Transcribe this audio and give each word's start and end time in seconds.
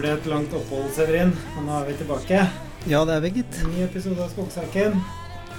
Ble 0.00 0.14
et 0.16 0.26
langt 0.32 0.52
opphold, 0.56 0.86
Severin. 0.96 1.32
Og 1.58 1.64
nå 1.66 1.74
er 1.76 1.88
vi 1.90 1.94
tilbake. 1.98 2.44
Ja, 2.88 3.02
det 3.04 3.18
er 3.18 3.24
vi, 3.26 3.30
gitt. 3.40 3.58
Ny 3.68 3.82
episode 3.84 4.22
av 4.24 4.30
Skogsaken. 4.32 4.94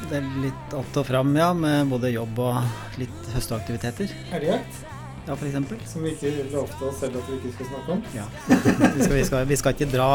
Det 0.09 0.17
er 0.17 0.29
litt 0.41 0.73
att 0.73 0.97
og 0.97 1.05
fram, 1.05 1.35
ja, 1.37 1.51
med 1.53 1.91
både 1.91 2.09
jobb 2.09 2.39
og 2.41 2.97
litt 2.97 3.27
høsteaktiviteter. 3.35 4.09
Elgjakt, 4.33 4.79
Ja, 5.27 5.35
for 5.35 5.45
eksempel. 5.45 5.77
som 5.85 6.01
vi 6.01 6.15
ikke 6.15 6.47
lovte 6.49 6.87
oss 6.89 6.97
selv 7.03 7.19
at 7.21 7.29
vi 7.29 7.37
ikke 7.37 7.51
skulle 7.53 7.69
snakke 7.69 7.91
om. 7.93 8.01
Ja. 8.17 8.25
Vi 8.97 9.03
skal, 9.03 9.13
vi 9.13 9.23
skal, 9.29 9.45
vi 9.45 9.55
skal 9.61 9.75
ikke 9.77 9.91
dra 9.93 10.09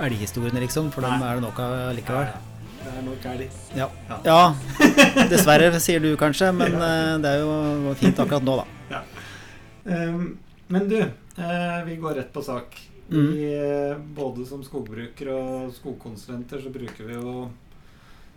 elghistoriene, 0.00 0.64
liksom, 0.64 0.88
for 0.90 1.04
dem 1.04 1.20
er 1.20 1.36
det 1.36 1.44
nok 1.44 1.60
av 1.60 1.76
likevel. 2.00 2.32
Det 2.80 2.94
er 2.96 3.04
nok 3.04 3.28
elg. 3.34 3.60
Ja. 3.76 3.90
ja. 4.24 4.40
Dessverre, 5.28 5.68
sier 5.84 6.00
du 6.00 6.14
kanskje, 6.16 6.48
men 6.56 6.80
eh, 6.80 7.12
det 7.20 7.36
er 7.36 7.44
jo 7.44 7.94
fint 8.00 8.24
akkurat 8.24 8.48
nå, 8.48 8.56
da. 8.64 9.04
Um, 9.84 10.38
men 10.72 10.88
du, 10.88 11.00
eh, 11.04 11.80
vi 11.84 12.00
går 12.00 12.22
rett 12.22 12.32
på 12.32 12.40
sak. 12.42 12.80
Mm. 13.10 13.32
Vi, 13.32 13.54
eh, 13.54 13.98
både 14.16 14.46
som 14.46 14.62
skogbruker 14.66 15.28
og 15.30 15.72
skogkonsulenter 15.76 16.58
så 16.64 16.70
bruker 16.74 17.04
vi 17.06 17.14
jo 17.14 17.50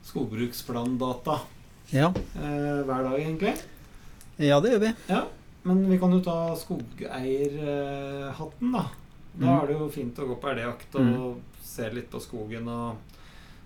skogbruksplandata 0.06 1.40
Ja. 1.92 2.08
eh, 2.36 2.84
hver 2.86 3.04
dag, 3.04 3.20
egentlig. 3.20 3.56
ja, 4.38 4.60
det 4.62 4.70
gjør 4.72 4.80
vi. 4.80 4.94
Ja, 5.10 5.24
men 5.64 5.90
vi 5.90 5.98
kan 6.00 6.12
jo 6.12 6.20
ta 6.22 6.56
skogeierhatten, 6.56 8.72
da. 8.72 8.86
Da 9.40 9.46
Mm. 9.46 9.64
er 9.64 9.68
det 9.68 9.78
jo 9.80 9.90
fint 9.90 10.16
å 10.20 10.28
gå 10.28 10.36
på 10.42 10.48
elgjakt 10.50 10.96
og 10.96 11.38
se 11.64 11.90
litt 11.90 12.10
på 12.12 12.20
skogen. 12.20 12.68
Og, 12.68 12.96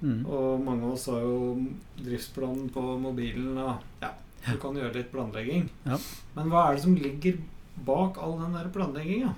Mm. 0.04 0.26
og 0.28 0.60
mange 0.64 0.84
av 0.84 0.92
oss 0.94 1.06
har 1.08 1.20
jo 1.22 1.58
driftsplanen 1.98 2.70
på 2.70 3.00
mobilen. 3.00 3.58
Og 3.58 3.76
ja, 4.02 4.10
du 4.52 4.58
kan 4.58 4.74
gjøre 4.76 4.94
litt 4.94 5.12
planlegging. 5.12 5.70
Ja. 5.86 5.98
Men 6.36 6.50
hva 6.50 6.70
er 6.70 6.74
det 6.76 6.82
som 6.84 6.96
ligger 6.96 7.38
bak 7.86 8.18
all 8.18 8.38
den 8.40 8.54
der 8.54 8.70
planlegginga? 8.70 9.30
Ja, 9.30 9.34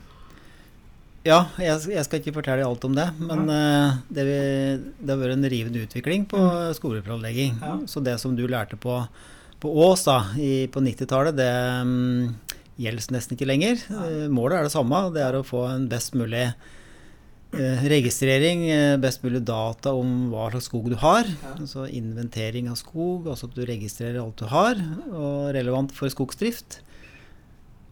jeg, 1.25 1.77
jeg 1.89 2.05
skal 2.05 2.19
ikke 2.21 2.35
fortelle 2.35 2.65
alt 2.67 2.83
om 2.85 2.93
det, 2.93 3.07
men 3.17 3.47
uh, 3.49 3.97
det, 4.13 4.25
vi, 4.27 4.37
det 5.01 5.09
har 5.09 5.17
vært 5.17 5.33
en 5.39 5.49
rivende 5.49 5.81
utvikling 5.81 6.27
på 6.29 6.41
skoleplanlegging. 6.77 7.55
Ja. 7.57 7.77
Så 7.89 8.03
det 8.05 8.19
som 8.21 8.35
du 8.37 8.43
lærte 8.45 8.77
på, 8.77 8.99
på 9.61 9.71
Ås 9.87 10.05
da, 10.05 10.19
i, 10.37 10.67
på 10.69 10.83
90-tallet, 10.85 11.33
det 11.39 11.49
um, 11.81 12.35
gjelder 12.77 13.15
nesten 13.15 13.33
ikke 13.33 13.49
lenger. 13.49 13.81
Eh, 13.89 14.25
målet 14.29 14.59
er 14.59 14.67
det 14.67 14.73
samme, 14.75 14.99
det 15.15 15.23
er 15.25 15.37
å 15.39 15.45
få 15.47 15.63
en 15.71 15.87
best 15.89 16.13
mulig 16.13 16.43
uh, 16.45 17.85
registrering, 17.89 18.67
best 19.01 19.25
mulig 19.25 19.41
data 19.47 19.95
om 19.97 20.27
hva 20.29 20.51
slags 20.53 20.69
skog 20.69 20.91
du 20.93 20.97
har. 21.01 21.25
Ja. 21.25 21.55
Altså 21.55 21.87
inventering 21.89 22.69
av 22.69 22.77
skog, 22.77 23.31
altså 23.31 23.49
at 23.49 23.57
du 23.57 23.63
registrerer 23.65 24.21
alt 24.21 24.43
du 24.43 24.45
har, 24.51 24.77
og 25.09 25.55
relevant 25.57 25.95
for 25.97 26.13
skogsdrift. 26.13 26.83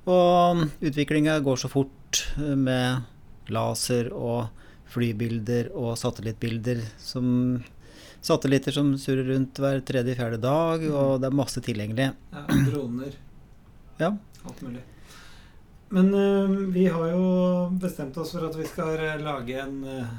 Og 0.06 0.68
utviklinga 0.84 1.40
går 1.42 1.64
så 1.64 1.72
fort 1.72 2.22
med 2.38 3.10
laser 3.52 4.12
og 4.14 4.48
flybilder 4.94 5.72
og 5.74 5.96
satellittbilder 6.00 6.84
som 7.02 7.30
Satellitter 8.24 8.72
som 8.72 8.94
surrer 8.96 9.26
rundt 9.34 9.60
hver 9.60 9.82
tredje-fjerde 9.84 10.38
dag, 10.40 10.84
og 10.96 11.18
det 11.20 11.28
er 11.28 11.36
masse 11.36 11.60
tilgjengelig. 11.60 12.06
Ja, 12.32 12.44
droner. 12.70 13.18
Ja. 14.00 14.08
Alt 14.48 14.62
mulig. 14.64 14.80
Men 15.94 16.08
uh, 16.16 16.54
vi 16.74 16.88
har 16.88 17.12
jo 17.12 17.26
bestemt 17.84 18.16
oss 18.18 18.32
for 18.34 18.48
at 18.48 18.56
vi 18.58 18.66
skal 18.66 18.96
lage 19.22 19.60
en 19.62 19.84
eh, 19.86 20.16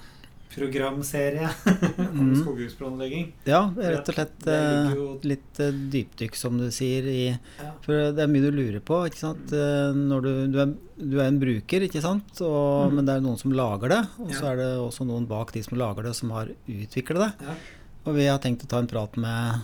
programserie 0.55 1.49
om 1.67 2.15
Mhm. 2.15 2.35
skogbruksplanlegging. 2.43 3.29
Ja, 3.49 3.61
rett 3.77 4.09
og 4.09 4.17
slett 4.17 4.47
eh, 4.51 4.95
jo 4.95 5.07
litt 5.27 5.61
eh, 5.63 5.73
dypdykk, 5.93 6.37
som 6.39 6.57
du 6.61 6.69
sier, 6.75 7.07
i 7.11 7.25
ja. 7.33 7.71
For 7.85 8.13
det 8.15 8.23
er 8.25 8.31
mye 8.31 8.45
du 8.47 8.51
lurer 8.55 8.81
på, 8.85 9.01
ikke 9.09 9.21
sant. 9.23 9.53
Eh, 9.53 9.93
Når 9.99 10.27
du, 10.27 10.33
du, 10.55 10.59
er, 10.63 10.75
du 11.01 11.17
er 11.21 11.27
en 11.31 11.41
bruker, 11.43 11.87
ikke 11.89 12.03
sant. 12.05 12.31
Og, 12.41 12.91
mm. 12.91 12.95
Men 12.99 13.09
det 13.09 13.17
er 13.19 13.25
noen 13.27 13.41
som 13.41 13.55
lager 13.57 13.93
det. 13.97 14.03
Og 14.23 14.35
så 14.37 14.53
er 14.53 14.61
det 14.63 14.69
også 14.83 15.07
noen 15.09 15.27
bak 15.31 15.51
de 15.57 15.63
som 15.67 15.79
lager 15.81 16.07
det, 16.09 16.15
som 16.19 16.31
har 16.37 16.53
utviklet 16.71 17.25
det. 17.27 17.33
Ja. 17.49 17.57
Og 18.05 18.19
vi 18.19 18.27
har 18.29 18.37
tenkt 18.45 18.67
å 18.67 18.69
ta 18.69 18.79
en 18.83 18.89
prat 18.91 19.15
med 19.17 19.63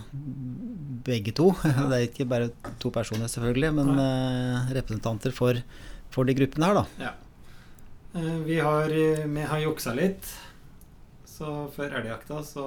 begge 1.05 1.29
to. 1.37 1.51
Det 1.91 1.97
er 1.97 2.07
ikke 2.07 2.25
bare 2.29 2.47
to 2.81 2.89
personer, 2.93 3.29
selvfølgelig, 3.29 3.69
men 3.77 3.91
eh, 4.01 4.71
representanter 4.79 5.33
for, 5.35 5.59
for 6.13 6.25
de 6.25 6.33
gruppene 6.39 6.65
her, 6.71 6.79
da. 6.81 6.85
Ja. 7.05 7.11
Vi 8.43 8.57
har, 8.59 8.89
vi 8.91 9.43
har 9.47 9.61
juksa 9.63 9.93
litt. 9.95 10.25
Så 11.41 11.51
før 11.73 11.95
elgjakta 11.97 12.43
så 12.45 12.63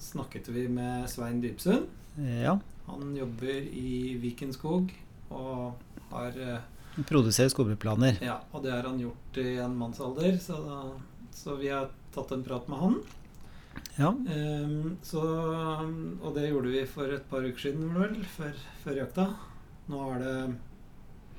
snakket 0.00 0.50
vi 0.52 0.66
med 0.68 1.06
Svein 1.08 1.40
Dybsund. 1.40 1.86
Eh, 2.18 2.42
Ja. 2.44 2.58
Han 2.90 3.14
jobber 3.16 3.56
i 3.72 4.18
Viken 4.20 4.52
skog 4.52 4.90
og 5.30 5.78
har 6.10 6.34
Han 6.96 7.04
Produserer 7.06 7.48
skogbrukplaner. 7.48 8.18
Ja, 8.20 8.40
og 8.52 8.64
det 8.64 8.72
har 8.74 8.82
han 8.82 8.98
gjort 9.00 9.38
i 9.38 9.56
en 9.62 9.76
mannsalder, 9.78 10.36
så, 10.42 10.58
da, 10.60 10.80
så 11.32 11.54
vi 11.56 11.70
har 11.70 11.88
tatt 12.12 12.32
en 12.34 12.42
prat 12.44 12.66
med 12.68 12.78
han. 12.82 12.96
Ja. 13.96 14.10
Um, 14.10 14.96
så, 15.06 15.22
og 16.20 16.34
det 16.34 16.48
gjorde 16.50 16.74
vi 16.74 16.82
for 16.90 17.14
et 17.14 17.24
par 17.30 17.46
uker 17.46 17.62
siden, 17.70 17.94
vel, 17.94 18.18
før, 18.34 18.58
før 18.82 19.00
jakta. 19.04 19.28
Nå 19.88 20.02
er 20.16 20.24
det 20.26 20.34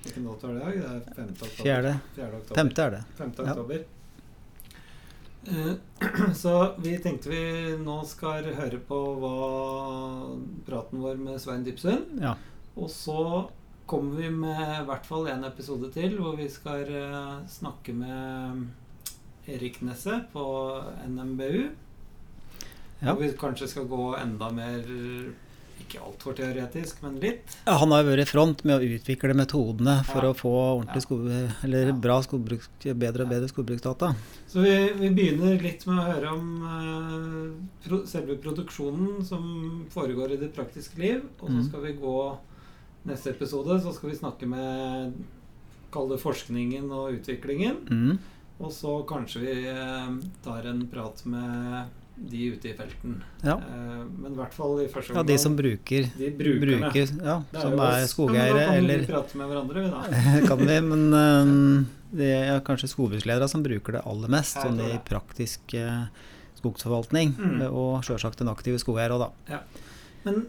Hvilken 0.02 0.24
dato 0.26 0.48
er 0.50 0.56
det 0.56 0.62
i 0.62 0.80
dag? 0.82 1.02
Det 1.06 1.12
er 1.12 1.16
5. 1.20 1.34
oktober. 1.36 1.58
Fjerde. 1.62 1.96
4. 2.16 2.30
oktober. 2.40 2.56
Femte 2.64 2.86
er 2.88 2.96
det. 2.96 3.02
5. 3.20 3.34
Oktober. 3.44 3.84
Eh, 3.84 4.01
så 6.42 6.76
vi 6.78 6.98
tenkte 7.02 7.32
vi 7.32 7.78
nå 7.82 8.02
skal 8.06 8.52
høre 8.54 8.78
på 8.86 9.00
hva 9.22 9.38
praten 10.68 11.02
vår 11.02 11.18
med 11.22 11.42
Svein 11.42 11.66
Dybsund. 11.66 12.22
Ja. 12.22 12.36
Og 12.78 12.92
så 12.94 13.50
kommer 13.90 14.22
vi 14.22 14.30
med 14.30 14.62
i 14.78 14.86
hvert 14.88 15.08
fall 15.08 15.28
en 15.32 15.44
episode 15.48 15.90
til 15.92 16.16
hvor 16.22 16.38
vi 16.40 16.48
skal 16.52 16.86
eh, 16.88 17.42
snakke 17.50 17.96
med 17.98 18.68
Erik 19.50 19.82
Nesset 19.84 20.30
på 20.32 20.46
NMBU. 21.10 21.72
Ja. 23.02 23.12
Hvor 23.12 23.24
vi 23.24 23.32
kanskje 23.40 23.68
skal 23.72 23.90
gå 23.90 24.12
enda 24.20 24.52
mer 24.54 24.86
Ikke 25.82 26.00
altfor 26.06 26.36
teoretisk, 26.38 27.02
men 27.04 27.16
litt. 27.22 27.56
Ja, 27.66 27.78
Han 27.82 27.92
har 27.92 28.04
vært 28.08 28.22
i 28.24 28.26
front 28.30 28.64
med 28.68 28.80
å 28.82 28.86
utvikle 28.98 29.34
metodene 29.38 30.04
for 30.06 30.22
Ja. 30.24 30.32
å 30.32 30.38
få 30.38 30.52
ordentlig 30.84 31.02
skog, 31.04 31.26
eller 31.64 31.88
Ja. 31.88 31.94
bra 31.94 32.22
skogbruk, 32.22 32.62
bedre 32.96 33.24
og 33.26 33.30
bedre 33.30 33.50
skogbruksdata. 33.50 34.16
Så 34.48 34.62
vi, 34.62 34.76
vi 35.00 35.10
begynner 35.10 35.62
litt 35.62 35.86
med 35.88 35.98
å 35.98 36.08
høre 36.14 36.32
om 36.32 36.64
uh, 36.64 37.88
pro, 37.88 38.04
selve 38.06 38.38
produksjonen 38.38 39.26
som 39.26 39.86
foregår 39.90 40.34
i 40.34 40.38
det 40.38 40.54
praktiske 40.54 40.98
liv. 41.00 41.24
Og 41.42 41.50
så 41.50 41.54
Mhm. 41.58 41.70
skal 41.70 41.82
vi 41.82 41.94
gå 41.94 42.38
neste 43.08 43.30
episode, 43.32 43.82
så 43.82 43.94
skal 43.94 44.10
vi 44.12 44.16
snakke 44.18 44.48
med 44.48 45.14
Kall 45.92 46.08
det 46.08 46.20
forskningen 46.22 46.90
og 46.92 47.18
utviklingen. 47.20 47.76
Mm. 47.90 48.18
Og 48.62 48.72
så 48.72 49.06
kanskje 49.06 49.40
vi 49.42 49.68
eh, 49.68 50.08
tar 50.44 50.62
en 50.66 50.88
prat 50.88 51.26
med 51.26 51.90
de 52.30 52.42
ute 52.54 52.70
i 52.70 52.74
felten. 52.78 53.16
Ja. 53.42 53.56
Eh, 53.58 54.02
men 54.22 54.36
i 54.36 54.38
hvert 54.38 54.54
fall 54.54 54.76
i 54.84 54.88
første 54.92 55.16
ja, 55.18 55.24
de 55.26 55.38
som 55.42 55.56
bruker, 55.58 56.06
de 56.20 56.30
brukerne. 56.38 56.62
bruker 56.92 57.16
ja, 57.26 57.38
som 57.56 57.80
er 57.82 58.06
skogeiere, 58.12 58.68
eller 58.78 59.02
da 59.02 59.08
kan 59.08 59.08
vi 59.08 59.16
prate 59.16 59.40
med 59.42 59.50
hverandre, 59.50 59.82
vi 59.82 59.90
da. 59.90 60.46
kan 60.52 60.62
vi, 60.68 60.78
men 60.92 61.08
eh, 61.18 61.90
det 62.22 62.32
er 62.38 62.62
kanskje 62.68 62.92
skogbruksledere 62.92 63.50
som 63.50 63.64
bruker 63.66 63.98
det 63.98 64.04
aller 64.06 64.32
mest, 64.38 64.60
sånn 64.62 64.78
i 64.86 64.94
praktisk 65.08 65.74
eh, 65.80 66.06
skogsforvaltning, 66.62 67.34
Mm. 67.42 67.62
og 67.74 68.04
sjølsagt 68.06 68.42
en 68.44 68.52
aktiv 68.54 68.78
skogeier 68.78 69.16
òg, 69.16 69.24
da. 69.50 69.62
Men 70.28 70.44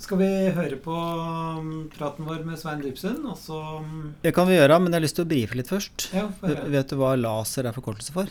skal 0.00 0.16
vi 0.22 0.28
høre 0.56 0.78
på 0.80 0.94
um, 0.94 1.72
praten 1.92 2.24
vår 2.24 2.44
med 2.46 2.56
Svein 2.60 2.80
Dybsund, 2.80 3.26
og 3.28 3.34
så 3.36 3.58
um, 3.82 4.14
Det 4.22 4.30
kan 4.36 4.46
vi 4.48 4.54
gjøre, 4.56 4.78
men 4.80 4.94
jeg 4.94 5.00
har 5.00 5.04
lyst 5.08 5.18
til 5.18 5.26
å 5.26 5.30
brife 5.32 5.58
litt 5.58 5.68
først. 5.68 6.06
Ja. 6.16 6.28
Vet 6.40 6.94
du 6.94 6.96
hva 7.02 7.16
laser 7.18 7.66
er 7.68 7.74
forkortelse 7.76 8.14
for? 8.14 8.30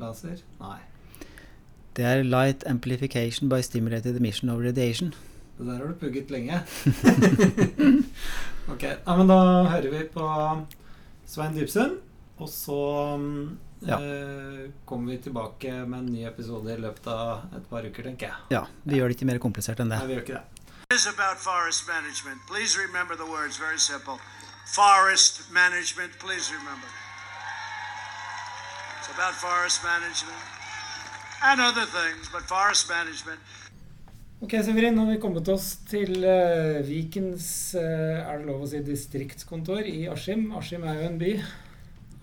Laser? 0.00 0.38
Nei. 0.62 0.78
Det 1.96 2.04
er 2.04 2.22
Light 2.26 2.64
Amplification 2.66 3.48
by 3.48 3.60
Stimulated 3.62 4.16
Emission 4.18 4.50
of 4.50 4.58
Radiation. 4.64 5.12
Det 5.58 5.66
der 5.66 5.76
har 5.78 5.84
du 5.86 5.94
pugget 6.00 6.30
lenge. 6.30 6.56
ok, 8.72 8.82
ja, 8.82 9.16
men 9.16 9.28
da 9.30 9.36
hører 9.70 9.90
vi 9.92 10.00
på 10.14 10.24
Svein 11.30 11.54
Dybsund, 11.54 12.00
og 12.38 12.48
så 12.50 12.78
um, 13.14 13.58
Ja. 13.86 13.98
eh, 14.00 14.70
kommer 14.88 15.12
vi 15.12 15.18
tilbake 15.22 15.70
med 15.86 15.98
en 15.98 16.06
ny 16.12 16.24
episode 16.26 16.72
i 16.72 16.80
løpet 16.80 17.06
av 17.12 17.42
et 17.56 17.66
par 17.70 17.84
uker, 17.84 18.02
tenker 18.02 18.26
jeg. 18.26 18.36
Ja, 18.50 18.62
vi 18.84 18.96
gjør 18.96 19.12
det 19.12 19.16
ikke 19.18 19.28
mer 19.30 19.38
komplisert 19.38 19.80
enn 19.84 19.90
det. 19.92 19.98
Nei, 20.00 20.06
vi 20.08 20.14
gjør 20.16 20.24
ikke 20.24 20.38
det. 20.40 20.44
is 20.94 21.06
about 21.06 21.38
forest 21.38 21.84
management. 21.88 22.40
Please 22.48 22.78
remember 22.78 23.14
the 23.14 23.26
words, 23.30 23.56
very 23.60 23.78
simple. 23.78 24.16
Forest 24.74 25.50
management, 25.52 26.12
please 26.18 26.50
remember. 26.58 26.88
It's 28.98 29.10
about 29.14 29.34
forest 29.46 29.78
management 29.84 30.63
and 31.44 31.60
other 31.60 31.86
things, 31.86 32.28
but 32.32 32.42
forest 32.48 32.88
management. 32.88 33.40
Ok, 34.40 34.56
Severin, 34.64 34.96
nå 34.96 35.04
har 35.06 35.14
vi 35.14 35.20
kommet 35.22 35.48
oss 35.48 35.70
til 35.88 36.18
uh, 36.24 36.80
Vikens 36.84 37.46
uh, 37.78 38.24
er 38.24 38.40
det 38.40 38.48
lov 38.48 38.64
å 38.64 38.68
si, 38.68 38.80
distriktskontor 38.84 39.86
i 39.88 40.04
Askim. 40.12 40.50
Askim 40.58 40.84
er 40.88 41.00
jo 41.00 41.06
en 41.12 41.20
by 41.20 41.36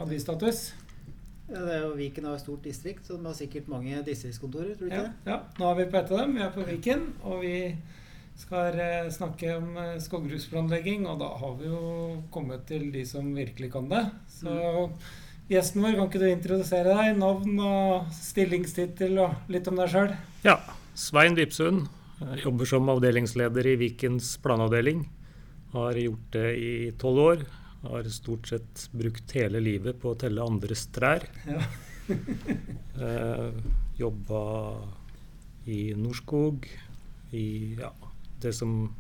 Hadde 0.01 0.15
vi 0.15 0.19
status? 0.21 0.59
Ja, 1.51 1.61
det 1.67 1.73
er 1.75 1.81
jo 1.83 1.95
Viken 1.97 2.25
har 2.25 2.37
et 2.37 2.41
stort 2.41 2.63
distrikt, 2.65 3.03
så 3.05 3.17
de 3.19 3.27
har 3.27 3.35
sikkert 3.37 3.67
mange 3.69 3.99
distriktskontorer, 4.07 4.75
tror 4.79 4.89
du 4.89 4.95
Ja, 4.95 5.07
ja, 5.27 5.39
nå 5.59 5.67
er 5.67 5.81
vi 5.81 5.89
på 5.91 5.99
ett 5.99 6.13
av 6.13 6.21
dem. 6.23 6.37
Vi 6.37 6.45
er 6.45 6.53
på 6.55 6.63
Viken, 6.65 7.03
og 7.27 7.41
vi 7.43 7.55
skal 8.41 8.79
uh, 8.79 9.09
snakke 9.13 9.57
om 9.59 9.75
uh, 9.75 9.97
skogbruksplanlegging. 10.01 11.05
Og 11.11 11.19
da 11.21 11.27
har 11.41 11.57
vi 11.59 11.67
jo 11.69 11.81
kommet 12.33 12.63
til 12.71 12.87
de 12.93 13.03
som 13.05 13.33
virkelig 13.35 13.69
kan 13.75 13.91
det. 13.91 14.05
Så 14.31 14.55
gjesten 15.51 15.83
vår. 15.83 15.97
Kan 15.97 16.09
ikke 16.09 16.21
du 16.21 16.27
introdusere 16.29 16.95
deg? 16.95 17.17
Navn 17.19 17.57
og 17.65 18.11
stillingstittel 18.15 19.19
og 19.21 19.51
litt 19.51 19.67
om 19.71 19.79
deg 19.79 19.91
sjøl? 19.91 20.13
Ja. 20.45 20.59
Svein 20.97 21.37
Vipsund. 21.37 21.87
Jobber 22.43 22.69
som 22.69 22.89
avdelingsleder 22.93 23.71
i 23.71 23.77
Vikens 23.81 24.35
planavdeling. 24.43 25.05
Har 25.73 25.97
gjort 25.97 26.35
det 26.35 26.47
i 26.59 26.73
tolv 27.01 27.23
år. 27.25 27.45
Har 27.87 28.09
stort 28.13 28.51
sett 28.51 28.87
brukt 28.93 29.31
hele 29.33 29.61
livet 29.63 29.97
på 30.01 30.11
å 30.11 30.19
telle 30.19 30.45
andres 30.45 30.85
trær. 30.93 31.25
Ja. 31.49 31.63
eh, 33.07 33.47
jobba 33.97 34.41
i 35.71 35.93
Norskog, 35.97 36.65
i 37.31 37.45
ja, 37.79 37.91
det 38.41 38.53
som 38.57 38.91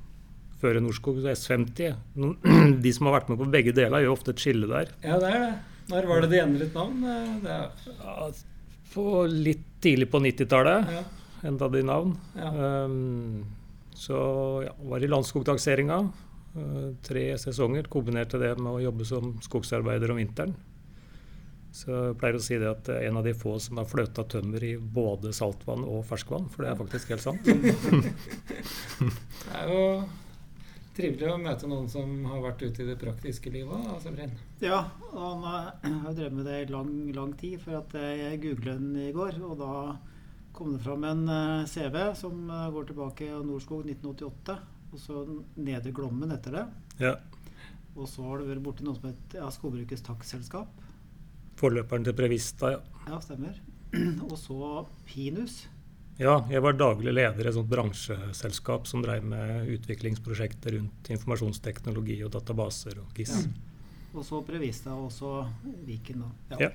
fører 0.61 0.81
Norskog, 0.81 1.19
S50. 1.25 1.93
De 2.85 2.93
som 2.95 3.09
har 3.09 3.19
vært 3.19 3.31
med 3.33 3.41
på 3.41 3.49
begge 3.53 3.75
deler, 3.75 4.05
gjør 4.05 4.15
ofte 4.15 4.33
et 4.33 4.41
skille 4.41 4.69
der. 4.71 4.93
Ja, 5.03 5.19
det 5.21 5.29
er 5.33 5.45
det. 5.45 5.53
Når 5.89 6.07
var 6.07 6.21
det 6.21 6.29
de 6.31 6.39
endret 6.43 6.73
navn? 6.77 7.03
Eh, 7.03 7.31
Det 7.43 7.51
er, 7.51 7.69
Ja, 8.03 8.29
på 8.93 9.05
litt 9.31 9.65
tidlig 9.81 10.09
på 10.11 10.19
90-tallet 10.19 10.89
ja, 10.91 11.03
endra 11.47 11.69
de 11.71 11.81
navn. 11.83 12.17
ja. 12.35 12.49
Um, 12.85 13.45
så 13.95 14.17
ja, 14.65 14.71
var 14.89 15.03
i 15.03 15.07
Landskogtakseringa 15.07 15.97
uh, 16.57 16.89
tre 17.05 17.37
sesonger. 17.37 17.87
Kombinerte 17.91 18.39
det 18.41 18.55
med 18.59 18.71
å 18.71 18.81
jobbe 18.81 19.05
som 19.05 19.35
skogsarbeider 19.45 20.11
om 20.11 20.17
vinteren. 20.17 20.55
Så 21.71 21.87
jeg 22.09 22.17
pleier 22.19 22.35
å 22.35 22.41
si 22.43 22.57
det 22.59 22.67
at 22.67 22.89
en 22.97 23.17
av 23.19 23.23
de 23.23 23.31
få 23.37 23.53
som 23.63 23.77
har 23.79 23.85
fløta 23.87 24.25
tømmer 24.27 24.63
i 24.67 24.73
både 24.75 25.31
saltvann 25.33 25.85
og 25.87 26.01
ferskvann, 26.09 26.49
for 26.51 26.65
det 26.65 26.71
er 26.73 26.79
faktisk 26.81 27.13
helt 27.13 27.23
sant. 27.23 27.45
Det 29.45 29.55
er 29.55 29.69
jo 29.71 29.85
trivelig 30.97 31.27
å 31.31 31.39
møte 31.41 31.69
noen 31.69 31.89
som 31.91 32.13
har 32.29 32.43
vært 32.43 32.63
ute 32.65 32.83
i 32.83 32.87
det 32.89 32.97
praktiske 33.01 33.51
livet. 33.53 33.89
Severin. 34.03 34.33
Ja, 34.63 34.83
han 35.13 35.45
har 35.45 36.15
drevet 36.15 36.37
med 36.37 36.47
det 36.49 36.57
i 36.61 36.69
lang, 36.71 36.93
lang 37.15 37.33
tid. 37.39 37.59
For 37.63 37.79
at 37.79 37.95
jeg 37.95 38.41
googlet 38.43 38.79
den 38.81 38.95
i 39.07 39.11
går, 39.15 39.39
og 39.47 39.57
da 39.61 39.73
kom 40.55 40.75
det 40.75 40.83
fram 40.83 41.05
en 41.07 41.25
eh, 41.31 41.65
CV 41.69 41.97
som 42.17 42.43
eh, 42.49 42.69
går 42.75 42.89
tilbake 42.91 43.27
til 43.27 43.45
Norskog 43.47 43.85
1988. 43.87 44.57
Og 44.91 44.99
så 44.99 45.25
Nedre 45.55 45.93
Glommen 45.95 46.33
etter 46.35 46.57
det. 46.57 46.65
Ja. 47.01 47.15
Og 47.95 48.07
så 48.07 48.23
har 48.27 48.39
det 48.39 48.49
vært 48.51 48.63
borti 48.65 48.85
noe 48.87 48.97
som 48.97 49.09
heter 49.09 49.41
ja, 49.41 49.49
Skogbrukets 49.51 50.03
takstselskap. 50.05 50.87
Forløperen 51.59 52.05
til 52.07 52.15
Prevista, 52.17 52.75
ja. 52.75 52.81
Ja, 53.07 53.19
stemmer. 53.23 53.57
Og 54.29 54.37
så 54.39 54.85
Pinus. 55.07 55.63
Ja, 56.21 56.35
jeg 56.53 56.61
var 56.61 56.75
daglig 56.77 57.15
leder 57.15 57.47
i 57.47 57.49
et 57.49 57.55
sånt 57.55 57.69
bransjeselskap 57.71 58.85
som 58.85 59.01
drev 59.01 59.23
med 59.25 59.71
utviklingsprosjekter 59.73 60.75
rundt 60.77 61.07
informasjonsteknologi 61.15 62.19
og 62.21 62.29
databaser 62.35 62.99
og 63.01 63.17
GIS. 63.17 63.31
Ja. 63.39 63.79
Og 64.11 64.27
så 64.27 64.41
Prevista, 64.45 64.93
og 64.93 65.09
så 65.15 65.31
Viken. 65.87 66.21
Da. 66.51 66.59
Ja. 66.59 66.69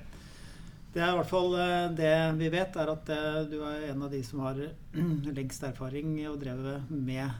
Det 0.91 0.99
er 0.99 1.13
i 1.13 1.19
hvert 1.21 1.31
fall 1.31 1.55
eh, 1.61 1.85
det 1.95 2.11
vi 2.41 2.51
vet, 2.51 2.75
er 2.75 2.91
at 2.91 3.13
eh, 3.13 3.39
du 3.47 3.55
er 3.61 3.87
en 3.93 4.03
av 4.03 4.11
de 4.11 4.19
som 4.25 4.43
har 4.43 4.59
lengst 5.39 5.63
erfaring 5.63 6.11
og 6.27 6.41
drevet 6.43 6.91
med 6.91 7.31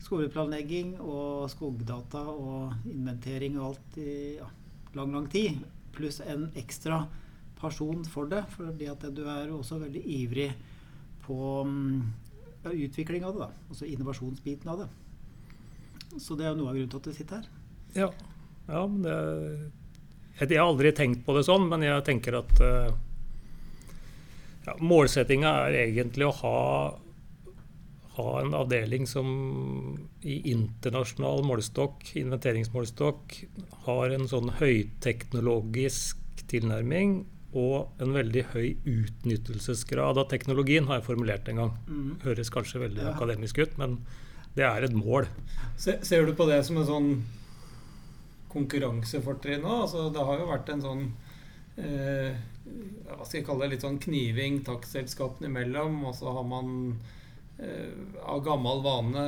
skoleplanlegging 0.00 0.94
og 1.02 1.44
skogdata 1.52 2.24
og 2.24 2.88
inventering 2.88 3.60
og 3.60 3.74
alt 3.74 4.00
i 4.00 4.18
ja, 4.38 4.48
lang, 4.96 5.12
lang 5.12 5.28
tid. 5.28 5.60
Pluss 5.92 6.22
en 6.24 6.48
ekstra 6.56 7.02
person 7.60 8.00
for 8.08 8.32
det, 8.32 8.46
fordi 8.56 8.88
at 8.88 9.04
du 9.12 9.26
er 9.28 9.52
også 9.52 9.82
veldig 9.84 10.08
ivrig 10.22 10.52
på 11.24 11.62
mm, 11.66 12.00
ja, 12.64 12.72
utvikling 12.72 13.24
av 13.24 13.34
det. 13.36 13.46
da, 13.46 13.68
Altså 13.68 13.88
innovasjonsbiten 13.88 14.70
av 14.72 14.84
det. 14.84 14.88
Så 16.18 16.34
det 16.34 16.46
er 16.46 16.54
jo 16.54 16.62
noe 16.62 16.72
av 16.72 16.78
grunnen 16.78 16.90
til 16.90 17.00
at 17.02 17.08
du 17.08 17.16
sitter 17.16 17.40
her. 17.40 17.50
Ja, 17.94 18.08
ja 18.70 18.86
det 19.04 19.14
jeg, 20.40 20.56
har 20.56 20.70
aldri 20.70 20.92
tenkt 20.96 21.24
på 21.26 21.34
det 21.36 21.44
sånn, 21.44 21.68
men 21.68 21.84
jeg 21.84 22.04
tenker 22.06 22.38
at 22.38 22.52
uh, 22.64 22.88
ja, 24.64 24.74
målsettinga 24.80 25.52
er 25.66 25.76
egentlig 25.82 26.30
å 26.30 26.36
ha, 26.40 26.60
ha 28.16 28.28
en 28.40 28.56
avdeling 28.56 29.04
som 29.10 29.28
i 30.24 30.40
internasjonal 30.52 31.44
målestokk, 31.46 32.06
inventeringsmålestokk, 32.22 33.36
har 33.84 34.16
en 34.16 34.26
sånn 34.30 34.54
høyteknologisk 34.62 36.46
tilnærming 36.50 37.20
og 37.54 37.88
en 37.98 38.12
veldig 38.14 38.44
høy 38.52 38.76
utnyttelsesgrad 38.86 40.18
av 40.22 40.28
teknologien, 40.30 40.86
har 40.86 41.00
jeg 41.00 41.08
formulert 41.08 41.48
en 41.50 41.56
gang. 41.64 41.72
Mm. 41.88 42.10
Høres 42.22 42.50
kanskje 42.54 42.80
veldig 42.84 43.02
Ja. 43.02 43.12
akademisk 43.14 43.58
ut, 43.58 43.76
men 43.78 43.98
det 44.54 44.64
er 44.64 44.84
et 44.84 44.92
mål. 44.94 45.26
Se, 45.76 45.98
ser 46.02 46.26
du 46.26 46.32
på 46.34 46.46
det 46.46 46.64
som 46.64 46.76
en 46.78 46.86
sånn 46.86 47.10
konkurransefortrinn 48.50 49.64
òg? 49.64 49.84
Altså, 49.86 50.08
det 50.14 50.24
har 50.26 50.38
jo 50.42 50.50
vært 50.50 50.72
en 50.74 50.82
sånn 50.84 51.04
eh, 51.78 52.34
Hva 53.10 53.24
skal 53.26 53.40
jeg 53.40 53.46
kalle 53.46 53.64
det? 53.66 53.72
Litt 53.76 53.86
sånn 53.86 53.98
kniving 54.02 54.60
takstselskapene 54.66 55.50
imellom. 55.50 56.04
Og 56.06 56.14
så 56.18 56.30
har 56.34 56.44
man 56.46 56.98
eh, 57.58 57.90
av 58.22 58.42
gammel 58.46 58.82
vane 58.84 59.24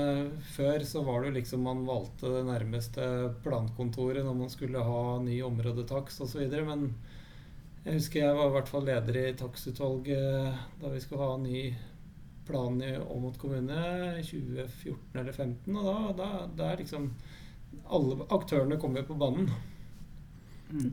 før 0.54 0.84
så 0.86 1.02
var 1.06 1.22
det 1.22 1.32
jo 1.32 1.38
liksom 1.40 1.64
man 1.66 1.84
valgte 1.88 2.30
det 2.36 2.44
nærmeste 2.46 3.08
plankontoret 3.42 4.22
når 4.26 4.38
man 4.44 4.52
skulle 4.52 4.84
ha 4.86 5.02
ny 5.24 5.40
områdetakst 5.46 6.22
osv. 6.26 6.44
Men 6.68 6.92
jeg 7.82 7.96
husker 7.98 8.22
jeg 8.22 8.34
var 8.38 8.50
i 8.50 8.54
hvert 8.56 8.70
fall 8.70 8.84
leder 8.86 9.18
i 9.18 9.24
takstutvalget 9.38 10.60
da 10.82 10.90
vi 10.92 11.00
skulle 11.02 11.24
ha 11.26 11.34
en 11.34 11.46
ny 11.48 11.62
plan 12.46 12.76
i 12.82 12.92
Åmot 12.98 13.38
kommune 13.38 13.78
i 14.18 14.24
2014 14.26 15.18
eller 15.18 15.32
2015. 15.32 15.76
Og 15.76 15.86
da, 15.86 15.96
da, 16.18 16.28
da 16.58 16.68
er 16.70 16.82
liksom 16.82 17.08
alle 17.92 18.26
aktørene 18.34 18.78
kommer 18.82 19.06
på 19.06 19.16
banen. 19.18 19.48
Mm. 20.70 20.92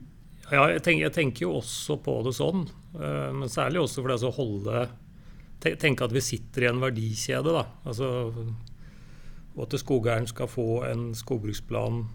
Ja, 0.50 0.65
jeg 0.71 0.81
tenker, 0.86 1.03
jeg 1.06 1.13
tenker 1.13 1.45
jo 1.45 1.57
også 1.59 2.00
på 2.01 2.15
det 2.25 2.33
sånn, 2.38 2.65
eh, 2.97 3.30
men 3.35 3.51
særlig 3.51 3.83
også 3.83 4.01
for 4.01 4.13
det 4.13 4.25
å 4.25 4.35
holde 4.39 4.88
Tenke 5.59 6.06
at 6.06 6.13
vi 6.15 6.21
sitter 6.24 6.63
i 6.63 6.68
en 6.69 6.77
verdikjede, 6.80 7.51
da. 7.51 7.65
Altså, 7.83 8.07
og 9.57 9.65
at 9.65 9.74
skogeieren 9.81 10.27
skal 10.30 10.47
få 10.47 10.85
en 10.88 11.09
skogbruksplan 11.19 12.06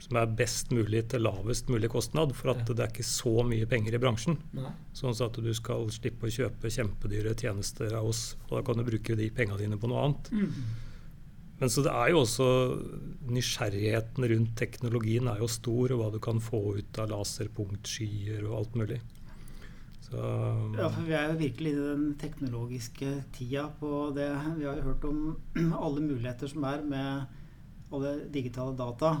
som 0.00 0.16
er 0.16 0.34
best 0.36 0.72
mulig 0.72 1.02
til 1.12 1.24
lavest 1.26 1.68
mulig 1.72 1.90
kostnad, 1.92 2.32
for 2.36 2.54
at 2.54 2.62
det 2.66 2.80
er 2.80 2.92
ikke 2.92 3.06
så 3.06 3.44
mye 3.46 3.68
penger 3.68 3.96
i 3.96 4.00
bransjen. 4.02 4.38
Nei. 4.56 4.72
Sånn 4.96 5.12
at 5.12 5.36
du 5.36 5.50
skal 5.56 5.90
slippe 5.92 6.28
å 6.28 6.34
kjøpe 6.34 6.72
kjempedyre 6.72 7.36
tjenester 7.38 7.92
av 7.98 8.08
oss, 8.08 8.22
og 8.48 8.58
da 8.58 8.64
kan 8.66 8.80
du 8.80 8.86
bruke 8.86 9.18
de 9.18 9.28
pengene 9.34 9.60
dine 9.60 9.80
på 9.80 9.90
noe 9.90 10.06
annet. 10.08 10.32
Men 11.60 11.68
så 11.68 11.84
det 11.84 11.92
er 11.92 12.14
jo 12.14 12.22
også 12.22 12.48
nysgjerrigheten 13.28 14.24
rundt 14.32 14.52
teknologien 14.56 15.28
er 15.28 15.42
jo 15.42 15.48
stor, 15.52 15.92
og 15.92 16.00
hva 16.00 16.12
du 16.14 16.20
kan 16.24 16.40
få 16.40 16.62
ut 16.80 17.00
av 17.02 17.10
laserpunktskyer 17.12 18.46
og 18.46 18.54
alt 18.62 18.78
mulig. 18.80 19.00
Så 20.06 20.16
Ja, 20.78 20.88
for 20.88 21.04
vi 21.04 21.12
er 21.12 21.28
jo 21.28 21.36
virkelig 21.42 21.74
i 21.74 21.82
den 21.82 22.06
teknologiske 22.18 23.10
tida 23.36 23.66
på 23.76 24.08
det. 24.16 24.30
Vi 24.56 24.64
har 24.64 24.80
jo 24.80 24.88
hørt 24.88 25.04
om 25.04 25.20
alle 25.84 26.00
muligheter 26.00 26.48
som 26.48 26.64
er 26.64 26.80
med 26.88 27.36
alle 27.92 28.14
digitale 28.32 28.72
data. 28.78 29.12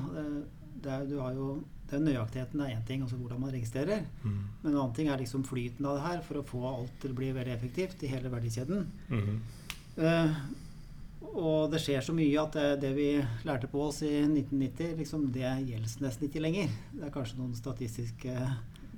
Det- 0.82 0.90
er, 0.92 1.04
du 1.06 1.18
har 1.20 1.32
jo, 1.34 1.62
det 1.90 1.96
er 1.98 2.04
Nøyaktigheten 2.06 2.60
er 2.64 2.74
én 2.76 2.84
ting, 2.86 3.02
altså 3.02 3.16
hvordan 3.18 3.40
man 3.40 3.50
registrerer. 3.52 4.04
mm, 4.24 4.38
Men 4.62 4.72
en 4.72 4.78
annen 4.78 4.94
ting 4.94 5.08
er 5.08 5.18
liksom 5.18 5.44
flyten 5.44 5.86
av 5.86 5.96
det 5.98 6.06
her 6.06 6.20
for 6.22 6.34
å 6.40 6.44
få 6.46 6.62
alt 6.74 7.00
til 7.00 7.10
å 7.12 7.18
bli 7.18 7.32
veldig 7.32 7.52
effektivt 7.54 8.02
i 8.02 8.06
hele 8.12 8.30
verdikjeden. 8.30 8.86
Mm. 9.10 9.40
Uh, 9.98 10.36
og 11.36 11.70
det 11.70 11.80
skjer 11.82 12.00
så 12.02 12.14
mye 12.16 12.40
at 12.42 12.52
det, 12.56 12.80
det 12.80 12.94
vi 12.96 13.08
lærte 13.44 13.68
på 13.70 13.82
oss 13.88 14.00
i 14.02 14.22
1990, 14.24 14.96
liksom, 14.98 15.28
det 15.34 15.42
gjelder 15.68 16.00
nesten 16.06 16.28
ikke 16.28 16.40
lenger. 16.42 16.70
Det 16.94 17.04
er 17.06 17.12
kanskje 17.14 17.38
noen 17.38 17.54
statistiske 17.54 18.34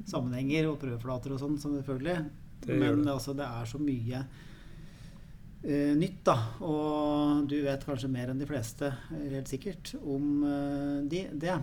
sammenhenger 0.09 0.69
og 0.71 0.79
prøveflater 0.83 1.35
og 1.35 1.41
sånn, 1.43 1.59
som 1.61 1.75
selvfølgelig. 1.77 2.17
Det 2.65 2.79
Men 2.79 3.03
det. 3.05 3.11
altså, 3.13 3.35
det 3.37 3.45
er 3.49 3.65
så 3.67 3.79
mye 3.83 4.21
eh, 4.23 4.25
nytt, 5.63 6.25
da. 6.27 6.37
Og 6.67 7.45
du 7.51 7.57
vet 7.63 7.85
kanskje 7.87 8.11
mer 8.11 8.33
enn 8.33 8.41
de 8.41 8.49
fleste, 8.49 8.91
eh, 9.15 9.29
helt 9.37 9.51
sikkert, 9.51 9.95
om 10.03 10.43
eh, 10.49 10.99
de, 11.11 11.27
det. 11.39 11.59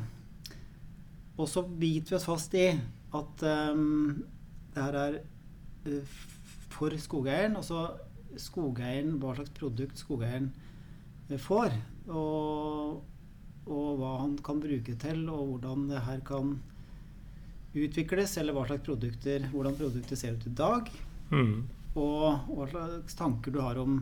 Og 1.39 1.47
så 1.47 1.63
biter 1.63 2.13
vi 2.13 2.17
oss 2.19 2.27
fast 2.27 2.55
i 2.59 2.69
at 3.15 3.43
um, 3.71 4.23
det 4.73 4.83
her 4.83 4.97
er 4.99 5.19
eh, 5.19 6.17
for 6.73 6.95
skogeieren. 6.99 7.57
Altså 7.59 7.87
skogeieren, 8.39 9.17
hva 9.21 9.35
slags 9.37 9.53
produkt 9.57 10.01
skogeieren 10.01 10.51
eh, 11.29 11.39
får. 11.39 11.75
Og, 12.09 12.99
og 13.69 13.89
hva 14.01 14.15
han 14.23 14.35
kan 14.43 14.61
bruke 14.63 14.95
til, 14.99 15.23
og 15.31 15.53
hvordan 15.53 15.87
det 15.91 16.05
her 16.07 16.23
kan 16.27 16.57
utvikles. 17.75 18.37
Eller 18.41 18.55
hva 18.55 18.67
slags 18.67 18.85
produkter, 18.87 19.47
hvordan 19.53 19.79
produkter 19.79 20.19
ser 20.19 20.35
ut 20.35 20.47
i 20.49 20.55
dag. 20.59 20.91
Mm. 21.31 21.59
Og 21.97 22.49
hva 22.53 22.67
slags 22.69 23.17
tanker 23.17 23.53
du 23.53 23.61
har 23.63 23.79
om 23.81 24.01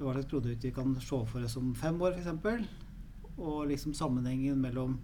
hva 0.00 0.14
slags 0.16 0.30
produkt 0.30 0.64
vi 0.66 0.72
kan 0.74 0.96
se 0.98 1.20
for 1.30 1.44
oss 1.46 1.58
om 1.60 1.74
fem 1.78 2.00
år, 2.02 2.18
f.eks. 2.18 2.66
Og 3.38 3.66
liksom 3.70 3.94
sammenhengen 3.94 4.58
mellom 4.62 4.98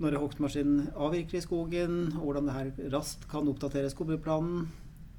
når 0.00 0.18
hogstmaskinen 0.20 0.90
avvirker 0.92 1.38
i 1.38 1.44
skogen, 1.44 1.94
og 2.18 2.26
hvordan 2.28 2.48
det 2.48 2.56
her 2.56 2.90
raskt 2.92 3.24
kan 3.30 3.48
oppdatere 3.48 3.88
skogbrukplanen, 3.88 4.66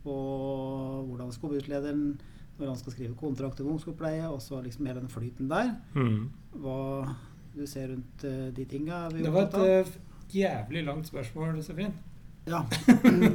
og 0.05 1.07
hvordan 1.09 1.33
skogbrukslederen 1.33 2.03
når 2.57 2.71
han 2.71 2.77
skal 2.77 2.93
skrive 2.93 3.17
kontrakt 3.17 3.61
om 3.61 3.71
ungskogpleie, 3.73 4.27
og 4.29 4.41
så 4.41 4.61
liksom 4.61 4.85
hele 4.89 5.01
den 5.01 5.09
flyten 5.13 5.49
der. 5.49 5.73
Mm. 5.97 6.29
Hva 6.61 6.77
du 7.57 7.65
ser 7.69 7.89
rundt 7.89 8.23
eh, 8.25 8.49
de 8.53 8.65
tinga. 8.69 9.07
Det 9.13 9.33
var 9.33 9.47
et 9.47 9.87
eh, 9.87 9.95
jævlig 10.33 10.83
langt 10.85 11.09
spørsmål, 11.09 11.55
Josefin. 11.57 11.93
Ja, 12.47 12.61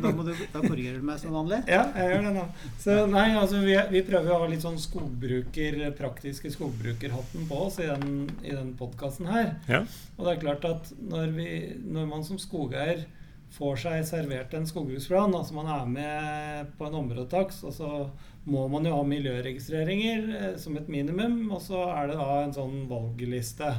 da, 0.03 0.11
må 0.17 0.25
du, 0.25 0.33
da 0.33 0.63
korrigerer 0.63 0.99
du 1.01 1.07
meg 1.07 1.21
som 1.21 1.35
vanlig. 1.37 1.61
Ja, 1.71 1.85
jeg 1.99 2.15
gjør 2.15 2.27
det 2.27 2.35
nå. 2.39 2.45
Så 2.81 2.99
nei, 3.13 3.27
altså 3.37 3.61
vi, 3.61 3.77
vi 3.93 4.05
prøver 4.07 4.33
å 4.33 4.43
ha 4.43 4.51
litt 4.51 4.65
sånn 4.65 4.81
skogbruker, 4.81 5.81
praktiske 5.99 6.53
skogbrukerhatten 6.55 7.49
på 7.51 7.65
oss 7.67 7.81
i 7.83 7.89
den, 7.91 8.31
i 8.41 8.55
den 8.55 8.73
podkasten 8.79 9.29
her. 9.29 9.55
Ja. 9.69 9.83
Og 10.17 10.25
det 10.25 10.37
er 10.37 10.45
klart 10.47 10.69
at 10.69 10.93
når, 10.99 11.35
vi, 11.37 11.51
når 11.85 12.09
man 12.09 12.25
som 12.27 12.41
skogeier 12.41 13.05
får 13.53 13.81
seg 13.83 14.05
servert 14.09 14.55
en 14.57 14.67
skogbruksplan, 14.69 15.35
altså 15.37 15.57
man 15.59 15.69
er 15.69 15.89
med 15.93 16.71
på 16.79 16.89
en 16.89 17.01
områdetakst, 17.03 17.67
og 17.69 17.75
så 17.77 17.91
må 18.49 18.65
man 18.73 18.87
jo 18.89 18.97
ha 18.97 19.03
miljøregistreringer 19.07 20.31
eh, 20.39 20.55
som 20.61 20.77
et 20.79 20.89
minimum, 20.91 21.45
og 21.53 21.61
så 21.63 21.85
er 21.93 22.11
det 22.11 22.17
da 22.19 22.31
en 22.43 22.57
sånn 22.57 22.87
valgliste. 22.91 23.75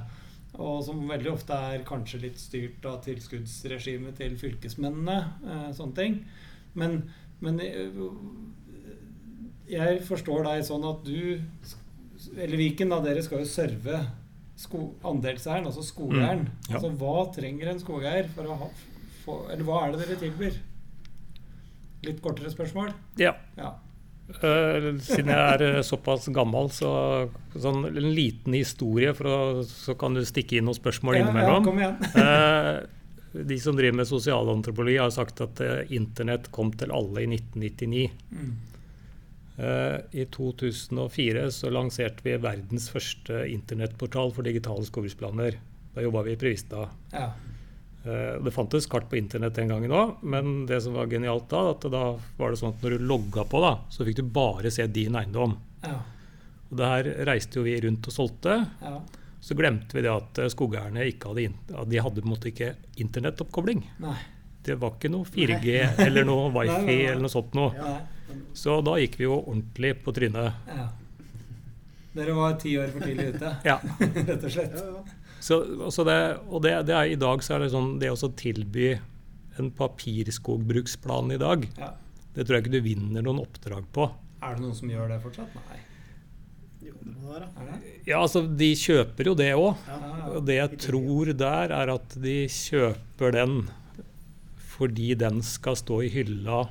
Og 0.62 0.84
som 0.86 1.00
veldig 1.10 1.32
ofte 1.32 1.58
er 1.74 1.86
kanskje 1.88 2.22
litt 2.28 2.42
styrt 2.42 2.84
av 2.86 3.00
tilskuddsregimet 3.06 4.20
til 4.20 4.36
fylkesmennene. 4.38 5.16
Eh, 5.48 5.70
sånne 5.74 5.98
ting. 5.98 6.20
Men, 6.78 7.00
men 7.42 7.62
eh, 7.64 8.02
jeg 9.74 10.04
forstår 10.06 10.46
deg 10.46 10.66
sånn 10.68 10.86
at 10.90 11.06
du 11.08 11.40
Eller 12.38 12.58
Viken, 12.60 12.92
da, 12.94 13.00
dere 13.04 13.24
skal 13.26 13.42
jo 13.44 13.50
serve 13.50 14.04
andelseieren, 15.04 15.66
altså 15.68 15.84
skogeieren. 15.84 16.46
Mm, 16.46 16.68
ja. 16.70 16.78
Altså 16.78 16.92
hva 17.02 17.26
trenger 17.36 17.72
en 17.72 17.82
skogeier 17.82 18.30
for 18.36 18.48
å 18.48 18.60
ha 18.62 18.70
for, 19.24 19.50
Eller 19.52 19.66
hva 19.68 19.82
er 19.84 19.94
det 19.96 20.06
dere 20.06 20.20
tilbyr? 20.22 20.60
Litt 22.04 22.22
kortere 22.24 22.52
spørsmål? 22.52 22.94
ja. 23.20 23.34
Ja. 23.58 23.74
Eh, 24.32 24.86
siden 25.04 25.32
jeg 25.34 25.54
er 25.56 25.64
eh, 25.68 25.80
såpass 25.84 26.30
gammel, 26.34 26.70
så 26.72 26.90
sånn 27.60 27.84
en 27.90 28.12
liten 28.16 28.56
historie, 28.56 29.12
for 29.18 29.30
å, 29.30 29.40
så 29.68 29.98
kan 30.00 30.16
du 30.16 30.24
stikke 30.26 30.58
inn 30.58 30.68
noen 30.70 30.80
spørsmål 30.80 31.18
Ja, 31.18 31.22
ja, 31.22 31.30
innimellom. 31.30 31.66
kom 31.68 31.82
igjen. 31.82 31.98
Eh, 32.24 32.84
de 33.34 33.56
som 33.58 33.74
driver 33.74 33.98
med 33.98 34.06
sosialantropologi, 34.06 35.00
har 35.02 35.10
sagt 35.10 35.42
at 35.42 35.58
internett 35.90 36.52
kom 36.54 36.70
til 36.78 36.92
alle 36.94 37.24
i 37.24 37.30
1999. 37.32 38.04
Mm. 38.30 38.52
I 40.14 40.26
2004 40.30 41.48
så 41.56 41.72
lanserte 41.74 42.22
vi 42.28 42.36
verdens 42.38 42.86
første 42.94 43.40
internettportal 43.50 44.30
for 44.36 44.46
digitale 44.46 44.86
skogbruksplaner. 44.86 45.58
Da 45.96 46.06
jobba 46.06 46.22
vi 46.28 46.36
i 46.36 46.40
Privistad. 46.44 46.94
Ja. 47.10 47.32
Eh, 48.06 48.36
Det 48.44 48.52
fantes 48.52 48.86
kart 48.92 49.06
på 49.10 49.16
internett 49.18 49.56
den 49.56 49.70
gangen 49.72 49.92
òg, 49.96 50.16
men 50.24 50.66
det 50.68 50.82
som 50.84 50.94
var 50.94 51.08
genialt 51.08 51.48
da, 51.50 51.70
at 51.72 51.86
da 51.92 52.04
var 52.38 52.52
det 52.52 52.60
sånn 52.60 52.74
at 52.76 52.82
når 52.84 52.98
du 52.98 53.06
logga 53.08 53.46
på, 53.48 53.62
da, 53.64 53.78
så 53.90 54.04
fikk 54.06 54.18
du 54.20 54.24
bare 54.24 54.72
se 54.72 54.88
din 54.88 55.16
eiendom. 55.16 55.56
Ja. 55.84 56.00
Og 56.70 56.78
det 56.80 56.90
her 56.90 57.10
reiste 57.30 57.60
jo 57.60 57.64
vi 57.68 57.78
rundt 57.82 58.08
og 58.08 58.14
solgte. 58.14 58.60
ja. 58.82 59.02
Så 59.44 59.56
glemte 59.60 59.92
vi 59.98 60.02
det 60.06 60.08
at 60.12 60.38
eh, 60.40 60.48
skogeierne 60.48 61.04
ikke 61.12 61.28
hadde, 61.34 61.50
de 61.92 61.98
hadde 62.00 62.22
på 62.22 62.28
en 62.28 62.32
måte 62.32 62.48
ikke 62.48 62.70
internettoppkobling. 63.04 63.82
Det 64.64 64.78
var 64.80 64.94
ikke 64.96 65.10
noe 65.12 65.26
4G 65.28 65.74
eller 66.06 66.24
noe 66.24 66.46
Nei, 66.48 66.54
nei, 66.54 66.78
wifi 66.80 66.86
nei. 66.86 67.06
eller 67.12 67.22
noe 67.26 67.34
sånt 67.34 67.54
noe. 67.58 67.74
Ja. 67.76 67.98
Så 68.56 68.78
da 68.88 68.94
gikk 69.02 69.18
vi 69.20 69.26
jo 69.28 69.42
ordentlig 69.42 69.98
på 70.06 70.14
trynet. 70.16 70.54
Ja. 70.72 70.86
Dere 72.14 72.36
var 72.38 72.56
ti 72.62 72.76
år 72.78 72.88
for 72.94 73.04
tidlig 73.04 73.34
ute, 73.36 73.52
Ja. 73.68 73.80
rett 74.30 74.44
og 74.48 74.52
slett. 74.54 74.80
Ja, 75.44 75.58
ja. 75.60 75.90
Så, 75.90 75.92
så 75.92 76.06
det, 76.08 76.18
og 76.50 76.62
det, 76.64 76.74
det 76.88 76.96
er, 76.96 77.12
i 77.14 77.20
dag 77.20 77.44
så 77.44 77.56
er 77.58 77.66
det 77.66 77.72
sånn 77.74 77.98
det 78.02 78.12
å 78.14 78.30
tilby 78.40 78.94
en 79.60 79.72
papirskogbruksplan 79.78 81.32
i 81.36 81.38
dag, 81.42 81.68
Ja. 81.78 81.92
det 82.34 82.46
tror 82.48 82.58
jeg 82.58 82.66
ikke 82.66 82.78
du 82.78 82.86
vinner 82.86 83.22
noen 83.26 83.42
oppdrag 83.44 83.86
på. 83.94 84.08
Er 84.42 84.56
det 84.56 84.64
noen 84.64 84.76
som 84.76 84.90
gjør 84.90 85.12
det 85.14 85.20
fortsatt? 85.24 85.54
Nei. 85.56 85.80
Jo, 86.84 86.94
det 87.00 87.14
må 87.14 87.22
det 87.22 87.34
være. 87.36 87.50
Er 87.62 87.68
det? 87.70 87.92
Ja, 88.10 88.22
altså 88.24 88.42
de 88.60 88.72
kjøper 88.76 89.30
jo 89.30 89.36
det 89.40 89.52
òg. 89.56 89.84
Ja. 89.88 90.00
Og 90.34 90.46
det 90.48 90.58
jeg 90.58 90.80
tror 90.88 91.32
der, 91.44 91.72
er 91.72 91.94
at 91.94 92.16
de 92.24 92.38
kjøper 92.52 93.32
den 93.38 93.58
fordi 94.74 95.14
den 95.16 95.44
skal 95.46 95.78
stå 95.78 96.00
i 96.04 96.10
hylla 96.10 96.64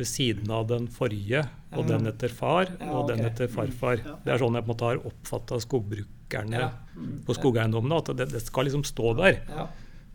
ved 0.00 0.08
siden 0.08 0.50
av 0.56 0.66
den 0.70 0.88
forrige, 0.92 1.44
og 1.76 1.86
den 1.88 2.08
etter 2.10 2.32
far, 2.34 2.72
og 2.90 3.08
den 3.12 3.20
etter 3.28 3.48
farfar. 3.52 4.00
Det 4.24 4.32
er 4.34 4.40
sånn 4.42 4.56
jeg 4.58 4.64
på 4.64 4.70
en 4.70 4.74
måte 4.74 4.88
har 4.88 5.04
oppfatta 5.12 5.60
skogbrukerne 5.62 6.64
Mm. 7.00 7.22
på 7.26 7.34
skogeiendommene, 7.34 7.96
at 8.02 8.10
det, 8.16 8.26
det 8.30 8.40
skal 8.44 8.66
liksom 8.68 8.84
stå 8.86 9.14
der. 9.18 9.38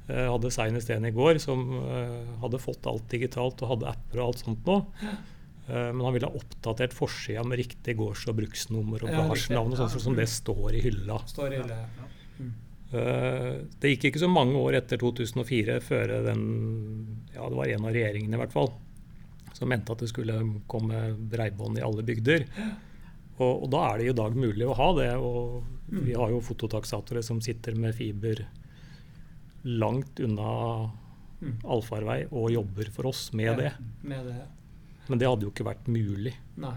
Jeg 0.08 0.30
hadde 0.30 0.52
seinest 0.54 0.90
en 0.94 1.06
i 1.08 1.12
går 1.12 1.40
som 1.42 1.64
eh, 1.82 2.28
hadde 2.44 2.60
fått 2.62 2.86
alt 2.88 3.08
digitalt 3.10 3.64
og 3.66 3.72
hadde 3.74 3.90
apper 3.90 4.22
og 4.22 4.28
alt 4.30 4.44
sånt 4.44 4.68
nå. 4.70 4.76
Eh, 5.68 5.90
men 5.92 6.04
han 6.06 6.14
ville 6.14 6.30
ha 6.30 6.38
oppdatert 6.38 6.94
forsida 6.94 7.44
med 7.44 7.58
riktig 7.64 7.98
gårds- 7.98 8.28
og 8.30 8.38
bruksnummer 8.38 9.02
og 9.04 9.10
Ja, 9.10 9.24
gardsnavn 9.28 9.74
og 9.74 9.80
sånn, 9.82 10.00
som 10.06 10.16
det 10.16 10.28
står 10.30 10.78
i 10.78 10.84
hylla. 10.86 11.18
Står 11.26 11.58
ille. 11.58 11.80
Eh, 12.94 13.56
Det 13.82 13.96
gikk 13.96 14.12
ikke 14.12 14.22
så 14.22 14.30
mange 14.30 14.54
år 14.62 14.78
etter 14.78 15.00
2004 15.02 15.80
før 15.84 16.14
den 16.30 16.44
Ja, 17.34 17.50
det 17.50 17.58
var 17.58 17.66
en 17.74 17.86
av 17.90 17.92
regjeringene 17.98 18.38
i 18.38 18.42
hvert 18.44 18.54
fall 18.54 18.70
som 19.56 19.70
mente 19.72 19.94
at 19.96 20.04
det 20.04 20.10
skulle 20.12 20.36
komme 20.68 21.06
breibånd 21.32 21.80
i 21.80 21.84
alle 21.86 22.04
bygder. 22.06 22.44
Og, 23.40 23.64
og 23.64 23.70
da 23.72 23.82
er 23.94 23.98
det 24.04 24.10
i 24.12 24.16
dag 24.20 24.36
mulig 24.36 24.68
å 24.68 24.76
ha 24.76 24.90
det. 25.00 25.10
Og 25.16 25.64
vi 26.06 26.14
har 26.16 26.30
jo 26.34 26.44
fototaksatorer 26.44 27.24
som 27.24 27.40
sitter 27.44 27.76
med 27.80 27.96
fiber 27.98 28.46
langt 29.64 30.20
unna 30.20 30.92
Mm. 31.42 31.58
allfarvei 31.68 32.22
og 32.32 32.46
jobber 32.50 32.88
for 32.96 33.08
oss 33.10 33.34
med 33.36 33.46
Ja. 33.46 33.56
det. 33.60 33.72
Med 34.08 34.26
det. 34.26 34.46
Men 35.10 35.20
det 35.20 35.28
hadde 35.28 35.44
jo 35.44 35.52
ikke 35.52 35.66
vært 35.68 35.86
mulig 35.92 36.34
Nei. 36.58 36.72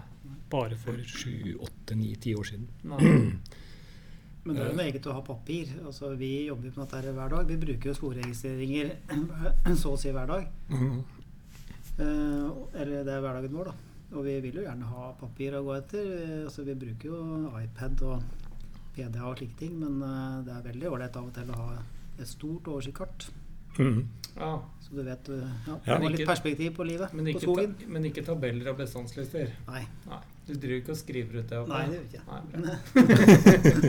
bare 0.51 0.75
for 0.75 0.93
sju, 1.01 1.55
åtte, 1.63 1.95
ni, 1.95 2.13
ti 2.15 2.35
år 2.35 2.43
siden. 2.43 2.67
Nei. 2.83 2.99
Men 4.43 4.55
det 4.55 4.61
er 4.61 4.69
jo 4.69 4.75
noe 4.75 4.85
eget 4.85 5.07
å 5.07 5.13
ha 5.13 5.21
papir. 5.21 5.71
Altså, 5.85 6.11
vi 6.17 6.45
jobber 6.47 6.65
jo 6.67 6.71
på 6.75 6.85
dette 6.85 7.13
hver 7.15 7.29
dag. 7.29 7.47
Vi 7.47 7.57
bruker 7.57 7.89
jo 7.89 7.93
sporregistreringer 7.95 8.91
så 9.81 9.93
å 9.95 9.97
si 9.97 10.11
hver 10.11 10.27
dag. 10.27 10.47
Eh, 10.69 10.99
eller 12.03 13.03
det 13.03 13.13
er 13.13 13.21
hverdagen 13.23 13.55
vår, 13.55 13.65
da. 13.71 13.73
Og 14.17 14.23
vi 14.25 14.39
vil 14.41 14.55
jo 14.61 14.63
gjerne 14.65 14.87
ha 14.89 15.11
papir 15.19 15.53
å 15.53 15.63
gå 15.65 15.75
etter. 15.77 16.05
Eh, 16.23 16.43
Altså, 16.45 16.63
vi 16.65 16.73
bruker 16.73 17.09
jo 17.11 17.51
iPad 17.59 18.01
og 18.09 18.23
PDA 18.95 19.25
og 19.29 19.37
slike 19.37 19.57
ting, 19.59 19.75
men 19.79 20.01
eh, 20.01 20.39
det 20.47 20.55
er 20.55 20.63
veldig 20.71 20.89
ålreit 20.89 21.15
av 21.19 21.27
og 21.29 21.33
til 21.35 21.51
å 21.53 21.59
ha 21.59 21.69
et 22.19 22.27
stort 22.27 22.67
oversiktskart. 22.67 23.29
Mm. 23.79 24.01
Ja. 24.35 24.55
Så 24.81 24.95
du 24.97 25.03
vet 25.05 25.29
eh, 25.29 25.51
ja, 25.67 25.77
Ja. 25.85 25.99
litt 26.09 26.25
perspektiv 26.27 26.73
på 26.75 26.83
livet, 26.87 27.13
Men, 27.13 27.25
på 27.25 27.35
ikke 27.37 27.45
skogen. 27.45 27.75
ta, 27.79 27.87
men 27.93 28.05
ikke 28.09 28.25
tabeller 28.25 28.71
og 28.71 28.77
bestandslister. 28.81 29.51
Nei, 29.67 29.85
Nei. 30.09 30.21
Du 30.49 30.55
driver 30.57 30.79
ikke 30.81 30.93
og 30.95 30.97
skriver 30.97 31.39
ut 31.43 31.49
det? 31.51 31.57
oppe? 31.59 31.69
Nei, 31.69 31.85
det 31.85 31.95
gjør 31.99 32.05
ikke. 32.09 32.23
Nei, 32.29 32.75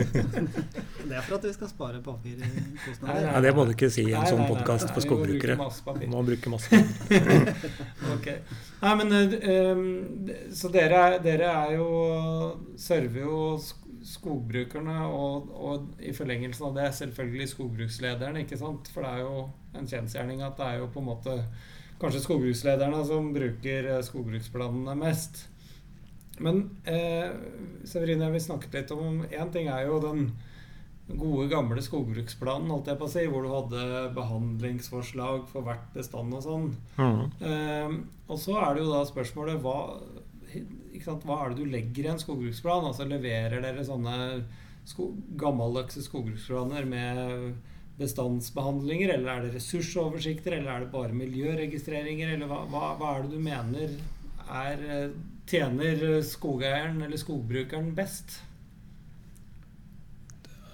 det 1.09 1.15
er 1.17 1.23
for 1.25 1.35
at 1.39 1.45
vi 1.47 1.53
skal 1.55 1.69
spare 1.71 2.01
papirkostnader. 2.05 3.25
nei. 3.31 3.41
Det 3.47 3.53
må 3.57 3.65
du 3.65 3.73
ikke 3.73 3.89
si 3.93 4.03
i 4.05 4.13
en 4.13 4.27
sånn 4.29 4.45
podkast 4.45 4.91
nei, 4.91 5.03
skogbrukere. 5.07 5.57
vi 5.99 6.09
må 6.11 6.21
bruke 6.27 6.53
masse 6.53 6.69
papir. 6.69 7.51
okay. 8.15 8.37
Nei, 8.83 8.93
men 9.01 9.07
um, 9.17 9.83
Så 10.53 10.71
dere, 10.73 11.01
er- 11.15 11.19
dere 11.25 11.49
er 11.65 11.75
jo 11.79 11.89
server 12.79 13.25
jo 13.25 13.41
skogbrukerne, 14.01 14.97
og, 15.13 15.51
og 15.53 16.01
i 16.01 16.13
forlengelsen 16.15 16.65
av 16.71 16.77
det 16.79 16.87
selvfølgelig 16.97 17.51
skogbrukslederne, 17.51 18.45
ikke 18.45 18.57
sant? 18.57 18.89
For 18.93 19.05
det 19.05 19.11
er 19.13 19.21
jo 19.25 19.43
en 19.77 19.87
kjensgjerning 19.89 20.41
at 20.45 20.57
det 20.57 20.67
er 20.71 20.81
jo 20.81 20.89
på 20.93 21.01
en 21.03 21.09
måte 21.11 21.35
kanskje 22.01 22.23
skogbrukslederne 22.23 23.03
som 23.05 23.29
bruker 23.35 23.91
eh, 23.93 24.01
skogbruksplanene 24.07 24.95
mest. 24.97 25.43
Men 26.41 26.63
eh, 26.89 27.29
jeg 27.85 28.07
vil 28.07 28.41
snakke 28.43 28.71
litt 28.73 28.93
om 28.95 29.21
Én 29.29 29.51
ting 29.53 29.69
er 29.71 29.85
jo 29.87 29.99
den 30.03 30.31
gode, 31.17 31.47
gamle 31.51 31.81
skogbruksplanen, 31.83 32.69
holdt 32.71 32.91
jeg 32.91 32.99
på 32.99 33.07
å 33.07 33.11
si, 33.11 33.25
hvor 33.27 33.43
du 33.43 33.51
hadde 33.51 34.11
behandlingsforslag 34.15 35.47
for 35.49 35.65
hvert 35.67 35.89
bestand 35.95 36.35
og 36.37 36.45
sånn. 36.45 36.69
Mm. 36.97 37.23
Eh, 37.47 37.95
og 38.31 38.39
så 38.39 38.57
er 38.61 38.75
det 38.75 38.85
jo 38.85 38.93
da 38.93 39.01
spørsmålet 39.09 39.59
hva, 39.63 39.77
sant, 41.03 41.25
hva 41.27 41.41
er 41.41 41.51
det 41.51 41.65
du 41.65 41.73
legger 41.73 42.07
i 42.07 42.13
en 42.13 42.21
skogbruksplan? 42.21 42.87
Altså 42.87 43.07
Leverer 43.09 43.63
dere 43.63 43.83
sånne 43.87 44.15
sko 44.87 45.11
gammeldagse 45.39 46.03
skogbruksplaner 46.05 46.87
med 46.89 47.51
bestandsbehandlinger, 48.01 49.13
eller 49.13 49.33
er 49.33 49.43
det 49.45 49.57
ressursoversikter, 49.57 50.55
eller 50.57 50.71
er 50.73 50.85
det 50.85 50.93
bare 50.93 51.13
miljøregistreringer, 51.17 52.33
eller 52.33 52.49
hva, 52.49 52.63
hva, 52.71 52.95
hva 52.97 53.11
er 53.17 53.27
det 53.27 53.35
du 53.35 53.43
mener 53.43 53.93
er, 54.51 54.85
eh, 54.91 55.09
tjener 55.47 56.21
skogeieren 56.25 57.01
eller 57.05 57.19
skogbrukeren 57.19 57.93
best? 57.95 58.41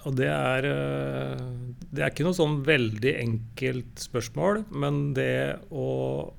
Og 0.07 0.15
det 0.15 0.29
er, 0.31 0.65
eh, 0.65 1.45
det 1.91 2.03
er 2.03 2.11
ikke 2.11 2.27
noe 2.27 2.37
sånn 2.37 2.61
veldig 2.67 3.13
enkelt 3.19 4.03
spørsmål, 4.07 4.63
men 4.71 5.13
det 5.17 5.59
å, 5.67 6.31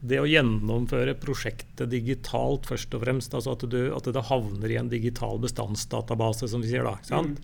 det 0.00 0.22
å 0.22 0.28
gjennomføre 0.28 1.18
prosjektet 1.20 1.90
digitalt 1.92 2.68
først 2.70 2.96
og 2.96 3.04
fremst, 3.04 3.36
altså 3.36 3.56
at, 3.58 3.66
du, 3.68 3.80
at 3.92 4.08
det 4.08 4.28
havner 4.30 4.72
i 4.72 4.78
en 4.80 4.92
digital 4.92 5.40
bestandsdatabase, 5.42 6.48
som 6.48 6.64
vi 6.64 6.72
sier 6.72 6.88
da, 6.88 6.96
sant? 7.04 7.42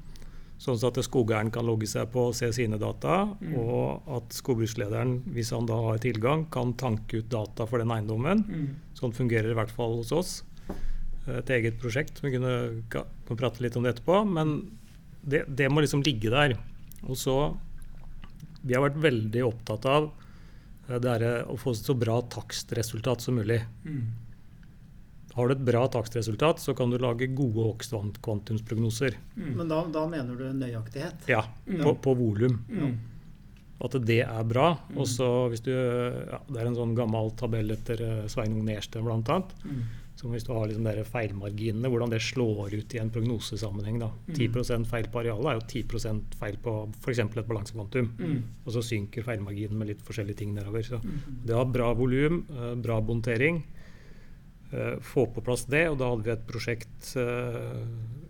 Sånn 0.57 0.81
at 0.89 0.97
skogeieren 1.05 1.51
kan 1.53 1.67
logge 1.69 1.85
seg 1.91 2.09
på 2.15 2.31
og 2.31 2.37
se 2.39 2.49
sine 2.57 2.79
data, 2.81 3.27
og 3.61 4.07
at 4.17 4.33
skogbrukslederen, 4.33 5.19
hvis 5.35 5.53
han 5.53 5.69
da 5.69 5.77
har 5.91 6.01
tilgang, 6.01 6.47
kan 6.49 6.73
tanke 6.81 7.21
ut 7.21 7.29
data 7.29 7.67
for 7.69 7.85
den 7.85 7.93
eiendommen. 7.93 8.41
Mm. 8.49 8.71
Sånn 8.97 9.15
fungerer 9.17 9.53
i 9.53 9.59
hvert 9.59 9.73
fall 9.75 9.99
hos 10.01 10.13
oss. 10.17 10.35
Et 11.27 11.51
eget 11.57 11.79
prosjekt. 11.83 12.23
Vi 12.25 12.33
kunne, 12.37 12.83
prate 13.29 13.65
litt 13.65 13.77
om 13.77 13.85
det 13.85 13.97
etterpå. 13.97 14.23
Men 14.29 14.59
det, 15.23 15.45
det 15.49 15.69
må 15.71 15.85
liksom 15.85 16.05
ligge 16.07 16.33
der. 16.33 16.57
Og 17.07 17.19
så 17.21 17.37
Vi 18.67 18.75
har 18.75 18.83
vært 18.83 18.99
veldig 18.99 19.43
opptatt 19.47 19.85
av 19.87 20.09
Eh, 20.89 21.01
Det 21.01 21.17
er 21.19 21.43
å 21.49 21.57
få 21.59 21.75
så 21.75 21.97
bra 21.99 22.21
takstresultat 22.33 23.25
som 23.25 23.39
mulig. 23.41 23.61
Mm. 23.85 24.07
Har 25.37 25.49
du 25.49 25.53
et 25.53 25.67
bra 25.67 25.83
takstresultat, 25.93 26.63
så 26.63 26.73
kan 26.75 26.91
du 26.91 26.97
lage 26.99 27.29
gode 27.37 27.67
Ox-kvantumsprognoser. 27.75 29.19
Mm. 29.37 29.51
Men 29.59 29.69
da, 29.69 29.83
da 29.93 30.07
mener 30.09 30.39
du 30.39 30.47
nøyaktighet? 30.57 31.27
Ja, 31.29 31.43
på, 31.67 31.93
på 32.01 32.15
volum. 32.17 32.63
Mm. 32.71 32.95
At 33.85 33.93
det 34.09 34.23
er 34.25 34.49
bra. 34.49 34.71
Og 34.97 35.05
så 35.11 35.27
hvis 35.53 35.63
du 35.67 35.73
ja, 35.73 36.41
Det 36.49 36.61
er 36.61 36.71
en 36.71 36.79
sånn 36.79 36.97
gammel 36.97 37.33
tabell 37.37 37.75
etter 37.75 38.01
eh, 38.01 38.27
Sveinung 38.33 38.65
Nersten 38.65 39.05
bl.a. 39.05 39.41
Mm. 39.67 39.83
Som 40.17 40.33
hvis 40.33 40.47
du 40.47 40.55
har 40.57 40.65
liksom 40.65 40.87
der 40.87 41.03
feilmarginene, 41.05 41.91
hvordan 41.93 42.15
det 42.15 42.23
slår 42.25 42.73
ut 42.73 42.95
i 42.97 43.01
en 43.03 43.11
prognosesammenheng. 43.13 43.99
da. 44.01 44.09
10 44.33 44.87
feil 44.89 45.11
på 45.13 45.21
arealet 45.21 45.51
er 45.51 45.59
jo 45.59 45.67
10% 45.85 46.39
feil 46.41 46.57
på 46.65 46.77
f.eks. 47.03 47.21
et 47.21 47.37
balansekvantum. 47.43 48.09
Mm. 48.17 48.39
Og 48.65 48.73
så 48.73 48.85
synker 48.95 49.27
feilmarginen 49.27 49.77
med 49.77 49.93
litt 49.93 50.07
forskjellige 50.07 50.41
ting 50.41 50.57
nedover. 50.57 50.87
Så 50.89 51.03
det 51.45 51.53
har 51.53 51.69
bra 51.69 51.93
volum, 51.93 52.47
eh, 52.49 52.73
bra 52.81 52.97
bontering. 53.05 53.61
Eh, 54.73 54.97
Få 55.05 55.27
på 55.35 55.45
plass 55.45 55.69
det, 55.69 55.85
og 55.93 56.01
da 56.01 56.09
hadde 56.15 56.25
vi 56.25 56.33
et 56.33 56.49
prosjekt 56.49 57.13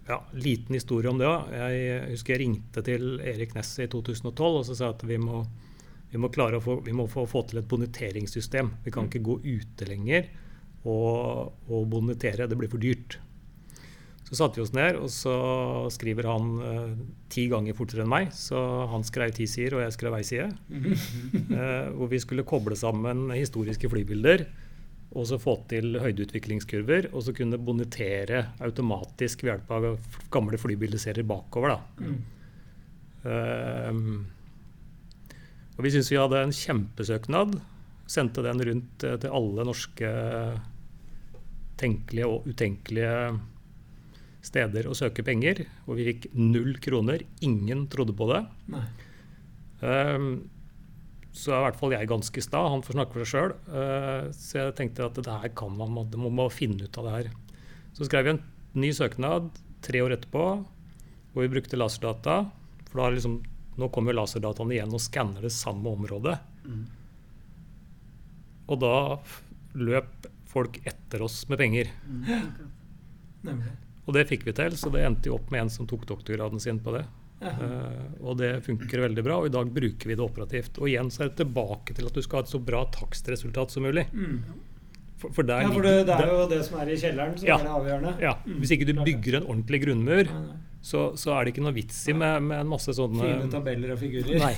ja, 0.06 0.20
Liten 0.32 0.78
historie 0.78 1.10
om 1.10 1.20
det 1.20 1.28
òg. 1.28 1.52
Jeg 1.52 2.00
husker 2.12 2.36
jeg 2.36 2.42
ringte 2.44 2.82
til 2.86 3.20
Erik 3.20 3.54
Nesse 3.56 3.86
i 3.86 3.90
2012 3.92 4.48
og 4.48 4.64
så 4.68 4.76
sa 4.76 4.90
jeg 4.90 4.98
at 4.98 5.06
vi 5.08 5.20
må, 5.22 5.42
vi 6.12 6.22
må 6.22 6.30
klare 6.34 6.60
å 6.60 6.64
få, 6.64 6.78
vi 6.86 6.94
må 6.96 7.08
få, 7.10 7.26
få 7.30 7.44
til 7.50 7.62
et 7.62 7.70
boniteringssystem. 7.70 8.72
Vi 8.86 8.94
kan 8.94 9.10
ikke 9.10 9.25
gå 9.26 9.40
ute 9.44 9.88
lenger 9.90 10.28
og, 10.86 11.56
og 11.68 11.88
bonitere. 11.90 12.46
Det 12.46 12.58
blir 12.58 12.70
for 12.72 12.82
dyrt. 12.82 13.18
Så 14.26 14.34
satte 14.34 14.58
vi 14.58 14.64
oss 14.64 14.75
ned, 14.75 14.96
og 14.98 15.10
så 15.14 15.32
skriver 15.94 16.26
han 16.26 16.46
eh, 16.66 16.94
ti 17.30 17.44
ganger 17.50 17.76
fortere 17.78 18.02
enn 18.02 18.10
meg. 18.10 18.32
Så 18.34 18.58
han 18.90 19.06
skrev 19.06 19.30
ti 19.36 19.46
sider, 19.46 19.76
og 19.78 19.84
jeg 19.84 19.94
skrev 19.94 20.18
ei 20.18 20.26
side. 20.26 20.50
Eh, 21.56 21.88
hvor 21.94 22.08
vi 22.10 22.18
skulle 22.20 22.44
koble 22.44 22.76
sammen 22.76 23.30
historiske 23.30 23.88
flybilder 23.88 24.42
og 25.16 25.26
så 25.30 25.38
få 25.40 25.56
til 25.70 25.96
høydeutviklingskurver, 26.02 27.11
og 27.12 27.25
så 27.25 27.35
kunne 27.37 27.58
bonitere 27.58 28.42
automatisk 28.64 29.44
ved 29.44 29.54
hjelp 29.54 29.73
av 29.73 29.87
gamle 30.32 30.61
flybildeserier 30.61 31.26
bakover. 31.26 31.76
Da. 31.76 32.11
Uh, 33.26 33.94
og 35.76 35.85
vi 35.85 35.92
syns 35.92 36.11
vi 36.12 36.20
hadde 36.20 36.40
en 36.40 36.54
kjempesøknad. 36.56 37.58
Sendte 38.08 38.44
den 38.44 38.62
rundt 38.64 39.04
eh, 39.04 39.16
til 39.20 39.35
alle 39.35 39.64
norske 39.66 40.11
tenkelige 41.76 42.28
og 42.30 42.46
utenkelige 42.49 43.16
steder 44.46 44.88
å 44.88 44.96
søke 44.96 45.25
penger. 45.26 45.64
Og 45.85 45.99
vi 45.99 46.06
fikk 46.11 46.30
null 46.38 46.78
kroner. 46.80 47.26
Ingen 47.44 47.85
trodde 47.92 48.14
på 48.16 48.28
det. 48.30 48.40
Nei. 48.73 48.87
Ehm, 49.85 50.30
så 51.37 51.52
er 51.52 51.59
i 51.59 51.64
hvert 51.66 51.78
fall 51.81 51.93
jeg 51.93 52.09
ganske 52.09 52.43
sta. 52.45 52.62
Han 52.73 52.85
får 52.85 52.97
snakke 52.97 53.12
for 53.12 53.25
seg 53.25 53.33
sjøl. 53.33 53.52
så 54.37 54.61
jeg 54.61 54.76
tenkte 54.78 55.09
at 55.11 55.19
det 55.21 55.38
her 55.45 55.52
kan 55.59 55.75
man, 55.76 55.99
det 56.11 56.21
må 56.21 56.31
man 56.33 56.52
finne 56.52 56.88
ut 56.88 56.99
av 57.00 57.09
det 57.09 57.16
her. 57.16 57.28
Så 57.97 58.09
skrev 58.09 58.25
vi 58.25 58.33
en 58.35 58.43
ny 58.76 58.93
søknad 58.97 59.50
tre 59.85 60.00
år 60.05 60.16
etterpå, 60.16 60.45
hvor 61.33 61.45
vi 61.45 61.52
brukte 61.52 61.78
laserdata. 61.78 62.38
For 62.88 63.02
da 63.02 63.11
liksom, 63.12 63.38
nå 63.76 63.90
kommer 63.93 64.16
laserdataen 64.16 64.73
igjen 64.73 64.97
og 64.97 65.02
skanner 65.05 65.45
det 65.45 65.52
samme 65.55 65.93
området. 65.93 66.38
Og 68.66 68.81
da 68.83 68.95
løp 69.76 70.30
folk 70.49 70.80
etter 70.89 71.25
oss 71.26 71.43
med 71.50 71.60
penger. 71.60 71.93
Nemlig. 73.47 73.75
Og 74.06 74.15
det 74.15 74.26
fikk 74.30 74.47
vi 74.47 74.54
til, 74.56 74.76
så 74.78 74.91
det 74.95 75.02
endte 75.04 75.28
jo 75.30 75.37
opp 75.37 75.50
med 75.52 75.67
en 75.67 75.73
som 75.73 75.87
tok 75.89 76.06
doktorgraden 76.08 76.63
sin 76.63 76.78
på 76.82 76.95
det. 76.95 77.04
Eh, 77.47 78.04
og 78.26 78.37
det 78.41 78.52
funker 78.67 79.02
veldig 79.06 79.25
bra, 79.26 79.39
og 79.43 79.47
i 79.50 79.54
dag 79.54 79.71
bruker 79.73 80.11
vi 80.11 80.15
det 80.19 80.25
operativt. 80.25 80.78
Og 80.80 80.89
igjen 80.91 81.11
så 81.15 81.25
er 81.25 81.30
det 81.32 81.41
tilbake 81.45 81.95
til 81.97 82.06
at 82.11 82.15
du 82.17 82.23
skal 82.25 82.41
ha 82.41 82.47
et 82.47 82.52
så 82.54 82.61
bra 82.63 82.85
takstresultat 82.95 83.71
som 83.75 83.87
mulig. 83.87 84.06
Mm. 84.13 84.39
For, 85.17 85.32
for 85.32 85.49
der 85.49 85.63
Ja, 85.65 85.71
for 85.73 85.87
det, 85.87 85.95
det 86.11 86.15
er 86.19 86.28
jo 86.28 86.47
det 86.50 86.61
som 86.67 86.78
er 86.82 86.91
i 86.93 86.97
kjelleren 87.00 87.39
som 87.41 87.49
Ja. 87.49 87.56
er 87.56 87.65
det 87.65 87.75
avgjørende. 87.78 88.15
ja, 88.21 88.35
Hvis 88.61 88.71
ikke 88.76 88.87
du 88.91 88.95
bygger 89.00 89.39
en 89.41 89.47
ordentlig 89.49 89.80
grunnmur, 89.87 90.28
så, 90.87 91.06
så 91.19 91.32
er 91.35 91.45
det 91.45 91.54
ikke 91.54 91.65
noe 91.65 91.75
vits 91.75 92.02
i 92.09 92.13
med, 92.13 92.43
med 92.47 92.61
en 92.61 92.69
masse 92.71 92.93
sånne 92.95 93.25
Fine 93.25 93.49
tabeller 93.50 93.95
og 93.97 93.99
figurer. 93.99 94.37
Nei, 94.39 94.52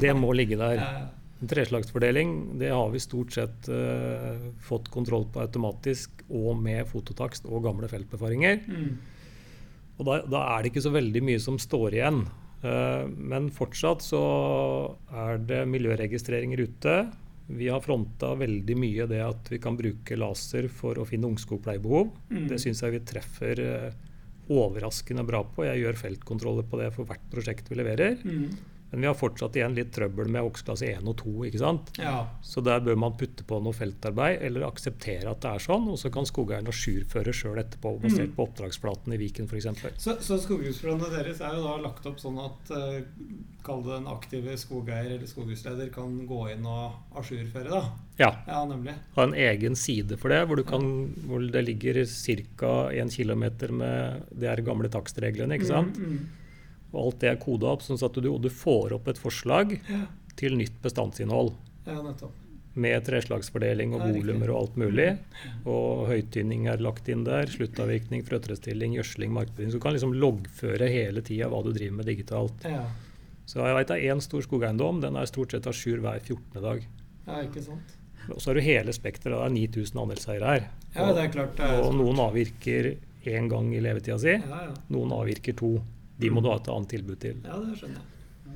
det- 0.00 0.14
må 0.16 0.30
ligge 0.32 0.56
der. 0.56 0.80
En 1.42 1.48
treslagsfordeling 1.50 2.58
det 2.60 2.70
har 2.70 2.88
vi 2.94 3.00
stort 3.02 3.34
sett 3.34 3.66
uh, 3.68 4.38
fått 4.64 4.86
kontroll 4.94 5.26
på 5.34 5.42
automatisk, 5.42 6.22
og 6.30 6.56
med 6.62 6.86
fototakst 6.88 7.44
og 7.50 7.64
gamle 7.66 7.90
feltbefaringer. 7.90 8.62
Mm. 8.70 8.94
Og 9.98 10.08
da, 10.08 10.22
da 10.26 10.46
er 10.54 10.62
det 10.62 10.72
ikke 10.72 10.84
så 10.84 10.94
veldig 10.94 11.22
mye 11.24 11.42
som 11.42 11.58
står 11.60 11.98
igjen. 11.98 12.24
Eh, 12.64 13.04
men 13.32 13.50
fortsatt 13.54 14.02
så 14.04 14.22
er 15.14 15.38
det 15.46 15.62
miljøregistreringer 15.70 16.64
ute. 16.64 16.96
Vi 17.46 17.68
har 17.68 17.82
fronta 17.84 18.32
veldig 18.40 18.76
mye 18.80 19.06
det 19.10 19.20
at 19.20 19.50
vi 19.52 19.60
kan 19.62 19.76
bruke 19.76 20.16
laser 20.16 20.70
for 20.72 20.98
å 20.98 21.06
finne 21.08 21.28
ungskogpleiebehov. 21.28 22.10
Mm. 22.32 22.46
Det 22.50 22.60
syns 22.62 22.80
jeg 22.82 22.96
vi 22.96 23.02
treffer 23.06 23.64
eh, 23.64 23.90
overraskende 24.52 25.24
bra 25.28 25.42
på. 25.44 25.66
Jeg 25.68 25.82
gjør 25.84 26.00
feltkontroller 26.00 26.66
på 26.68 26.80
det 26.80 26.90
for 26.96 27.08
hvert 27.08 27.28
prosjekt 27.32 27.68
vi 27.70 27.80
leverer. 27.80 28.16
Mm. 28.24 28.48
Men 28.94 29.04
vi 29.04 29.10
har 29.10 29.16
fortsatt 29.18 29.56
igjen 29.58 29.74
litt 29.76 29.92
trøbbel 29.94 30.28
med 30.30 30.46
oksklasse 30.46 30.86
1 30.94 31.08
og 31.10 31.16
2. 31.20 31.32
ikke 31.50 31.60
sant? 31.62 31.90
ja. 31.98 32.16
Så 32.44 32.62
der 32.64 32.80
bør 32.84 32.96
man 33.00 33.16
putte 33.18 33.44
på 33.44 33.58
noe 33.62 33.74
feltarbeid, 33.74 34.40
eller 34.46 34.66
akseptere 34.68 35.30
at 35.30 35.40
det 35.42 35.50
er 35.56 35.64
sånn. 35.64 35.88
Og 35.90 35.98
så 35.98 36.10
kan 36.14 36.26
skogeierne 36.28 36.70
ajourføre 36.70 37.34
sjøl 37.34 37.58
etterpå, 37.64 37.96
basert 38.02 38.30
Mm. 38.30 38.36
på 38.36 38.44
oppdragsplaten 38.46 39.12
i 39.12 39.18
Viken 39.20 39.48
f.eks. 39.50 39.66
Så, 39.98 40.14
så 40.22 40.38
skogbruksplanene 40.38 41.10
deres 41.10 41.40
er 41.42 41.56
jo 41.58 41.64
da 41.66 41.74
lagt 41.82 42.06
opp 42.06 42.20
sånn 42.22 42.38
at 42.40 42.70
uh, 42.70 43.02
Kall 43.64 43.80
det 43.82 43.94
en 43.96 44.06
aktive 44.12 44.54
skogeier 44.60 45.14
eller 45.14 45.24
skoghusleder 45.26 45.88
kan 45.92 46.26
gå 46.28 46.40
inn 46.52 46.66
og 46.68 47.16
ajourføre, 47.16 47.70
da. 47.72 47.80
Ja. 48.20 48.28
Ja, 48.46 48.58
nemlig. 48.68 48.92
ha 49.16 49.24
en 49.24 49.32
egen 49.34 49.74
side 49.74 50.18
for 50.20 50.28
det, 50.28 50.42
hvor, 50.46 50.60
du 50.60 50.64
kan, 50.68 50.84
hvor 51.24 51.40
det 51.40 51.62
ligger 51.64 52.02
ca. 52.04 52.72
1 52.92 53.10
km 53.16 53.44
med 53.80 54.44
er 54.44 54.60
gamle 54.66 54.90
takstreglene. 54.92 55.56
ikke 55.56 55.70
sant? 55.70 55.96
Mm, 55.96 56.18
mm. 56.18 56.43
Og 56.94 57.00
alt 57.08 57.18
det 57.24 57.28
er 57.32 57.36
koda 57.42 57.66
opp, 57.74 57.82
sånn 57.82 57.98
at 58.06 58.14
du, 58.22 58.30
du 58.38 58.48
får 58.50 58.92
opp 58.94 59.08
et 59.10 59.18
forslag 59.18 59.76
Ja. 59.90 60.06
til 60.38 60.56
nytt 60.56 60.80
bestandsinnhold. 60.82 61.52
ja. 61.86 62.00
Med 62.74 63.04
treslagsfordeling 63.06 63.92
og 63.94 64.00
volumer 64.02 64.50
og 64.50 64.56
alt 64.64 64.76
mulig. 64.82 65.04
Og 65.64 66.08
høytynning 66.08 66.64
er 66.66 66.80
lagt 66.82 67.06
inn 67.08 67.22
der. 67.22 67.46
Sluttavvirkning, 67.46 68.24
frøtrestilling, 68.26 68.96
gjødsling, 68.96 69.30
markberedning. 69.30 69.70
Så 69.70 69.78
du 69.78 69.84
kan 69.84 69.94
liksom 69.94 70.14
loggføre 70.18 70.88
hele 70.90 71.22
tida 71.22 71.46
hva 71.52 71.60
du 71.62 71.70
driver 71.72 71.94
med 72.00 72.06
digitalt. 72.10 72.64
Ja. 72.66 72.80
Så 73.46 73.62
jeg 73.62 73.76
vet 73.78 73.92
det 73.92 73.98
er 74.02 74.14
én 74.16 74.20
stor 74.24 74.42
skogeiendom. 74.42 74.98
Den 75.04 75.14
er 75.20 75.26
stort 75.30 75.52
sett 75.54 75.68
à 75.70 75.72
jour 75.76 76.02
hver 76.02 76.18
14. 76.18 76.62
dag. 76.64 76.82
ja, 77.28 77.42
ikke 77.46 77.62
sant. 77.62 77.94
Og 78.32 78.40
så 78.40 78.50
har 78.50 78.54
du 78.58 78.60
hele 78.66 78.92
spekteret. 78.96 79.38
Det 79.38 79.46
er 79.46 79.54
9000 79.54 80.00
andelseiere 80.02 80.50
her. 80.50 80.68
Ja, 80.96 81.12
det 81.12 81.24
er 81.28 81.28
klart 81.30 81.56
det 81.56 81.70
er 81.70 81.80
Og 81.84 81.94
noen 81.94 82.18
avvirker 82.26 82.96
én 83.24 83.48
gang 83.48 83.70
i 83.74 83.80
levetida 83.84 84.18
si. 84.18 84.34
Ja, 84.34 84.64
ja. 84.66 84.74
Noen 84.90 85.12
avvirker 85.12 85.54
to. 85.54 85.76
De 86.20 86.30
må 86.30 86.40
du 86.44 86.48
ha 86.50 86.56
et 86.60 86.68
annet 86.70 86.88
tilbud 86.94 87.18
til. 87.22 87.40
ja, 87.44 87.58
det 87.64 87.76
skjønner 87.80 88.00
jeg. 88.00 88.10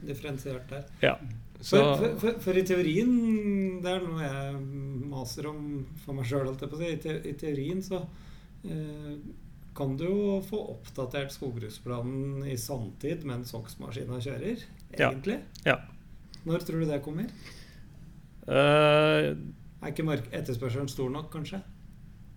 Differensiert 0.09 0.69
der. 0.71 0.85
Ja. 1.03 1.17
Så, 1.61 1.81
For, 1.99 2.13
for, 2.23 2.37
for, 2.45 2.55
i 2.55 2.63
teorien 2.63 3.81
Det 3.83 3.91
er 3.91 4.05
noe 4.05 4.23
jeg 4.23 4.59
maser 5.11 5.49
om 5.51 5.63
for 6.05 6.15
meg 6.15 6.29
sjøl, 6.31 6.53
si. 6.55 6.87
I, 6.87 6.99
te, 7.03 7.17
I 7.27 7.33
teorien 7.41 7.81
så 7.83 7.99
eh, 8.63 9.17
kan 9.79 9.97
du 9.99 10.05
jo 10.07 10.37
få 10.47 10.61
oppdatert 10.77 11.35
skogbruksplanen 11.35 12.45
i 12.47 12.55
sanntid 12.59 13.25
mens 13.27 13.51
hogstmaskina 13.57 14.21
kjører, 14.23 14.63
Ja. 14.95 15.11
egentlig. 15.11 15.41
ja. 15.67 15.81
Når 16.47 16.63
tror 16.67 16.81
du 16.81 16.87
det 16.89 17.03
kommer? 17.03 17.27
Uh, 18.49 19.35
Er 19.83 19.91
ikke 19.93 20.07
etterspørselen 20.33 20.89
stor 20.91 21.11
nok, 21.13 21.29
kanskje? 21.35 21.61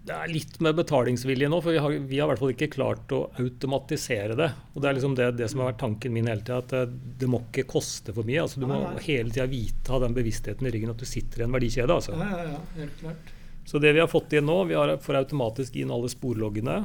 Det 0.02 0.14
er 0.18 0.32
litt 0.32 0.56
med 0.66 0.74
betalingsvilje 0.80 1.48
nå, 1.52 1.60
for 1.62 1.76
vi 1.76 1.82
har, 1.84 1.96
vi 2.10 2.18
har 2.18 2.26
i 2.26 2.32
hvert 2.32 2.42
fall 2.42 2.54
ikke 2.56 2.72
klart 2.74 3.12
å 3.14 3.20
automatisere 3.42 4.38
det. 4.38 4.48
Og 4.74 4.82
Det 4.82 4.90
er 4.90 4.96
liksom 4.98 5.18
det, 5.18 5.28
det 5.38 5.50
som 5.52 5.62
har 5.62 5.70
vært 5.72 5.82
tanken 5.84 6.16
min 6.16 6.30
hele 6.32 6.42
tida, 6.42 6.58
at 6.64 6.74
det, 6.74 7.02
det 7.22 7.30
må 7.30 7.44
ikke 7.46 7.68
koste 7.70 8.16
for 8.16 8.26
mye. 8.26 8.40
altså 8.42 8.64
Du 8.64 8.66
må 8.66 8.80
ja, 8.80 8.96
ja. 8.96 9.04
hele 9.06 9.30
tida 9.30 9.46
vite, 9.52 9.86
ha 9.94 10.00
den 10.02 10.18
bevisstheten 10.18 10.66
i 10.66 10.74
ryggen 10.74 10.94
at 10.96 11.04
du 11.04 11.06
sitter 11.06 11.44
i 11.44 11.46
en 11.46 11.54
verdikjede. 11.54 12.00
altså. 12.00 12.18
Ja, 12.18 12.32
ja, 12.34 12.56
ja, 12.56 12.64
helt 12.80 12.98
klart. 13.04 13.30
Så 13.70 13.78
det 13.78 13.94
vi 13.94 14.02
har 14.02 14.10
fått 14.10 14.34
inn 14.34 14.50
nå, 14.50 14.58
vi 14.72 14.80
har 14.80 14.96
får 15.06 15.20
automatisk 15.22 15.78
inn 15.78 15.94
alle 15.94 16.10
sporloggene. 16.10 16.80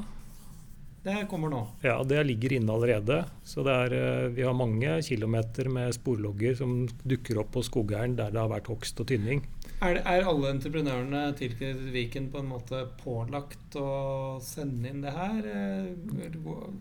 Det 1.06 1.20
kommer 1.30 1.52
nå. 1.52 1.60
Ja, 1.86 2.00
det 2.02 2.24
ligger 2.26 2.56
inne 2.56 2.72
allerede. 2.74 3.20
Så 3.46 3.62
det 3.62 3.70
er, 3.72 3.92
eh, 3.94 4.28
vi 4.34 4.42
har 4.42 4.56
mange 4.58 4.96
kilometer 5.06 5.68
med 5.70 5.94
sporlogger 5.94 6.56
som 6.58 6.88
dukker 7.06 7.38
opp 7.44 7.52
på 7.54 7.62
skogeieren 7.62 8.16
der 8.18 8.32
det 8.34 8.40
har 8.42 8.50
vært 8.50 8.66
hogst 8.72 8.98
og 9.00 9.06
tynning. 9.06 9.44
Er, 9.82 9.94
det- 9.94 10.02
er 10.08 10.24
alle 10.26 10.50
entreprenørene 10.50 11.20
tilknyttet 11.38 11.92
Viken 11.92 12.26
på 12.32 12.40
en 12.40 12.48
måte 12.48 12.80
pålagt 13.04 13.76
å 13.78 14.40
sende 14.42 14.88
inn 14.90 15.02
det 15.04 15.12
her? 15.12 15.46
eh, 15.46 16.30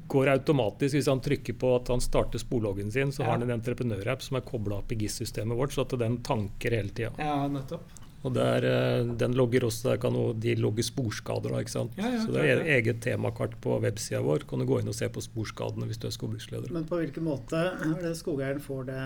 Går 0.07 0.27
automatisk 0.33 0.95
hvis 0.97 1.07
han 1.11 1.21
trykker 1.21 1.53
på 1.59 1.75
at 1.75 1.87
han 1.93 2.01
starter 2.01 2.39
sporloggen 2.41 2.91
sin, 2.91 3.11
så 3.11 3.19
Ja. 3.19 3.25
har 3.25 3.37
han 3.39 3.43
en 3.49 3.59
entreprenørapp 3.59 4.21
som 4.21 4.37
er 4.37 4.41
kobla 4.41 4.77
opp 4.79 4.91
i 4.91 4.95
GIS-systemet 4.95 5.55
vårt, 5.57 5.71
så 5.71 5.81
at 5.81 5.99
den 5.99 6.17
tanker 6.23 6.71
hele 6.71 6.89
tida. 6.89 7.11
Ja, 7.19 7.47
nettopp. 7.47 7.81
Og 8.25 8.33
der, 8.33 8.65
eh, 8.65 9.05
den 9.21 9.35
logger 9.37 9.67
også, 9.67 9.91
der 9.91 9.97
kan 10.01 10.15
også 10.17 10.39
de 10.41 10.55
logge 10.57 10.83
sporskader. 10.83 11.51
Da, 11.53 11.59
ikke 11.61 11.71
sant? 11.75 11.91
Ja, 11.99 12.09
ja, 12.15 12.21
så 12.25 12.33
det 12.33 12.45
er 12.49 12.63
eget 12.77 13.01
temakart 13.05 13.53
på 13.61 13.77
websida 13.83 14.21
vår. 14.25 14.47
Kan 14.49 14.59
du 14.59 14.65
gå 14.65 14.79
inn 14.81 14.89
og 14.89 14.95
se 14.97 15.09
på 15.13 15.21
sporskadene 15.21 15.85
hvis 15.85 15.99
du 16.01 16.07
er 16.09 16.15
skogbruksleder. 16.15 16.71
Men 16.73 16.87
på 16.89 16.97
hvilken 17.01 17.23
måte 17.27 17.53
er 17.59 17.95
det 18.01 18.15
skogeieren 18.17 18.59
får 18.63 18.85
det, 18.89 18.99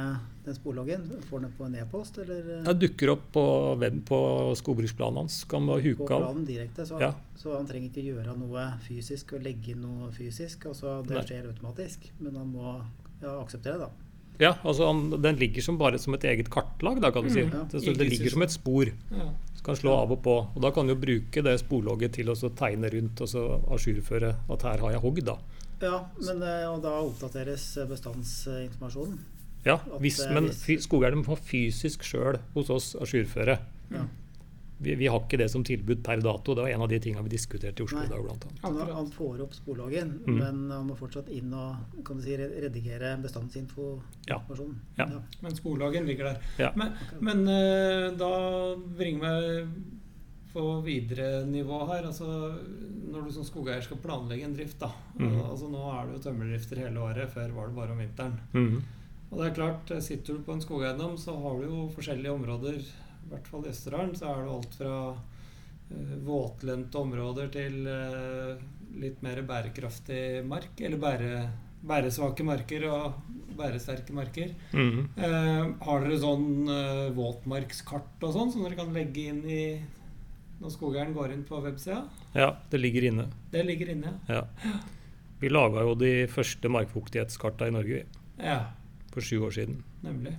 den 0.45 0.55
sporloggen? 0.55 1.05
Får 1.29 1.43
den 1.43 1.53
på 1.57 1.67
en 1.67 1.75
e-post, 1.83 2.17
eller? 2.23 2.63
Det 2.63 2.77
dukker 2.85 3.13
opp 3.17 3.27
på, 3.35 3.45
web, 3.83 3.99
på 4.07 4.19
skogbruksplanen 4.55 5.23
hans. 5.25 5.43
Kan 5.49 5.67
bare 5.67 5.83
huke 5.83 6.07
av. 6.07 6.29
planen 6.29 6.45
direkte, 6.47 6.85
så, 6.87 6.99
Ja. 7.01 7.13
så 7.35 7.57
han 7.57 7.67
trenger 7.67 7.89
ikke 7.91 8.07
gjøre 8.13 8.37
noe 8.39 8.67
fysisk 8.87 9.33
og 9.33 9.43
legge 9.43 9.73
inn 9.75 9.81
noe 9.81 10.11
fysisk. 10.15 10.65
Altså, 10.65 11.01
det 11.05 11.17
Nei. 11.17 11.25
skjer 11.27 11.49
automatisk, 11.51 12.11
men 12.19 12.35
han 12.35 12.47
må 12.53 12.81
ja, 13.21 13.35
akseptere 13.41 13.79
det, 13.79 13.89
da. 13.89 14.08
Ja, 14.39 14.53
altså 14.63 14.87
han, 14.87 15.09
Den 15.21 15.35
ligger 15.35 15.61
som 15.61 15.77
bare 15.77 15.99
som 15.99 16.15
et 16.15 16.23
eget 16.23 16.49
kartlag, 16.51 17.01
da, 17.03 17.11
kan 17.11 17.25
du 17.27 17.31
si. 17.33 17.43
Mm, 17.43 17.53
ja. 17.53 17.63
Det, 17.71 17.81
så 17.83 17.93
det 17.97 18.07
ligger 18.07 18.35
som 18.35 18.45
et 18.45 18.53
spor. 18.55 18.91
Ja. 19.11 19.29
Så 19.57 19.65
kan 19.65 19.75
slå 19.75 19.95
av 19.99 20.13
og 20.15 20.21
på. 20.23 20.35
Og 20.55 20.61
Da 20.63 20.71
kan 20.71 20.87
du 20.87 20.95
bruke 20.95 21.43
det 21.43 21.57
sporlogget 21.59 22.15
til 22.15 22.31
å 22.31 22.37
tegne 22.55 22.91
rundt 22.93 23.19
og 23.25 23.27
så 23.27 23.43
ajourføre 23.75 24.35
at 24.55 24.63
her 24.69 24.85
har 24.85 24.95
jeg 24.95 25.03
hogd. 25.03 25.25
da. 25.27 25.35
Ja, 25.81 25.99
men, 26.19 26.41
eh, 26.43 26.65
og 26.69 26.81
da 26.83 26.95
oppdateres 27.03 27.65
bestandsinformasjonen. 27.87 29.19
Ja, 29.65 29.77
hvis, 29.99 30.19
eh, 30.23 30.33
Men 30.33 30.49
skogeierne 30.51 31.19
må 31.23 31.35
fysisk 31.35 32.03
sjøl 32.03 32.39
hos 32.53 32.69
oss 32.69 32.95
ajourføre. 32.95 33.59
Ja. 33.91 34.05
Vi, 34.81 34.93
vi 34.95 35.07
har 35.11 35.19
ikke 35.19 35.37
det 35.41 35.49
som 35.51 35.63
tilbud 35.67 35.99
per 36.05 36.21
dato. 36.23 36.53
Det 36.55 36.63
var 36.63 36.69
en 36.71 36.81
av 36.85 36.87
de 36.91 36.99
tingene 37.03 37.23
vi 37.25 37.33
diskuterte 37.33 37.83
i 37.83 37.85
Oslo 37.85 37.99
i 37.99 38.07
dag. 38.07 38.21
bl.a. 38.23 38.51
Han, 38.63 38.77
han 38.95 39.09
får 39.11 39.41
opp 39.43 39.53
sporloggen, 39.57 40.13
Mm. 40.25 40.37
men 40.39 40.71
han 40.71 40.87
må 40.87 40.95
fortsatt 40.95 41.27
inn 41.35 41.51
og 41.53 42.03
kan 42.07 42.17
du 42.17 42.23
si, 42.23 42.37
redigere 42.37 43.17
bestandsinformasjonen. 43.21 44.79
Ja. 44.97 45.07
Ja. 45.09 45.21
Men 45.41 45.55
sporloggen 45.55 46.05
ligger 46.07 46.23
der. 46.31 46.37
Ja. 46.57 46.71
Men, 46.79 46.93
men 47.19 47.47
eh, 47.47 48.11
da 48.19 48.31
bringer 48.97 49.19
meg 49.23 49.73
på 50.53 50.63
videre 50.85 51.43
nivå 51.45 51.81
her. 51.91 52.07
Altså, 52.09 52.25
når 53.09 53.27
du 53.27 53.33
som 53.35 53.45
skogeier 53.45 53.83
skal 53.85 53.99
planlegge 54.01 54.47
en 54.47 54.55
drift, 54.57 54.79
da. 54.81 54.91
Mm. 55.19 55.35
Altså, 55.43 55.69
nå 55.69 55.83
er 55.93 56.07
det 56.07 56.17
jo 56.17 56.23
tømmerdrifter 56.29 56.81
hele 56.85 57.03
året. 57.03 57.29
Før 57.35 57.51
var 57.57 57.67
det 57.69 57.77
bare 57.77 57.93
om 57.97 58.01
vinteren. 58.01 58.39
Mm. 58.55 58.79
Og 59.29 59.37
det 59.43 59.51
er 59.51 59.57
klart, 59.59 59.91
eh, 59.93 60.01
sitter 60.01 60.39
du 60.39 60.47
på 60.47 60.55
en 60.55 60.63
skogeiendom, 60.63 61.17
så 61.21 61.35
har 61.37 61.59
du 61.59 61.67
jo 61.69 61.83
forskjellige 61.95 62.33
områder. 62.33 62.79
I 63.29 63.35
hvert 63.35 63.49
fall 63.51 63.65
i 63.67 63.69
Østerdalen 63.69 64.15
så 64.17 64.31
er 64.31 64.39
det 64.41 64.53
alt 64.55 64.75
fra 64.79 64.93
uh, 65.13 66.15
våtlendte 66.25 66.97
områder 66.97 67.51
til 67.53 67.75
uh, 67.85 68.55
litt 68.97 69.21
mer 69.21 69.43
bærekraftig 69.45 70.41
mark. 70.49 70.73
Eller 70.81 70.97
bære, 70.97 71.43
bæresvake 71.85 72.47
marker 72.47 72.87
og 72.89 73.19
bæresterke 73.59 74.15
marker. 74.17 74.55
Mm. 74.73 75.05
Uh, 75.13 75.77
har 75.85 76.03
dere 76.07 76.17
sånn 76.23 76.73
eh, 76.73 77.05
våtmarkskart 77.13 78.25
og 78.25 78.33
sånn 78.33 78.53
som 78.55 78.65
dere 78.65 78.79
kan 78.79 78.93
legge 78.95 79.29
inn 79.29 79.43
i 79.45 79.63
når 80.59 80.73
skogeieren 80.73 81.13
går 81.15 81.37
inn 81.37 81.45
på 81.47 81.61
websida? 81.63 82.01
Ja, 82.33 82.49
det 82.71 82.81
ligger 82.81 83.11
inne. 83.11 83.29
Det 83.53 83.63
ligger 83.67 83.93
inne, 83.93 84.17
Ja. 84.27 84.47
Vi 85.39 85.47
laga 85.47 85.85
jo 85.87 85.93
de 85.95 86.27
første 86.27 86.67
markfuktighetskarta 86.67 87.69
i 87.69 87.71
Norge 87.71 88.01
vi, 88.01 88.43
ja. 88.43 88.73
for 89.13 89.23
sju 89.23 89.37
år 89.47 89.53
siden. 89.55 89.77
Nemlig. 90.03 90.33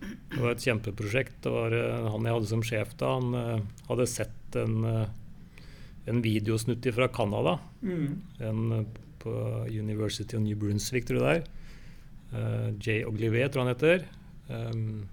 Det 0.00 0.40
var 0.40 0.52
et 0.52 0.64
kjempeprosjekt. 0.64 1.38
Det 1.44 1.52
var 1.52 1.74
eh, 1.74 2.08
han 2.12 2.26
jeg 2.26 2.36
hadde 2.36 2.50
som 2.50 2.64
sjef 2.66 2.94
da, 3.00 3.14
han 3.18 3.38
eh, 3.38 3.62
hadde 3.88 4.06
sett 4.10 4.58
en, 4.60 4.76
eh, 4.86 5.62
en 6.10 6.22
videosnutt 6.24 6.86
fra 6.94 7.08
Canada. 7.12 7.58
Mm. 7.82 8.10
En 8.48 8.88
på 9.18 9.32
University 9.66 10.38
of 10.38 10.44
New 10.44 10.58
Brunswick, 10.58 11.08
tror 11.08 11.24
jeg 11.24 11.26
det 11.26 11.38
er. 11.38 11.42
Jay 12.78 13.00
Oglivet, 13.08 13.50
tror 13.50 13.64
jeg 13.64 13.66
han 13.66 13.72
heter. 13.72 14.04
Um, 14.48 15.08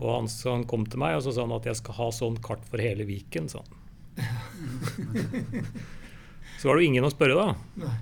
og 0.00 0.08
han, 0.14 0.28
så 0.32 0.54
han 0.54 0.64
kom 0.70 0.86
til 0.88 1.02
meg 1.02 1.18
og 1.18 1.24
så 1.26 1.34
sa 1.34 1.44
han 1.44 1.52
at 1.54 1.66
jeg 1.68 1.78
skal 1.78 1.98
ha 1.98 2.06
sånn 2.14 2.38
kart 2.42 2.64
for 2.70 2.82
hele 2.82 3.04
Viken. 3.06 3.50
sa 3.52 3.60
han. 3.60 3.72
så 6.58 6.70
var 6.70 6.78
det 6.78 6.86
jo 6.86 6.88
ingen 6.88 7.06
å 7.06 7.12
spørre, 7.12 7.36
da. 7.36 7.84
Nei. 7.84 7.98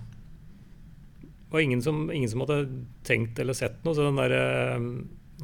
Det 1.50 1.56
var 1.56 1.66
ingen 1.66 1.82
som, 1.82 2.04
ingen 2.14 2.30
som 2.30 2.44
hadde 2.44 2.60
tenkt 3.02 3.40
eller 3.42 3.56
sett 3.58 3.80
noe. 3.82 3.96
Så 3.98 4.06
den 4.06 4.20
der, 4.20 4.30
eh, 4.38 4.78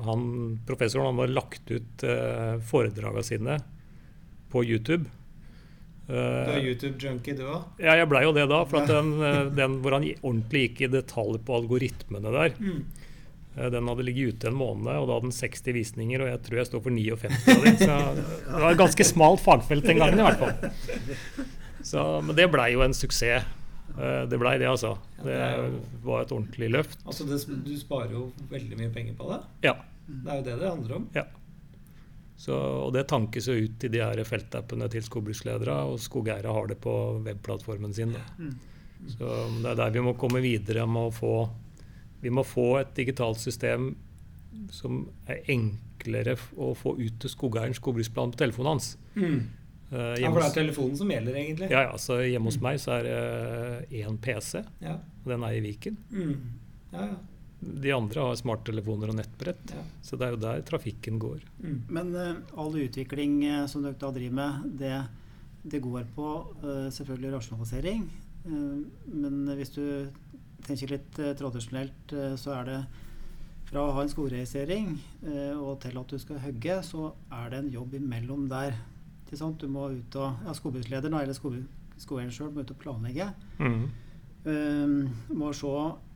han, 0.04 0.58
professoren 0.66 1.06
han 1.06 1.18
har 1.22 1.32
lagt 1.32 1.70
ut 1.70 2.02
eh, 2.04 2.56
foredragene 2.68 3.24
sine 3.24 3.58
på 4.52 4.64
YouTube. 4.64 5.06
Du 6.06 6.12
er 6.14 6.52
Eh, 6.60 6.66
YouTube-junkie, 6.68 7.34
du 7.34 7.42
òg? 7.50 7.64
ja, 7.82 7.96
jeg 7.98 8.06
blei 8.08 8.20
jo 8.22 8.30
det 8.36 8.44
da. 8.48 8.60
For 8.70 8.78
at 8.84 8.86
den, 8.92 9.08
eh, 9.26 9.48
den 9.56 9.80
hvor 9.82 9.96
han 9.96 10.04
ordentlig 10.22 10.68
gikk 10.68 10.84
i 10.86 10.90
detalj 10.92 11.40
på 11.42 11.56
algoritmene 11.58 12.30
der, 12.30 12.54
Mm. 12.60 12.84
eh, 13.56 13.70
den 13.74 13.88
hadde 13.88 14.04
ligget 14.06 14.34
ute 14.36 14.46
en 14.52 14.54
måned, 14.54 14.86
og 14.94 15.08
da 15.08 15.14
hadde 15.16 15.26
den 15.30 15.34
60 15.34 15.72
visninger, 15.74 16.20
og 16.22 16.28
jeg 16.30 16.42
tror 16.46 16.56
jeg 16.60 16.66
står 16.70 16.82
for 16.84 16.90
59 16.90 17.48
av 17.48 17.64
dem. 17.64 17.76
Så 17.76 18.52
det 18.54 18.62
var 18.62 18.70
et 18.70 18.78
ganske 18.84 19.04
smalt 19.04 19.40
fagfelt 19.42 19.82
den 19.84 19.98
gangen, 19.98 20.20
i 20.20 20.28
hvert 20.28 20.38
fall. 20.38 20.70
Så, 21.86 22.06
men 22.22 22.34
det 22.36 22.50
blei 22.52 22.72
jo 22.74 22.82
en 22.82 22.94
suksess. 22.94 23.44
Eh, 23.96 24.26
Det 24.28 24.38
blei 24.38 24.58
det, 24.58 24.68
altså. 24.68 24.96
Ja, 25.18 25.24
Det 25.24 25.36
det 25.36 26.04
var 26.04 26.22
et 26.22 26.32
ordentlig 26.32 26.70
løft. 26.70 26.98
Altså, 27.06 27.24
det, 27.26 27.40
du 27.64 27.74
sparer 27.80 28.12
jo 28.12 28.30
veldig 28.50 28.78
mye 28.78 28.92
penger 28.92 29.14
på 29.18 29.30
det. 29.32 29.40
Ja. 29.62 29.74
Det 30.06 30.30
er 30.30 30.36
jo 30.36 30.46
det 30.46 30.58
det 30.60 30.70
handler 30.70 30.96
om. 30.96 31.08
Så, 32.36 32.52
og 32.52 32.92
det 32.92 33.06
tankes 33.08 33.46
jo 33.48 33.54
ut 33.56 33.84
i 33.84 33.88
de 33.88 34.02
her 34.04 34.20
feltappene 34.28 34.90
til 34.92 35.02
skogbruksledere, 35.02 35.76
og 35.88 35.98
skogeiere 36.04 36.52
har 36.52 36.66
det 36.68 36.76
på 36.84 36.92
webplattformen 37.24 37.94
sin. 37.96 38.12
Da. 38.12 38.20
Mm. 38.38 38.58
Så 39.08 39.30
det 39.62 39.70
er 39.70 39.78
der 39.80 39.94
vi 39.94 40.02
må 40.04 40.12
komme 40.20 40.42
videre 40.44 40.86
med 40.88 41.08
å 41.10 41.14
få 41.14 41.32
Vi 42.22 42.30
må 42.32 42.42
få 42.48 42.78
et 42.80 42.94
digitalt 42.96 43.38
system 43.38 43.90
som 44.72 45.02
er 45.28 45.42
enklere 45.52 46.32
å 46.56 46.70
få 46.74 46.94
ut 46.98 47.18
til 47.20 47.30
skogeieren 47.30 47.76
skogbruksplan 47.76 48.32
på 48.32 48.40
telefonen 48.40 48.72
hans. 48.72 48.96
Mm. 49.14 49.42
Eh, 49.92 50.16
Ja, 50.22 50.30
for 50.32 50.40
det 50.42 50.48
er 50.50 50.56
telefonen 50.64 50.96
som 50.98 51.08
gjelder, 51.10 51.34
egentlig. 51.38 51.70
ja, 51.70 51.82
ja, 51.90 51.96
så 52.00 52.18
hjemme 52.26 52.50
hos 52.50 52.60
meg 52.60 52.80
så 52.82 52.96
er 52.98 53.02
det 53.06 54.00
én 54.02 54.18
PC, 54.18 54.64
Ja. 54.82 54.96
og 55.24 55.30
den 55.32 55.42
er 55.46 55.52
i 55.56 55.60
Viken. 55.60 55.96
Mm. 56.10 56.36
ja, 56.92 57.06
ja. 57.06 57.16
De 57.66 57.90
andre 57.90 58.20
har 58.20 58.34
smarttelefoner 58.36 59.08
og 59.08 59.16
nettbrett, 59.16 59.70
ja. 59.72 59.82
så 60.02 60.16
det 60.18 60.26
er 60.26 60.34
jo 60.34 60.40
der 60.42 60.60
trafikken 60.62 61.18
går. 61.18 61.40
Mm. 61.62 61.78
Men 61.88 62.14
uh, 62.14 62.36
all 62.60 62.74
utvikling 62.76 63.38
uh, 63.48 63.66
som 63.66 63.82
dere 63.82 63.96
da 63.98 64.10
driver 64.12 64.34
med, 64.36 64.78
det, 64.78 64.92
det 65.64 65.80
går 65.82 66.04
på 66.14 66.28
uh, 66.62 66.90
selvfølgelig 66.92 67.32
rasjonalisering. 67.32 68.04
Eh, 68.46 68.76
men 69.10 69.40
hvis 69.58 69.72
du 69.74 70.08
tenker 70.66 70.92
litt 70.92 71.18
eh, 71.18 71.32
tradisjonelt, 71.34 72.12
eh, 72.14 72.36
så 72.38 72.52
er 72.60 72.64
det 72.68 72.76
fra 73.66 73.82
å 73.88 73.94
ha 73.96 74.02
en 74.04 74.08
skogregistrering 74.12 74.92
eh, 75.26 75.56
og 75.58 75.80
til 75.82 75.96
at 75.98 76.12
du 76.12 76.18
skal 76.22 76.38
hogge, 76.44 76.76
så 76.86 77.08
er 77.34 77.50
det 77.50 77.58
en 77.64 77.72
jobb 77.72 77.96
imellom 77.98 78.44
der. 78.52 78.76
Du 79.30 79.66
må 79.68 79.88
ut 79.90 80.16
og, 80.20 80.42
ja, 80.46 80.52
Skogbrukslederen 80.54 81.12
da, 81.16 81.22
eller 81.24 81.34
skog- 81.34 81.64
skogeieren 81.98 82.32
sjøl 82.34 82.52
må 82.54 82.62
ut 82.62 82.70
og 82.70 82.78
planlegge. 82.82 83.30
Mm. 83.58 83.86
Um, 84.46 85.08
må 85.34 85.48
se 85.58 85.70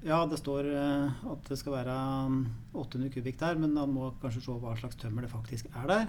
Ja, 0.06 0.20
det 0.30 0.38
står 0.38 0.68
eh, 0.70 1.22
at 1.32 1.48
det 1.50 1.56
skal 1.58 1.74
være 1.74 1.94
um, 2.30 2.36
800 2.78 3.10
kubikk 3.16 3.40
der, 3.40 3.58
men 3.58 3.74
han 3.76 3.90
må 3.90 4.12
kanskje 4.22 4.44
se 4.44 4.54
hva 4.62 4.76
slags 4.78 4.96
tømmer 5.00 5.26
det 5.26 5.32
faktisk 5.32 5.66
er 5.74 5.88
der. 5.90 6.06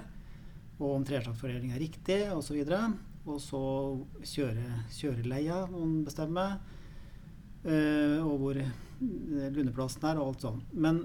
Og 0.79 0.99
om 0.99 1.03
treslagsfordeling 1.05 1.73
er 1.73 1.81
riktig, 1.81 2.19
osv. 2.33 2.61
Og, 2.61 3.39
så 3.41 3.61
og 3.61 4.21
så 4.21 4.35
kjøre, 4.35 4.67
kjøreleia 4.93 5.63
må 5.73 5.81
han 5.83 5.97
bestemme. 6.05 6.45
eh, 7.65 8.17
og 8.21 8.37
hvor 8.41 8.57
eh, 8.61 9.49
lundeplassen 9.53 10.05
er, 10.09 10.21
og 10.21 10.31
alt 10.35 10.45
sånn. 10.45 10.61
Men 10.73 11.01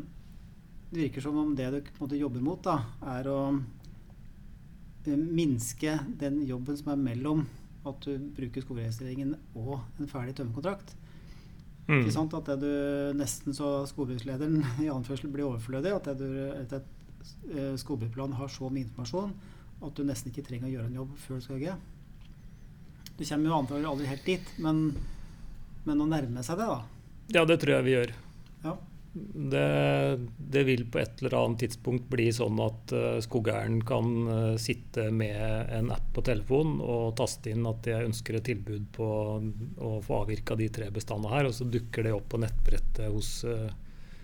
det 0.93 1.01
virker 1.09 1.25
som 1.25 1.37
om 1.41 1.55
det 1.59 1.71
du 1.75 1.81
måte 1.99 2.17
jobber 2.21 2.45
mot, 2.45 2.63
da, 2.65 2.77
er 3.17 3.29
å 3.33 3.41
minske 5.15 5.99
den 6.19 6.41
jobben 6.49 6.77
som 6.79 6.91
er 6.93 7.01
mellom 7.01 7.45
at 7.87 8.03
du 8.03 8.17
bruker 8.35 8.65
skogregistreringen 8.65 9.37
og 9.55 9.79
en 10.01 10.11
ferdig 10.11 10.35
tømmerkontrakt. 10.39 10.95
Mm. 11.87 12.01
Ikke 12.01 12.15
sant? 12.17 12.35
At 12.35 12.49
det 12.51 12.57
du 12.65 13.19
nesten 13.19 13.55
så 13.55 13.85
skogbrukslederen 13.87 14.59
i 14.85 14.91
anførsel 14.91 15.31
blir 15.31 15.47
overflødig. 15.47 15.93
At, 15.95 16.11
det 16.11 16.17
du, 16.19 16.41
at 16.51 16.75
et 16.81 17.31
eh, 17.53 17.77
skogbruksplan 17.79 18.35
har 18.41 18.51
så 18.53 18.71
mye 18.73 18.89
informasjon 18.89 19.37
at 19.85 19.95
du 19.95 20.07
nesten 20.09 20.33
ikke 20.33 20.47
trenger 20.47 20.71
å 20.71 20.73
gjøre 20.73 20.91
en 20.91 20.99
jobb 21.03 21.15
før 21.21 21.39
du 21.39 21.45
skal 21.45 21.59
hogge. 21.59 21.77
Du 23.17 23.23
kommer 23.23 23.51
jo 23.51 23.59
antakelig 23.61 23.91
aldri 23.91 24.11
helt 24.11 24.29
dit, 24.29 24.53
men, 24.65 24.83
men 25.87 26.03
å 26.03 26.09
nærme 26.09 26.43
seg 26.45 26.59
det, 26.61 26.69
da. 26.69 26.81
Ja, 27.37 27.45
det 27.49 27.59
tror 27.63 27.77
jeg 27.77 27.87
vi 27.87 27.95
gjør. 27.95 28.13
Ja. 28.65 28.75
Det, 29.17 30.19
det 30.37 30.63
vil 30.69 30.83
på 30.93 30.99
et 31.01 31.23
eller 31.23 31.35
annet 31.39 31.63
tidspunkt 31.65 32.05
bli 32.13 32.27
sånn 32.37 32.59
at 32.61 32.93
uh, 32.93 33.17
skogeieren 33.25 33.79
kan 33.89 34.11
eh, 34.29 34.57
sitte 34.61 35.07
med 35.15 35.71
en 35.73 35.89
app 35.95 36.11
på 36.13 36.25
telefonen 36.27 36.83
og 36.85 37.15
taste 37.17 37.49
inn 37.55 37.65
at 37.71 37.87
jeg 37.89 38.11
ønsker 38.11 38.37
et 38.37 38.45
tilbud 38.51 38.91
på 38.93 39.07
å 39.81 39.95
få 40.05 40.19
avvirka 40.21 40.59
de 40.61 40.69
tre 40.69 40.91
bestandene 40.93 41.33
her, 41.33 41.49
og 41.49 41.57
så 41.57 41.65
dukker 41.65 42.05
det 42.05 42.13
opp 42.13 42.29
på 42.35 42.43
nettbrettet 42.45 43.09
hos, 43.15 43.39
eh, 43.49 43.71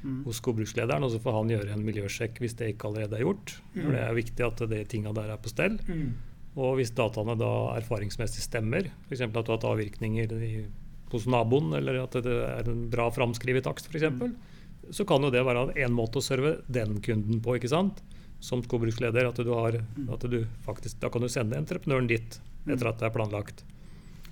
Mm. 0.02 0.24
hos 0.26 0.40
skogbrukslederen, 0.42 1.04
og 1.06 1.12
så 1.14 1.20
får 1.22 1.32
han 1.36 1.50
gjøre 1.52 1.72
en 1.76 1.84
miljøsjekk 1.86 2.40
hvis 2.42 2.56
det 2.58 2.72
ikke 2.72 2.88
allerede 2.88 3.14
er 3.20 3.22
gjort. 3.22 3.52
For 3.72 3.86
Mm. 3.86 3.92
det 3.94 4.00
er 4.02 4.14
viktig 4.16 4.46
at 4.48 4.62
de 4.72 4.80
tinga 4.90 5.12
der 5.14 5.30
er 5.30 5.36
på 5.38 5.48
stell. 5.52 5.76
Mm. 5.86 6.08
Og 6.56 6.72
hvis 6.80 6.90
dataene 6.90 7.36
da 7.38 7.52
erfaringsmessig 7.78 8.42
stemmer, 8.42 8.90
f.eks. 9.08 9.20
at 9.22 9.30
du 9.32 9.38
har 9.38 9.46
hatt 9.56 9.62
avvirkninger 9.70 10.32
i, 10.42 10.66
hos 11.12 11.26
naboen, 11.30 11.70
eller 11.78 12.02
at 12.02 12.10
det 12.18 12.26
er 12.34 12.68
en 12.68 12.90
bra 12.90 13.06
framskrevet 13.14 13.62
takst 13.62 13.86
f.eks., 13.94 14.10
Mm. 14.10 14.34
Så 14.90 15.04
kan 15.06 15.22
jo 15.22 15.30
det 15.30 15.44
være 15.46 15.68
en 15.84 15.92
måte 15.94 16.18
å 16.18 16.24
serve 16.24 16.56
den 16.68 17.00
kunden 17.04 17.40
på. 17.44 17.56
ikke 17.56 17.70
sant? 17.70 18.02
som 18.42 18.62
skogbruksleder. 18.62 19.28
At 19.30 19.38
du 19.38 19.52
har, 19.54 19.76
at 20.12 20.24
du 20.30 20.40
faktisk, 20.66 20.98
da 21.02 21.10
kan 21.12 21.22
du 21.22 21.30
sende 21.32 21.58
entreprenøren 21.60 22.10
dit 22.10 22.40
etter 22.66 22.90
at 22.90 22.98
det 23.00 23.08
er 23.08 23.14
planlagt. 23.14 23.62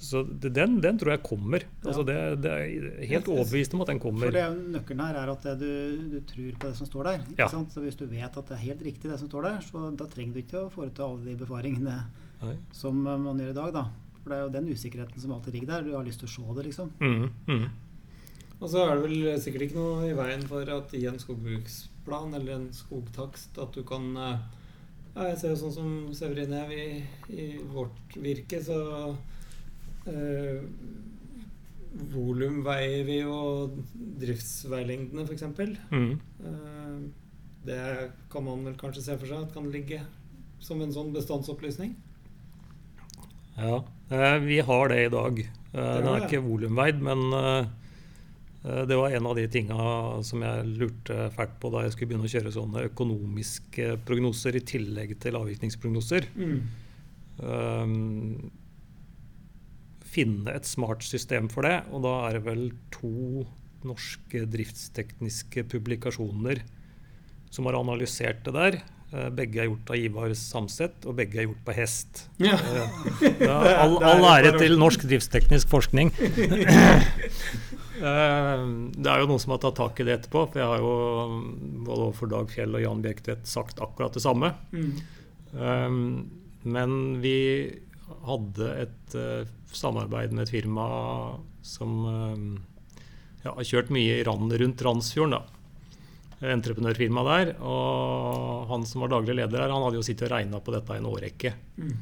Så 0.01 0.23
den, 0.25 0.79
den 0.81 0.97
tror 0.99 1.13
jeg 1.13 1.23
kommer. 1.27 1.65
Altså 1.85 2.03
det, 2.09 2.17
det 2.41 2.51
er 2.51 3.09
helt 3.11 3.29
overbevist 3.29 3.75
om 3.77 3.83
at 3.85 3.91
den 3.93 3.99
For 4.01 4.09
kommer. 4.09 4.33
det 4.33 4.41
er 4.47 4.55
Nøkkelen 4.73 5.03
her 5.05 5.19
er 5.21 5.33
at 5.35 5.45
du, 5.61 5.67
du 6.15 6.17
tror 6.25 6.55
på 6.57 6.71
det 6.71 6.79
som 6.79 6.89
står 6.89 7.11
der. 7.11 7.27
Ikke 7.29 7.45
Ja. 7.45 7.49
sant? 7.53 7.75
Så 7.75 7.85
Hvis 7.85 7.99
du 8.01 8.07
vet 8.09 8.39
at 8.41 8.49
det 8.49 8.57
er 8.57 8.65
helt 8.65 8.83
riktig 8.87 9.11
det 9.13 9.19
som 9.21 9.29
står 9.29 9.43
der, 9.51 9.61
så 9.67 9.91
da 9.93 10.09
trenger 10.09 10.33
du 10.35 10.41
ikke 10.41 10.65
å 10.65 10.73
foreta 10.73 11.05
alle 11.05 11.29
de 11.29 11.37
befaringene 11.45 11.99
Nei. 12.41 12.57
som 12.73 12.97
man 13.05 13.39
gjør 13.39 13.53
i 13.53 13.59
dag. 13.61 13.73
da. 13.77 13.85
For 14.23 14.33
det 14.33 14.39
er 14.39 14.43
jo 14.47 14.55
den 14.57 14.73
usikkerheten 14.73 15.21
som 15.21 15.33
alltid 15.37 15.55
ligger 15.55 15.75
der. 15.77 15.83
Du 15.91 15.95
har 15.99 16.05
lyst 16.05 16.25
til 16.25 16.29
å 16.29 16.33
se 16.33 16.57
det, 16.57 16.67
liksom. 16.71 16.91
Mm, 16.99 17.31
mhm. 17.47 17.71
Og 18.61 18.69
så 18.69 18.85
er 18.85 18.99
det 18.99 19.05
vel 19.07 19.41
sikkert 19.41 19.67
ikke 19.67 19.81
noe 19.81 20.09
i 20.11 20.17
veien 20.17 20.43
for 20.49 20.69
at 20.75 20.93
i 20.97 21.07
en 21.09 21.21
skogbruksplan 21.21 22.35
eller 22.37 22.59
en 22.59 22.67
skogtakst 22.77 23.57
at 23.63 23.73
du 23.77 23.85
kan 23.89 24.11
eh, 24.21 24.43
ja, 25.15 25.31
Jeg 25.31 25.39
ser 25.41 25.55
jo 25.55 25.61
sånn 25.63 25.77
som 25.77 25.93
Severin 26.17 26.53
Hev 26.55 26.75
i, 26.77 26.89
i 27.33 27.47
vårt 27.73 28.19
virke, 28.21 28.61
så 28.63 28.81
eh, 30.11 30.61
Volumveier 32.13 33.03
vi 33.09 33.17
jo 33.25 33.39
driftsveilengdene, 34.21 35.25
f.eks. 35.25 35.49
Mm. 35.91 36.13
Eh, 36.47 37.01
det 37.67 37.81
kan 38.31 38.47
man 38.47 38.63
vel 38.69 38.77
kanskje 38.79 39.09
se 39.09 39.17
for 39.19 39.27
seg 39.27 39.49
at 39.49 39.57
kan 39.57 39.67
ligge 39.73 39.99
som 40.63 40.81
en 40.85 40.93
sånn 40.95 41.11
bestandsopplysning. 41.17 41.97
Ja, 43.57 43.83
eh, 44.13 44.39
vi 44.45 44.61
har 44.65 44.93
det 44.93 45.03
i 45.07 45.13
dag. 45.13 45.41
Eh, 45.41 45.81
er, 45.81 46.01
det 46.05 46.13
er 46.13 46.21
det. 46.21 46.29
ikke 46.29 46.45
volumveid, 46.47 47.03
men 47.05 47.27
eh, 47.37 47.67
det 48.61 48.97
var 48.99 49.15
en 49.17 49.27
av 49.31 49.39
de 49.39 49.47
tinga 49.49 49.85
som 50.27 50.43
jeg 50.45 50.65
lurte 50.69 51.31
fælt 51.33 51.55
på 51.63 51.71
da 51.73 51.87
jeg 51.87 51.95
skulle 51.95 52.11
begynne 52.11 52.29
å 52.29 52.33
kjøre 52.33 52.53
sånne 52.53 52.83
økonomiske 52.91 53.95
prognoser 54.05 54.59
i 54.59 54.65
tillegg 54.69 55.15
til 55.23 55.39
avvirkningsprognoser. 55.39 56.27
Um, 57.41 58.51
finne 60.11 60.53
et 60.53 60.69
smart 60.69 61.05
system 61.07 61.49
for 61.53 61.65
det, 61.67 61.79
og 61.89 62.05
da 62.05 62.15
er 62.27 62.37
det 62.39 62.45
vel 62.49 62.67
to 62.93 63.47
norske 63.87 64.45
driftstekniske 64.51 65.65
publikasjoner 65.71 66.61
som 67.51 67.69
har 67.69 67.79
analysert 67.79 68.43
det 68.47 68.55
der. 68.55 68.81
Eh, 69.11 69.29
Begge 69.35 69.63
er 69.63 69.71
gjort 69.71 69.91
av 69.91 69.99
Ivar 69.99 70.35
Samset, 70.39 71.07
og 71.07 71.17
begge 71.19 71.41
er 71.41 71.49
gjort 71.49 71.63
på 71.67 71.75
hest. 71.75 72.25
Ja. 72.43 72.59
er 73.25 73.43
ja, 73.43 73.57
all, 73.83 73.97
all 74.07 74.27
ære 74.37 74.55
til 74.61 74.77
norsk 74.79 75.07
driftsteknisk 75.09 75.71
forskning. 75.73 76.13
Eh, 78.01 78.65
Det 78.97 79.11
er 79.13 79.21
jo 79.23 79.29
noen 79.31 79.43
som 79.43 79.53
har 79.55 79.61
tatt 79.63 79.79
tak 79.81 80.01
i 80.01 80.07
det 80.09 80.17
etterpå, 80.19 80.47
for 80.53 80.61
jeg 80.61 80.69
har 80.71 80.81
jo 80.83 80.95
mm, 81.31 81.85
både 81.87 82.07
overfor 82.09 82.31
Dag 82.33 82.51
Fjell 82.53 82.75
og 82.79 82.83
Jan 82.85 83.05
Bjerktvedt 83.05 83.47
sagt 83.49 83.81
akkurat 83.85 84.17
det 84.17 84.25
samme. 84.25 84.55
Mm. 84.73 84.91
Um, 85.53 86.01
men 86.65 86.97
vi 87.23 87.37
hadde 88.27 88.69
et 88.87 89.15
eh, 89.19 89.49
samarbeid 89.73 90.33
med 90.35 90.47
et 90.47 90.53
firma 90.53 90.85
som 91.63 92.05
ja, 93.45 93.53
har 93.55 93.67
kjørt 93.67 93.91
mye 93.95 94.19
i 94.19 94.25
rand, 94.27 94.53
rundt 94.53 94.83
Randsfjorden. 94.85 95.37
da. 95.39 95.61
Entreprenørfirma 96.55 97.25
der. 97.29 97.53
Og 97.61 98.67
han 98.71 98.87
som 98.89 99.05
var 99.05 99.13
daglig 99.13 99.37
leder 99.37 99.61
her, 99.63 99.73
han 99.73 99.85
hadde 99.85 100.01
jo 100.01 100.07
sittet 100.07 100.29
og 100.31 100.35
regna 100.35 100.61
på 100.65 100.75
dette 100.75 100.97
i 100.97 101.01
en 101.03 101.09
årrekke. 101.11 101.53
Mm. 101.77 101.95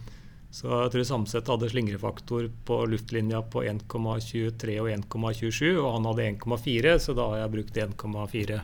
Så 0.51 0.69
jeg 0.71 0.93
tror 0.95 1.05
Samset 1.05 1.49
hadde 1.53 1.69
slingrefaktor 1.69 2.47
på 2.65 2.79
luftlinja 2.89 3.43
på 3.53 3.63
1,23 3.69 4.79
og 4.81 4.89
1,27, 4.95 5.77
og 5.77 5.91
han 5.99 6.09
hadde 6.09 6.29
1,4, 6.33 6.95
så 7.05 7.15
da 7.17 7.27
har 7.33 7.43
jeg 7.43 7.53
brukt 7.53 7.81
1,4. 7.85 8.61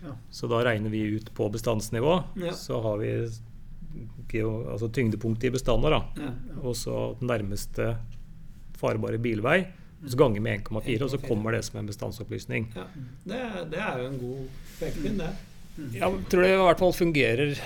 Ja. 0.00 0.14
Så 0.30 0.48
da 0.48 0.62
regner 0.64 0.92
vi 0.92 1.02
ut 1.18 1.32
på 1.34 1.48
bestandsnivå. 1.52 2.14
Ja. 2.40 2.54
Så 2.56 2.78
har 2.80 3.02
vi 3.02 3.10
altså 4.30 4.88
tyngdepunktet 4.94 5.50
i 5.50 5.54
bestander, 5.58 5.98
da. 5.98 6.00
Ja. 6.22 6.30
og 6.62 6.78
så 6.78 7.16
den 7.18 7.32
nærmeste 7.32 7.96
farbare 8.78 9.18
bilvei. 9.18 9.64
Så 10.08 10.16
ganger 10.16 10.40
med 10.40 10.62
1,4, 10.62 11.02
og 11.04 11.10
så 11.12 11.18
kommer 11.20 11.52
det 11.52 11.64
som 11.66 11.82
en 11.82 11.90
bestandsopplysning. 11.90 12.70
Ja. 12.72 12.86
Det, 13.26 13.40
det 13.74 13.80
er 13.84 13.98
jo 14.00 14.06
en 14.08 14.20
god 14.22 14.60
pekepinn, 14.78 15.18
det. 15.20 15.32
Jeg 15.98 16.22
tror 16.30 16.44
det 16.44 16.52
i 16.54 16.60
hvert 16.60 16.80
fall 16.80 16.94
fungerer 16.96 17.58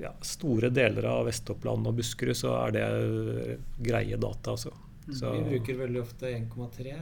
ja, 0.00 0.12
Store 0.22 0.70
deler 0.70 1.04
av 1.10 1.26
Vest-Oppland 1.26 1.86
og 1.86 1.96
Buskerud 1.96 2.36
så 2.36 2.54
er 2.66 2.72
det 2.72 3.58
greie 3.82 4.16
data. 4.16 4.50
Altså. 4.56 4.72
Så, 5.12 5.30
Vi 5.36 5.58
bruker 5.58 5.76
veldig 5.82 6.00
ofte 6.02 6.30
1,3 6.32 6.94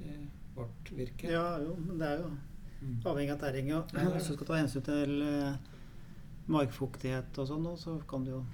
i 0.00 0.16
vårt 0.56 0.90
virke. 0.96 1.30
Ja, 1.30 1.58
jo, 1.60 1.76
men 1.86 1.98
det 1.98 2.08
er 2.08 2.18
jo 2.24 2.30
Mm. 2.84 2.98
avhengig 3.06 3.30
av 3.32 3.38
terrenget. 3.40 3.92
Ja, 3.94 4.00
er 4.00 4.10
Hvis 4.12 4.26
du 4.28 4.34
skal 4.34 4.46
ta 4.46 4.54
hensyn 4.58 4.82
til 4.84 5.22
eh, 5.22 5.54
markfuktighet 6.52 7.38
og 7.38 7.46
sånn, 7.48 7.68
så 7.80 7.94
kan 8.08 8.24
du 8.26 8.30
jo 8.34 8.44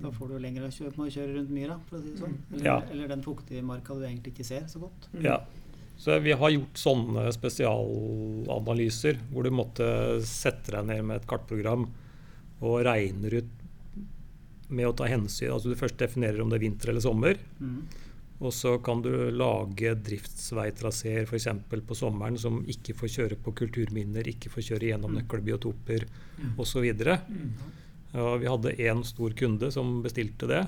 Da 0.00 0.08
får 0.10 0.28
du 0.32 0.38
lengre 0.38 0.66
å 0.66 0.72
kjøre, 0.72 0.96
må 0.96 1.04
kjøre 1.12 1.34
rundt 1.36 1.50
myra, 1.50 1.76
for 1.86 1.98
å 1.98 2.02
si 2.02 2.08
det 2.10 2.18
sånn. 2.18 2.32
Eller, 2.52 2.64
Ja. 2.64 2.80
eller 2.90 3.08
den 3.08 3.22
fuktige 3.22 3.62
marka 3.62 3.94
du 3.94 4.00
egentlig 4.02 4.32
ikke 4.34 4.44
ser 4.44 4.62
så 4.66 4.80
godt. 4.80 5.08
Mm. 5.14 5.22
ja. 5.22 5.36
så 5.98 6.18
vi 6.22 6.32
har 6.32 6.50
gjort 6.50 6.74
sånne 6.74 7.28
spesialanalyser 7.32 9.18
hvor 9.30 9.44
du 9.44 9.50
måtte 9.50 9.86
sette 10.26 10.72
deg 10.72 10.86
ned 10.88 11.04
med 11.04 11.20
et 11.20 11.26
kartprogram 11.28 11.86
og 12.62 12.78
regner 12.86 13.40
ut 13.42 13.50
med 14.72 14.86
å 14.88 14.94
ta 14.96 15.04
hensyn 15.10 15.50
altså 15.52 15.68
Du 15.72 15.76
først 15.76 15.98
definerer 16.00 16.40
om 16.40 16.48
det 16.48 16.56
er 16.60 16.64
vinter 16.64 16.92
eller 16.92 17.02
sommer. 17.04 17.36
Mm. 17.60 17.82
Og 18.42 18.50
så 18.56 18.72
kan 18.82 19.02
du 19.04 19.10
lage 19.30 19.92
driftsveitraseer 20.02 21.26
f.eks. 21.28 21.46
på 21.86 21.94
sommeren 21.94 22.38
som 22.40 22.60
ikke 22.66 22.94
får 22.98 23.12
kjøre 23.16 23.36
på 23.44 23.52
kulturminner, 23.60 24.26
ikke 24.32 24.50
får 24.50 24.64
kjøre 24.72 24.88
gjennom 24.90 25.14
nøkkelbiotoper 25.18 26.06
osv. 26.58 26.88
Mm. 26.90 27.52
Ja, 28.16 28.32
vi 28.42 28.50
hadde 28.50 28.74
én 28.82 29.04
stor 29.06 29.30
kunde 29.38 29.70
som 29.72 30.00
bestilte 30.04 30.48
det. 30.50 30.62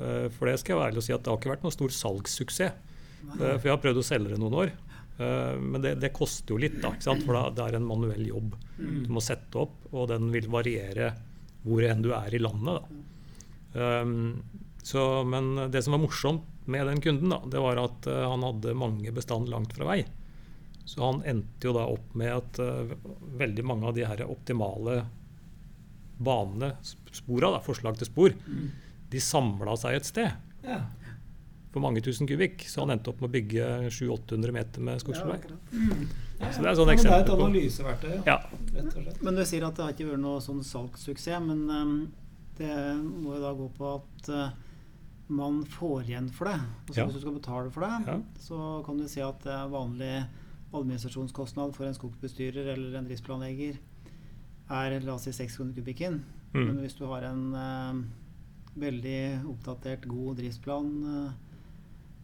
Eh, 0.00 0.26
For 0.34 0.50
det 0.50 0.58
skal 0.60 0.74
jeg 0.74 0.80
være 0.80 0.90
ærlig 0.90 1.02
og 1.04 1.06
si 1.06 1.14
at 1.14 1.22
det 1.24 1.30
har 1.32 1.38
ikke 1.38 1.52
vært 1.54 1.66
noen 1.68 1.76
stor 1.76 1.94
salgssuksess. 2.00 2.74
Eh, 3.38 3.56
For 3.60 3.68
jeg 3.68 3.74
har 3.76 3.82
prøvd 3.84 4.02
å 4.02 4.08
selge 4.10 4.34
det 4.34 4.40
noen 4.42 4.58
år. 4.64 4.72
Eh, 5.20 5.54
Men 5.60 5.84
det, 5.86 5.94
det 6.02 6.12
koster 6.16 6.54
jo 6.56 6.60
litt, 6.64 6.80
da, 6.82 6.94
for 6.98 7.36
da, 7.38 7.44
det 7.54 7.68
er 7.68 7.78
en 7.80 7.86
manuell 7.88 8.26
jobb 8.26 8.56
Mm. 8.80 9.02
du 9.04 9.08
må 9.12 9.20
sette 9.20 9.58
opp, 9.60 9.74
og 9.92 10.06
den 10.08 10.30
vil 10.32 10.46
variere 10.48 11.10
hvor 11.64 11.84
enn 11.84 12.02
du 12.04 12.10
er 12.16 12.34
i 12.34 12.40
landet. 12.40 12.86
Um, 13.74 14.42
så, 14.82 15.22
men 15.28 15.52
det 15.70 15.82
som 15.84 15.94
var 15.96 16.02
morsomt 16.02 16.46
med 16.70 16.86
den 16.88 17.00
kunden, 17.04 17.30
da, 17.32 17.40
det 17.52 17.60
var 17.62 17.78
at 17.82 18.08
uh, 18.08 18.24
han 18.32 18.44
hadde 18.46 18.76
mange 18.78 19.12
bestand 19.14 19.50
langt 19.52 19.74
fra 19.76 19.88
vei. 19.92 20.00
Så 20.88 21.02
han 21.04 21.20
endte 21.28 21.68
jo 21.68 21.74
da 21.76 21.84
opp 21.92 22.14
med 22.18 22.32
at 22.34 22.60
uh, 22.64 22.94
veldig 23.38 23.64
mange 23.68 23.90
av 23.90 23.94
de 23.98 24.06
her 24.08 24.24
optimale 24.26 25.02
banene, 26.20 26.74
spora, 27.12 27.52
da, 27.56 27.60
forslag 27.64 27.98
til 28.00 28.10
spor, 28.10 28.34
Mm. 28.46 28.70
de 29.10 29.20
samla 29.20 29.76
seg 29.80 29.96
et 29.96 30.04
sted 30.06 30.30
Ja. 30.62 30.82
For 31.70 31.82
mange 31.84 32.02
tusen 32.04 32.26
kubikk. 32.26 32.64
Så 32.68 32.82
han 32.84 32.90
endte 32.94 33.12
opp 33.12 33.20
med 33.22 33.30
å 33.30 33.34
bygge 33.36 33.66
700-800 33.90 34.54
meter 34.56 34.80
med 34.86 35.02
skogsbilvei. 35.02 35.38
Ja, 35.44 36.00
Ja, 36.40 36.48
Så 36.54 36.62
det 36.64 36.70
er 36.70 36.76
sånn 36.78 36.88
ja, 36.88 36.94
men 36.96 37.04
det 37.04 37.12
er 37.12 37.20
et 37.20 37.30
analyseverktøy, 37.34 38.12
ja. 38.14 38.22
Ja. 38.24 38.36
rett 38.72 38.86
og 38.96 39.02
slett. 39.04 39.22
Men 39.22 39.36
du 39.36 39.42
sier 39.44 39.66
at 39.66 39.76
det 39.76 39.84
har 39.84 39.92
ikke 39.92 40.06
vært 40.08 40.22
noe 40.22 40.40
sånn 40.40 40.62
salgssuksess, 40.64 41.42
men 41.44 41.66
um, 41.68 41.90
det 42.56 42.76
må 43.04 43.34
jo 43.36 43.42
da 43.42 43.50
gå 43.58 43.66
på 43.76 43.90
at 43.98 44.30
uh, 44.32 44.54
man 45.28 45.60
får 45.68 46.08
igjen 46.08 46.30
for 46.32 46.48
det. 46.48 46.56
Altså 46.88 46.96
Ja. 47.02 47.04
Hvis 47.06 47.18
du 47.18 47.20
skal 47.26 47.36
betale 47.36 47.70
for 47.74 47.84
det, 47.84 47.92
Ja. 48.08 48.16
så 48.40 48.82
kan 48.86 48.96
du 48.96 49.06
si 49.08 49.20
at 49.20 49.44
det 49.44 49.52
er 49.52 49.68
vanlig 49.68 50.14
administrasjonskostnad 50.72 51.74
for 51.76 51.84
en 51.86 51.94
skogsbestyrer 51.94 52.72
eller 52.72 52.96
en 52.98 53.04
driftsplanlegger 53.10 53.76
er 54.70 55.00
la 55.04 55.14
oss 55.14 55.26
si 55.26 55.32
6 55.34 55.56
kroner 55.58 55.74
kubikken. 55.74 56.22
Mm. 56.54 56.66
Men 56.66 56.76
hvis 56.82 56.96
du 56.98 57.04
har 57.10 57.22
en 57.26 57.54
uh, 57.54 58.00
veldig 58.80 59.44
oppdatert, 59.50 60.06
god 60.08 60.38
driftsplan, 60.40 60.90
eh, 61.04 61.32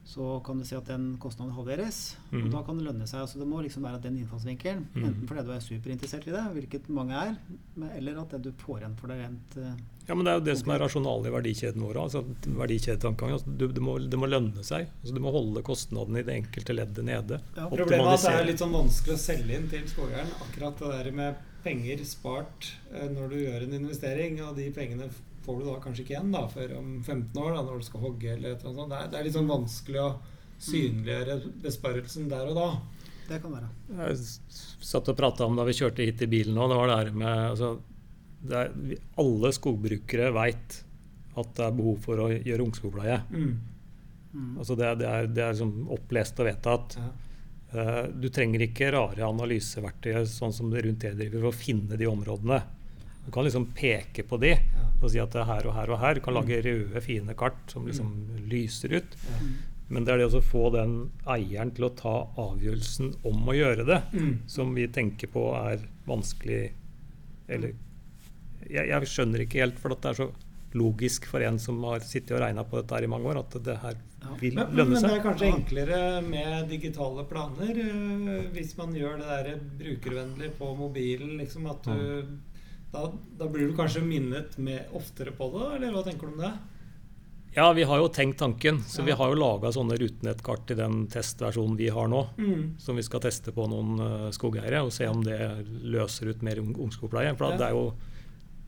så 0.07 0.41
kan 0.47 0.61
du 0.61 0.65
si 0.65 0.77
at 0.79 0.87
den 0.87 1.17
kostnaden 1.19 1.55
halveres. 1.57 2.17
Mm. 2.31 2.45
Og 2.45 2.53
da 2.53 2.61
kan 2.67 2.79
det 2.79 2.87
lønne 2.87 3.09
seg. 3.11 3.25
Altså 3.25 3.41
det 3.41 3.49
må 3.51 3.59
liksom 3.65 3.83
være 3.89 3.99
den 4.05 4.21
innfallsvinkelen. 4.21 4.85
Mm. 4.95 5.03
Enten 5.09 5.27
fordi 5.27 5.43
du 5.49 5.51
er 5.51 5.65
superinteressert 5.65 6.29
i 6.31 6.35
det, 6.35 6.43
hvilket 6.55 6.87
mange 6.95 7.19
er, 7.19 7.35
eller 7.99 8.21
at 8.23 8.37
det 8.37 8.45
du 8.45 8.53
får 8.63 8.85
igjen 8.85 8.95
for 9.01 9.11
det 9.11 9.19
rent 9.25 9.57
uh, 9.59 9.73
Ja, 10.07 10.15
men 10.15 10.23
Det 10.23 10.33
er 10.33 10.39
jo 10.39 10.45
det 10.47 10.57
som 10.61 10.71
er 10.71 10.81
rasjonalet 10.85 11.27
i 11.27 11.35
verdikjeden 11.35 11.83
vår. 11.83 11.99
Altså, 12.05 12.23
verdikjedetankegang. 12.47 13.35
Altså, 13.35 13.57
du, 13.59 13.67
det, 13.67 13.83
må, 13.83 13.97
det 13.99 14.23
må 14.23 14.31
lønne 14.31 14.63
seg. 14.67 14.87
Altså, 15.01 15.17
du 15.19 15.23
må 15.27 15.35
holde 15.35 15.67
kostnadene 15.67 16.23
i 16.23 16.29
det 16.29 16.39
enkelte 16.45 16.79
leddet 16.79 17.11
nede. 17.11 17.43
Ja. 17.59 17.67
Problemet 17.67 18.07
er 18.07 18.15
at 18.15 18.29
det 18.29 18.39
er 18.45 18.51
litt 18.53 18.63
sånn 18.63 18.79
vanskelig 18.79 19.19
å 19.19 19.25
selge 19.27 19.59
inn 19.59 19.71
til 19.75 19.91
skogeieren 19.91 20.31
akkurat 20.47 20.79
det 20.85 20.95
der 20.95 21.15
med 21.19 21.45
penger 21.67 22.05
spart 22.07 22.77
eh, 22.95 23.09
når 23.11 23.33
du 23.33 23.41
gjør 23.41 23.67
en 23.67 23.81
investering, 23.81 24.39
og 24.47 24.55
de 24.61 24.71
pengene 24.75 25.11
får 25.47 25.61
du 25.63 25.67
da 25.71 25.77
kanskje 25.85 26.03
ikke 26.05 26.15
igjen 26.17 26.33
da 26.35 26.45
før 26.53 26.77
om 26.81 26.91
15 27.07 27.41
år, 27.43 27.53
da, 27.57 27.63
når 27.71 27.81
du 27.83 27.87
skal 27.89 28.03
hogge 28.05 28.33
eller 28.35 28.53
et 28.57 28.65
eller 28.65 28.73
annet 28.73 28.83
sånt. 28.83 28.93
Det 28.93 28.99
er, 29.01 29.11
det 29.15 29.19
er 29.21 29.27
litt 29.29 29.37
sånn 29.39 29.51
vanskelig 29.55 30.03
å 30.03 30.11
synliggjøre 30.67 31.37
besparelsen 31.65 32.29
der 32.33 32.51
og 32.51 32.57
da. 32.59 32.69
Det 33.27 33.41
kan 33.43 33.57
være. 33.57 33.69
Jeg 34.07 34.19
satt 34.87 35.09
og 35.11 35.17
prata 35.19 35.47
om 35.49 35.57
da 35.59 35.65
vi 35.67 35.75
kjørte 35.77 36.05
hit 36.07 36.23
i 36.23 36.29
bilen 36.31 36.55
nå, 36.57 36.69
det 36.71 36.79
var 36.79 36.93
det 36.95 37.15
med 37.19 37.41
altså, 37.51 37.73
det 38.47 38.59
er, 38.61 38.75
Alle 39.19 39.51
skogbrukere 39.57 40.29
veit 40.37 40.77
at 41.37 41.51
det 41.59 41.65
er 41.67 41.75
behov 41.77 41.99
for 42.05 42.23
å 42.23 42.29
gjøre 42.33 42.65
ungskogpleie. 42.65 43.19
Mm. 43.35 43.51
Mm. 44.37 44.53
Altså 44.63 44.77
det, 44.79 44.87
er- 44.89 44.99
det 45.03 45.09
er, 45.11 45.27
det 45.37 45.43
er 45.45 45.53
liksom 45.57 45.89
opplest 45.97 46.39
og 46.41 46.49
vedtatt. 46.49 46.97
Ja. 47.03 47.11
Uh, 47.77 48.05
du 48.15 48.29
trenger 48.33 48.63
ikke 48.63 48.93
rare 48.95 49.27
analyseverktøy 49.27 50.23
sånn 50.31 50.55
som 50.55 50.71
det 50.73 50.85
rundt 50.87 51.03
det 51.03 51.17
driver 51.19 51.43
for 51.49 51.51
å 51.51 51.59
finne 51.59 51.99
de 51.99 52.07
områdene. 52.09 52.61
Du 53.27 53.33
kan 53.35 53.45
liksom 53.45 53.67
peke 53.75 54.23
på 54.27 54.39
de 54.41 54.55
og 55.03 55.11
si 55.13 55.19
at 55.21 55.33
det 55.35 55.43
er 55.43 55.49
her 55.51 55.67
og 55.69 55.75
her 55.77 55.91
og 55.93 55.99
her. 56.01 56.15
Du 56.15 56.23
kan 56.25 56.35
lage 56.39 56.61
røde, 56.65 57.01
fine 57.05 57.35
kart 57.37 57.59
som 57.69 57.85
liksom 57.87 58.13
lyser 58.49 58.95
ut. 58.97 59.17
Men 59.89 60.07
det 60.07 60.15
er 60.15 60.19
det 60.23 60.31
å 60.35 60.41
få 60.43 60.71
den 60.75 60.95
eieren 61.31 61.71
til 61.77 61.85
å 61.87 61.93
ta 61.95 62.15
avgjørelsen 62.43 63.13
om 63.29 63.45
å 63.47 63.55
gjøre 63.55 63.85
det, 63.87 64.01
Mm. 64.13 64.39
som 64.51 64.73
vi 64.75 64.87
tenker 64.89 65.29
på 65.31 65.45
er 65.55 65.85
vanskelig 66.07 66.73
Eller 67.49 67.75
jeg, 68.67 68.89
jeg 68.89 69.07
skjønner 69.07 69.45
ikke 69.45 69.61
helt, 69.63 69.79
for 69.79 69.95
det 69.95 70.09
er 70.11 70.15
så 70.19 70.31
logisk 70.75 71.27
for 71.31 71.41
en 71.47 71.59
som 71.63 71.79
har 71.85 72.01
sittet 72.03 72.33
og 72.35 72.41
regna 72.43 72.65
på 72.67 72.81
dette 72.81 72.97
her 72.97 73.05
i 73.07 73.11
mange 73.11 73.31
år, 73.31 73.39
at 73.39 73.55
det 73.63 73.77
her 73.85 73.95
vil 74.41 74.57
ja. 74.59 74.65
men, 74.67 74.75
lønne 74.77 74.97
men 74.97 75.07
det 75.07 75.13
er 75.15 75.23
kanskje 75.23 75.51
enklere 75.53 76.01
med 76.27 76.67
digitale 76.73 77.23
planer 77.31 77.79
eh, 77.85 78.49
hvis 78.57 78.75
man 78.81 78.97
gjør 78.99 79.21
det 79.23 79.29
der 79.31 79.61
brukervennlig 79.79 80.51
på 80.59 80.73
mobilen. 80.75 81.37
liksom 81.39 81.69
at 81.71 81.87
du, 81.87 82.27
da, 82.93 83.13
da 83.39 83.49
blir 83.51 83.69
du 83.69 83.77
kanskje 83.77 84.03
minnet 84.07 84.57
med 84.59 84.89
oftere 84.97 85.33
på 85.37 85.51
det, 85.53 85.67
eller 85.77 85.93
hva 85.97 86.05
tenker 86.07 86.27
du 86.31 86.35
om 86.37 86.41
det? 86.47 86.53
Ja, 87.57 87.71
vi 87.73 87.87
har 87.89 87.99
jo 88.03 88.09
tenkt 88.13 88.39
tanken, 88.39 88.83
så 88.85 89.01
Ja. 89.01 89.05
vi 89.07 89.13
har 89.17 89.31
jo 89.33 89.39
laga 89.41 89.71
sånne 89.73 89.97
rutenettkart 89.97 90.71
i 90.71 90.75
den 90.77 91.07
testversjonen 91.09 91.77
vi 91.79 91.89
har 91.89 92.09
nå. 92.13 92.27
Mm. 92.37 92.75
Som 92.79 92.97
vi 92.97 93.03
skal 93.07 93.21
teste 93.25 93.53
på 93.57 93.65
noen 93.69 93.97
uh, 94.01 94.31
skogeiere 94.31 94.83
og 94.85 94.93
se 94.93 95.09
om 95.09 95.23
det 95.25 95.39
løser 95.83 96.29
ut 96.35 96.43
mer 96.45 96.61
ungskogpleie. 96.61 97.33
For 97.37 97.53
Ja. 97.53 97.57
det, 97.57 97.67
er 97.71 97.73
jo, 97.73 97.95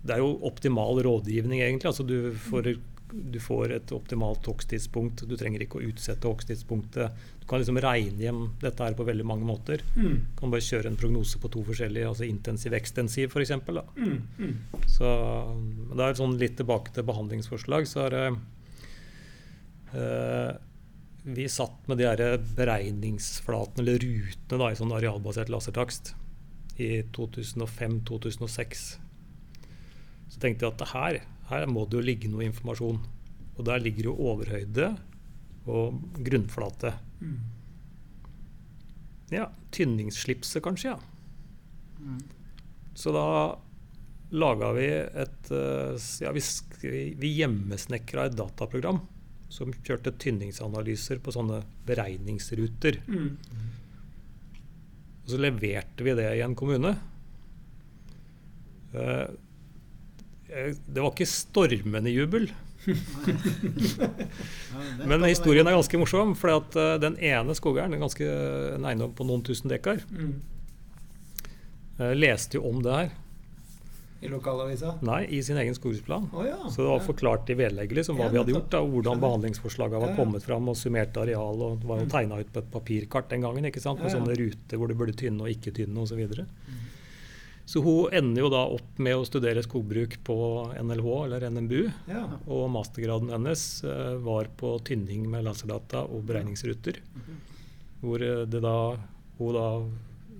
det 0.04 0.14
er 0.16 0.22
jo 0.24 0.30
optimal 0.48 1.02
rådgivning, 1.04 1.60
egentlig. 1.60 1.84
Altså 1.92 2.06
du 2.08 2.32
får, 2.32 2.78
du 3.12 3.38
får 3.40 3.72
et 3.76 3.92
optimalt 3.92 4.48
hogsttidspunkt. 4.48 5.26
Du 5.28 5.36
trenger 5.36 5.60
ikke 5.66 5.82
å 5.82 5.84
utsette 5.92 6.24
hogsttidspunktet. 6.28 7.12
Kan 7.48 7.62
liksom 7.62 7.80
regne 7.80 8.20
hjem 8.20 8.42
dette 8.60 8.84
her 8.84 8.96
på 8.96 9.06
veldig 9.08 9.24
mange 9.24 9.46
måter. 9.48 9.80
Mm. 9.96 10.18
Kan 10.36 10.52
bare 10.52 10.64
kjøre 10.64 10.90
en 10.90 10.98
prognose 11.00 11.40
på 11.40 11.48
to 11.52 11.62
forskjellige, 11.64 12.10
altså 12.10 12.28
intensiv 12.28 12.76
ekstensiv 12.76 13.32
f.eks. 13.32 13.54
Mm. 13.96 14.18
Mm. 14.36 14.54
Så 14.90 15.12
det 15.94 16.04
er 16.04 16.18
sånn 16.20 16.36
litt 16.40 16.58
tilbake 16.60 16.92
til 16.92 17.08
behandlingsforslag, 17.08 17.88
så 17.88 18.04
er 18.04 18.16
det 18.16 18.24
eh, 19.96 20.52
Vi 21.38 21.48
satt 21.52 21.88
med 21.88 22.02
de 22.02 22.08
her 22.10 22.22
beregningsflatene, 22.58 23.84
eller 23.84 24.04
rutene, 24.04 24.60
da, 24.60 24.70
i 24.70 24.78
sånn 24.78 24.96
arealbasert 25.00 25.52
lasertakst 25.52 26.14
i 26.78 27.02
2005-2006. 27.16 28.86
Så 30.28 30.40
tenkte 30.40 30.68
jeg 30.68 30.76
at 30.76 30.88
her, 30.92 31.22
her 31.48 31.68
må 31.70 31.88
det 31.88 31.98
jo 31.98 32.04
ligge 32.04 32.30
noe 32.30 32.46
informasjon. 32.46 33.00
Og 33.58 33.66
der 33.66 33.82
ligger 33.82 34.12
jo 34.12 34.18
overhøyde 34.30 34.92
og 35.68 36.02
grunnflate. 36.24 36.92
Mm. 37.20 37.38
Ja, 39.34 39.50
tynningsslipset 39.74 40.62
kanskje, 40.64 40.94
ja. 40.94 40.98
Mm. 42.00 42.22
Så 42.98 43.12
da 43.14 43.26
laga 44.30 44.72
vi 44.76 44.88
et 44.88 45.50
eh, 45.54 46.08
Ja, 46.24 46.32
vi, 46.32 46.42
vi 47.16 47.34
hjemmesnekra 47.40 48.28
et 48.28 48.36
dataprogram 48.38 49.02
som 49.52 49.72
kjørte 49.72 50.12
tynningsanalyser 50.20 51.20
på 51.24 51.32
sånne 51.32 51.62
beregningsruter. 51.88 53.00
Mm. 53.08 53.30
Og 55.24 55.32
så 55.32 55.40
leverte 55.40 56.04
vi 56.04 56.16
det 56.16 56.28
i 56.36 56.42
en 56.44 56.56
kommune. 56.56 56.94
Eh, 58.92 59.26
eh, 60.48 60.72
Det 60.76 61.00
var 61.00 61.12
ikke 61.12 61.28
stormende 61.28 62.12
jubel, 62.12 62.50
men 65.08 65.24
historien 65.28 65.66
er 65.68 65.76
ganske 65.76 66.00
morsom. 66.00 66.34
For 66.38 66.54
at 66.56 66.76
eh, 66.78 66.96
den 67.02 67.18
ene 67.20 67.56
skogeieren, 67.58 67.94
en 67.96 68.04
ganske 68.06 68.28
eiendom 68.78 69.14
på 69.18 69.26
noen 69.28 69.44
tusen 69.46 69.70
dekar, 69.72 69.98
Mm. 70.12 70.34
eh, 71.98 72.14
leste 72.16 72.58
jo 72.58 72.68
om 72.68 72.82
det 72.82 72.92
her. 72.94 73.10
I 74.20 74.26
lokalavisa? 74.26 74.96
Nei, 75.06 75.28
i 75.30 75.38
sin 75.46 75.56
egen 75.62 75.74
skogbruksplan. 75.76 76.24
Oh, 76.34 76.42
ja. 76.42 76.56
Så 76.72 76.82
det 76.82 76.88
var 76.88 76.96
ja. 76.98 77.04
forklart 77.06 77.50
i 77.50 77.54
vedlegget 77.54 77.94
liksom, 78.00 78.16
hva 78.18 78.24
Ja, 78.26 78.30
vi 78.32 78.38
hadde 78.40 78.50
gjort, 78.56 78.70
da, 78.72 78.80
og 78.82 78.90
hvordan 78.96 79.20
behandlingsforslagene 79.22 80.00
var 80.02 80.08
Ja, 80.10 80.16
ja. 80.16 80.18
kommet 80.18 80.42
fram, 80.42 80.66
og 80.68 80.74
summert 80.76 81.14
areal, 81.22 81.62
og 81.62 81.78
det 81.78 81.86
var 81.86 82.00
jo 82.02 82.06
tegna 82.10 82.40
ut 82.40 82.50
på 82.52 82.58
et 82.58 82.70
papirkart 82.72 83.28
den 83.30 83.40
gangen, 83.46 83.64
ikke 83.70 83.78
sant, 83.80 84.00
med 84.02 84.10
Ja, 84.10 84.16
ja. 84.16 84.18
sånne 84.18 84.34
ruter 84.40 84.76
hvor 84.76 84.88
du 84.90 84.94
burde 84.98 85.14
tynne 85.14 85.46
og 85.46 85.54
ikke 85.54 85.70
tynne 85.70 86.02
osv. 86.02 86.10
Så, 86.10 86.16
videre. 86.18 86.46
Mm. 86.66 86.74
Så 87.68 87.80
hun 87.84 88.12
ender 88.16 88.46
jo 88.46 88.48
da 88.48 88.62
opp 88.72 88.96
med 88.96 89.12
å 89.12 89.26
studere 89.28 89.60
skogbruk 89.60 90.14
på 90.24 90.36
NLH, 90.80 91.08
eller 91.26 91.44
NMBU, 91.52 91.82
ja. 92.08 92.22
og 92.48 92.70
mastergraden 92.72 93.28
hennes 93.34 93.64
eh, 93.84 94.14
var 94.24 94.48
på 94.56 94.70
tynning 94.88 95.26
med 95.28 95.44
laserdata 95.44 96.06
og 96.08 96.24
beregningsruter. 96.30 97.02
Hvor 98.00 98.24
eh, 98.24 98.46
det 98.48 98.62
da 98.64 98.78
hun 99.38 99.54
da 99.54 99.66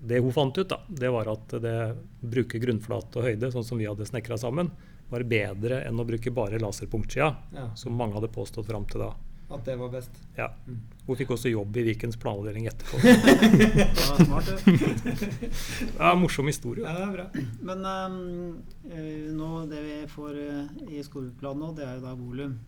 Det 0.09 0.23
hun 0.23 0.33
fant 0.33 0.57
ut, 0.57 0.69
da, 0.71 0.79
det 0.89 1.11
var 1.13 1.29
at 1.29 1.53
det 1.61 1.77
bruke 2.23 2.59
grunnflate 2.63 3.19
og 3.19 3.29
høyde, 3.29 3.53
sånn 3.53 3.67
som 3.67 3.81
vi 3.81 3.89
hadde 3.91 4.07
snekra 4.09 4.39
sammen, 4.41 4.71
var 5.11 5.25
bedre 5.29 5.83
enn 5.85 6.01
å 6.01 6.07
bruke 6.09 6.33
bare 6.33 6.61
laserpunktsida, 6.63 7.29
ja. 7.53 7.67
som 7.77 7.99
mange 7.99 8.17
hadde 8.17 8.33
påstått 8.33 8.71
fram 8.71 8.89
til 8.89 9.05
da. 9.05 9.13
At 9.53 9.69
det 9.69 9.77
var 9.81 9.93
best. 9.93 10.17
Ja. 10.39 10.49
Mm. 10.65 10.81
Hun 11.09 11.17
fikk 11.17 11.31
også 11.33 11.49
jobb 11.49 11.77
i 11.81 11.87
Vikens 11.87 12.19
planavdeling 12.21 12.67
etterpå. 12.69 12.99
Ja, 13.81 13.87
smart, 14.21 14.51
det. 14.67 15.49
er 15.97 16.11
en 16.11 16.21
morsom 16.21 16.51
historie. 16.51 16.85
Ja, 16.85 16.93
det 16.99 17.07
er 17.07 17.15
bra. 17.15 17.45
Men 17.65 17.87
eh, 17.89 19.31
nå, 19.33 19.49
det 19.71 19.81
vi 19.87 19.95
får 20.13 20.37
eh, 20.43 20.75
i 20.99 21.05
skoleplanen 21.07 21.65
nå, 21.65 21.71
det 21.79 21.87
er 21.87 21.97
jo 21.97 22.03
da 22.05 22.13
volum. 22.19 22.59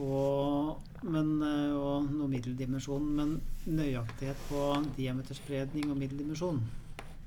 Og, 0.00 0.88
men, 1.04 1.30
eh, 1.44 1.76
og 1.76 2.08
noe 2.14 2.30
middeldimensjon. 2.32 3.12
Men 3.20 3.36
nøyaktighet 3.68 4.48
på 4.48 4.64
diameterspredning 4.96 5.92
og 5.92 6.00
middeldimensjon, 6.00 6.64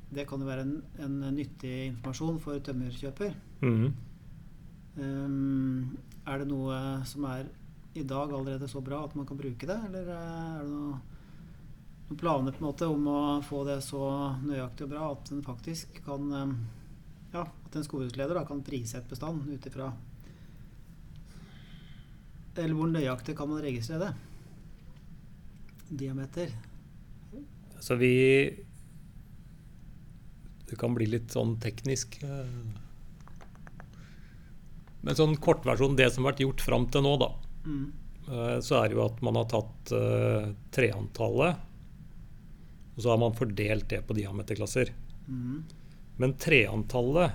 det 0.09 0.25
kan 0.25 0.41
jo 0.41 0.49
være 0.49 0.65
en, 0.65 0.75
en 1.05 1.21
nyttig 1.37 1.75
informasjon 1.91 2.41
for 2.41 2.57
tømmerkjøper. 2.65 3.37
Mm 3.61 3.77
-hmm. 3.77 3.93
um, 4.97 5.97
er 6.25 6.37
det 6.37 6.47
noe 6.47 7.05
som 7.05 7.29
er 7.29 7.45
i 7.93 8.03
dag 8.03 8.33
allerede 8.33 8.67
så 8.67 8.81
bra 8.81 9.03
at 9.05 9.15
man 9.15 9.25
kan 9.25 9.37
bruke 9.37 9.67
det, 9.67 9.77
eller 9.89 10.11
eh, 10.13 10.59
er 10.59 10.63
det 10.63 10.69
noe, 10.73 10.99
noen 12.09 12.19
planer 12.19 12.53
på 12.55 12.61
en 12.61 12.67
måte 12.69 12.89
om 12.89 13.07
å 13.09 13.19
få 13.45 13.63
det 13.67 13.79
så 13.85 14.03
nøyaktig 14.43 14.85
og 14.85 14.93
bra 14.93 15.09
at 15.13 15.31
en 15.33 15.43
faktisk 15.45 15.99
kan 16.05 16.31
ehm, 16.33 16.53
ja, 17.33 17.43
at 17.45 17.75
en 17.77 17.85
skogbruksleder 17.85 18.39
kan 18.49 18.63
prise 18.65 18.97
et 18.97 19.09
bestand 19.09 19.45
ut 19.45 19.67
ifra 19.69 19.91
Eller 22.57 22.73
hvor 22.75 22.89
nøyaktig 22.89 23.35
kan 23.37 23.47
man 23.51 23.61
registrere 23.61 24.09
det? 24.09 24.13
Diameter. 26.01 26.49
Altså 27.75 27.95
vi 27.95 28.09
Det 30.67 30.77
kan 30.77 30.93
bli 30.93 31.05
litt 31.07 31.31
sånn 31.31 31.55
teknisk. 31.61 32.19
eh. 32.23 32.57
Men 35.01 35.15
sånn 35.15 35.37
kortversjon, 35.37 35.95
det 35.95 36.09
som 36.11 36.25
har 36.25 36.33
vært 36.33 36.43
gjort 36.43 36.61
fram 36.61 36.89
til 36.91 37.05
nå, 37.05 37.13
da, 37.21 37.29
Mm. 37.69 37.83
eh, 38.27 38.55
så 38.65 38.79
er 38.81 38.89
det 38.89 38.97
jo 38.97 39.03
at 39.05 39.21
man 39.25 39.37
har 39.39 39.45
tatt 39.51 39.91
uh, 39.93 40.49
treantallet, 40.75 41.65
og 42.95 43.03
så 43.05 43.13
har 43.13 43.19
man 43.21 43.37
fordelt 43.37 43.87
det 43.93 44.01
på 44.09 44.15
diameterklasser. 44.17 44.89
Mm. 45.29 45.61
Men 46.19 46.33
treantallet 46.41 47.31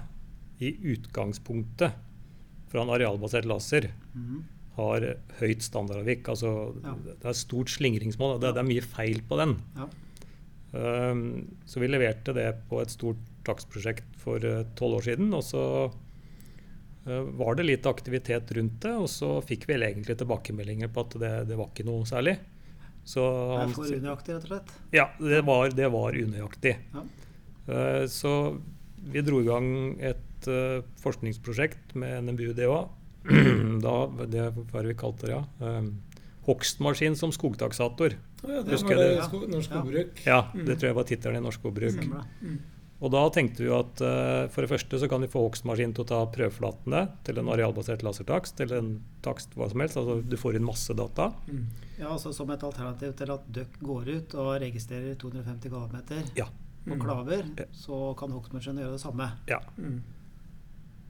i 0.61 0.75
utgangspunktet 0.95 1.95
fra 2.71 2.83
en 2.85 2.93
arealbasert 2.95 3.47
laser 3.49 3.91
Mm. 4.15 4.45
har 4.77 5.05
høyt 5.41 5.63
standardavvik. 5.63 6.29
Altså, 6.29 6.51
Ja. 6.85 6.93
Det 7.07 7.25
er 7.31 7.33
stort 7.39 7.71
slingringsmål. 7.73 8.41
Det, 8.41 8.53
det 8.55 8.61
er 8.63 8.69
mye 8.69 8.83
feil 8.83 9.23
på 9.27 9.39
den. 9.41 9.57
Ja. 9.79 9.89
Um, 11.11 11.57
så 11.67 11.81
vi 11.81 11.87
leverte 11.91 12.35
det 12.35 12.49
på 12.69 12.81
et 12.83 12.91
stort 12.91 13.17
takstprosjekt 13.47 14.05
for 14.19 14.39
tolv 14.79 14.99
år 14.99 15.05
siden. 15.07 15.33
Og 15.35 15.43
så 15.47 15.63
var 17.05 17.55
det 17.59 17.67
litt 17.69 17.87
aktivitet 17.87 18.51
rundt 18.57 18.81
det, 18.81 18.93
og 18.97 19.09
så 19.13 19.43
fikk 19.45 19.67
vi 19.69 19.75
egentlig 19.77 20.17
tilbakemeldinger 20.17 20.89
på 20.89 21.01
at 21.05 21.17
det, 21.21 21.33
det 21.51 21.57
var 21.59 21.69
ikke 21.69 21.85
noe 21.85 22.05
særlig. 22.09 22.39
Så 23.05 23.21
Det 23.21 23.65
er 23.67 23.75
for 23.77 23.85
unøyaktig, 23.99 24.35
rett 24.35 24.45
og 24.45 24.49
slett. 24.49 24.71
ja, 24.97 25.05
det 25.21 25.43
var, 25.45 25.69
det 25.77 25.91
var 25.93 26.17
unøyaktig. 26.17 26.77
Ja. 26.95 27.03
Eh, 27.69 28.07
Så 28.09 28.33
vi 29.05 29.21
dro 29.21 29.43
i 29.43 29.45
gang 29.45 29.69
et 30.01 30.49
eh, 30.49 30.81
forskningsprosjekt 31.05 31.95
med 32.01 32.25
NMBU 32.25 32.55
DHA. 32.57 32.81
da, 33.85 33.95
det 34.29 34.49
var 34.73 34.85
vi 34.89 34.95
kalte 34.97 35.27
det, 35.29 35.37
ja. 35.37 35.83
Hogstmaskin 36.45 37.17
som 37.17 37.33
skogtaksator. 37.33 38.17
Ja, 38.45 38.63
det 38.63 38.73
Husker 38.75 38.97
var 38.97 39.03
det 39.05 39.13
det? 39.17 39.23
sko 39.29 39.39
Norsk 39.49 39.71
Ja. 39.71 39.81
Skogbruk. 39.81 40.25
Ja, 40.27 40.41
Mm. 40.55 40.65
det 40.67 40.75
tror 40.79 40.89
jeg 40.91 40.95
var 40.97 41.05
tittelen 41.09 41.37
i 41.37 41.45
Norsk 41.45 41.61
Skogbruk. 41.61 42.01
Og 43.05 43.11
da 43.13 43.21
tenkte 43.35 43.61
vi 43.67 43.69
at 43.75 44.01
uh, 44.01 44.47
for 44.49 44.65
det 44.65 44.71
første 44.71 44.99
så 45.03 45.09
kan 45.13 45.21
vi 45.21 45.29
få 45.29 45.43
hogstmaskinen 45.45 45.93
til 45.97 46.07
å 46.07 46.09
ta 46.09 46.21
prøveflatene 46.33 47.03
til 47.27 47.41
en 47.43 47.51
arealbasert 47.53 48.01
lasertakst, 48.07 48.63
eller 48.65 48.81
en 48.81 48.93
takst 49.27 49.53
hva 49.59 49.69
som 49.69 49.83
helst. 49.85 49.99
Altså 50.01 50.17
du 50.25 50.37
får 50.41 50.57
inn 50.57 50.65
masse 50.65 50.97
data. 50.97 51.27
Mm. 51.51 51.67
Ja, 51.99 52.09
altså 52.15 52.33
Som 52.33 52.51
et 52.55 52.65
alternativ 52.65 53.13
til 53.21 53.35
at 53.35 53.45
Duck 53.53 53.77
går 53.85 54.09
ut 54.15 54.35
og 54.41 54.55
registrerer 54.65 55.19
250 55.21 55.69
kvadratmeter 55.69 56.33
Ja. 56.41 56.49
på 56.87 56.97
Mm. 56.97 57.01
klaver, 57.05 57.45
så 57.73 58.15
kan 58.17 58.33
hogstmaskinen 58.33 58.83
gjøre 58.83 58.97
det 58.97 59.01
samme. 59.05 59.29
Ja. 59.49 59.61
Mm. 59.77 60.01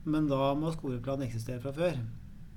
Men 0.05 0.27
da 0.29 0.53
må 0.53 0.71
skoleplanen 0.75 1.25
eksistere 1.29 1.59
fra 1.63 1.71
før. 1.73 1.97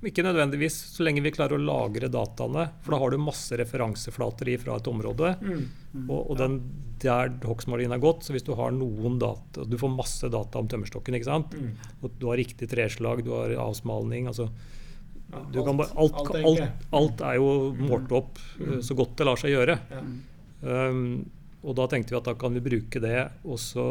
Ikke 0.06 0.22
nødvendigvis, 0.22 0.76
så 0.94 1.02
lenge 1.02 1.24
vi 1.24 1.32
klarer 1.34 1.58
å 1.58 1.62
lagre 1.62 2.06
dataene. 2.12 2.68
For 2.84 2.94
da 2.94 3.00
har 3.02 3.10
du 3.10 3.18
masse 3.18 3.56
referanseflater 3.58 4.50
fra 4.62 4.76
et 4.78 4.90
område. 4.90 5.32
Mm. 5.42 5.64
Og, 6.04 6.20
og 6.20 6.38
den 6.38 6.58
der 7.02 7.32
hogstmaskinen 7.42 7.96
er 7.96 8.02
gått, 8.02 8.22
så 8.26 8.34
hvis 8.34 8.46
du 8.46 8.52
har 8.58 8.70
noen 8.74 9.18
data 9.18 9.64
Du 9.66 9.76
får 9.78 9.90
masse 9.90 10.30
data 10.30 10.60
om 10.60 10.68
tømmerstokken, 10.70 11.18
ikke 11.18 11.30
sant? 11.30 11.54
Mm. 11.54 11.72
Og 12.02 12.14
du 12.18 12.28
har 12.30 12.38
riktig 12.38 12.70
treslag, 12.70 13.24
du 13.26 13.32
har 13.34 13.54
avsmalning 13.68 14.30
altså 14.30 14.48
Ja, 15.32 15.42
alt, 15.42 15.58
kan 15.66 15.82
alt, 15.82 15.98
alt 15.98 16.30
alt, 16.38 16.86
alt, 17.00 17.26
er 17.26 17.40
jo 17.40 17.50
målt 17.76 18.14
opp 18.16 18.38
eh, 18.62 18.78
så 18.84 18.96
godt 18.98 19.18
det 19.18 19.26
lar 19.28 19.40
seg 19.40 19.52
gjøre. 19.52 19.76
Ja. 19.92 20.04
Um, 20.62 21.02
og 21.66 21.74
da 21.78 21.84
tenkte 21.90 22.14
vi 22.14 22.18
at 22.18 22.30
da 22.30 22.34
kan 22.38 22.54
vi 22.54 22.62
bruke 22.62 23.02
det 23.02 23.18
og 23.44 23.58
så 23.60 23.84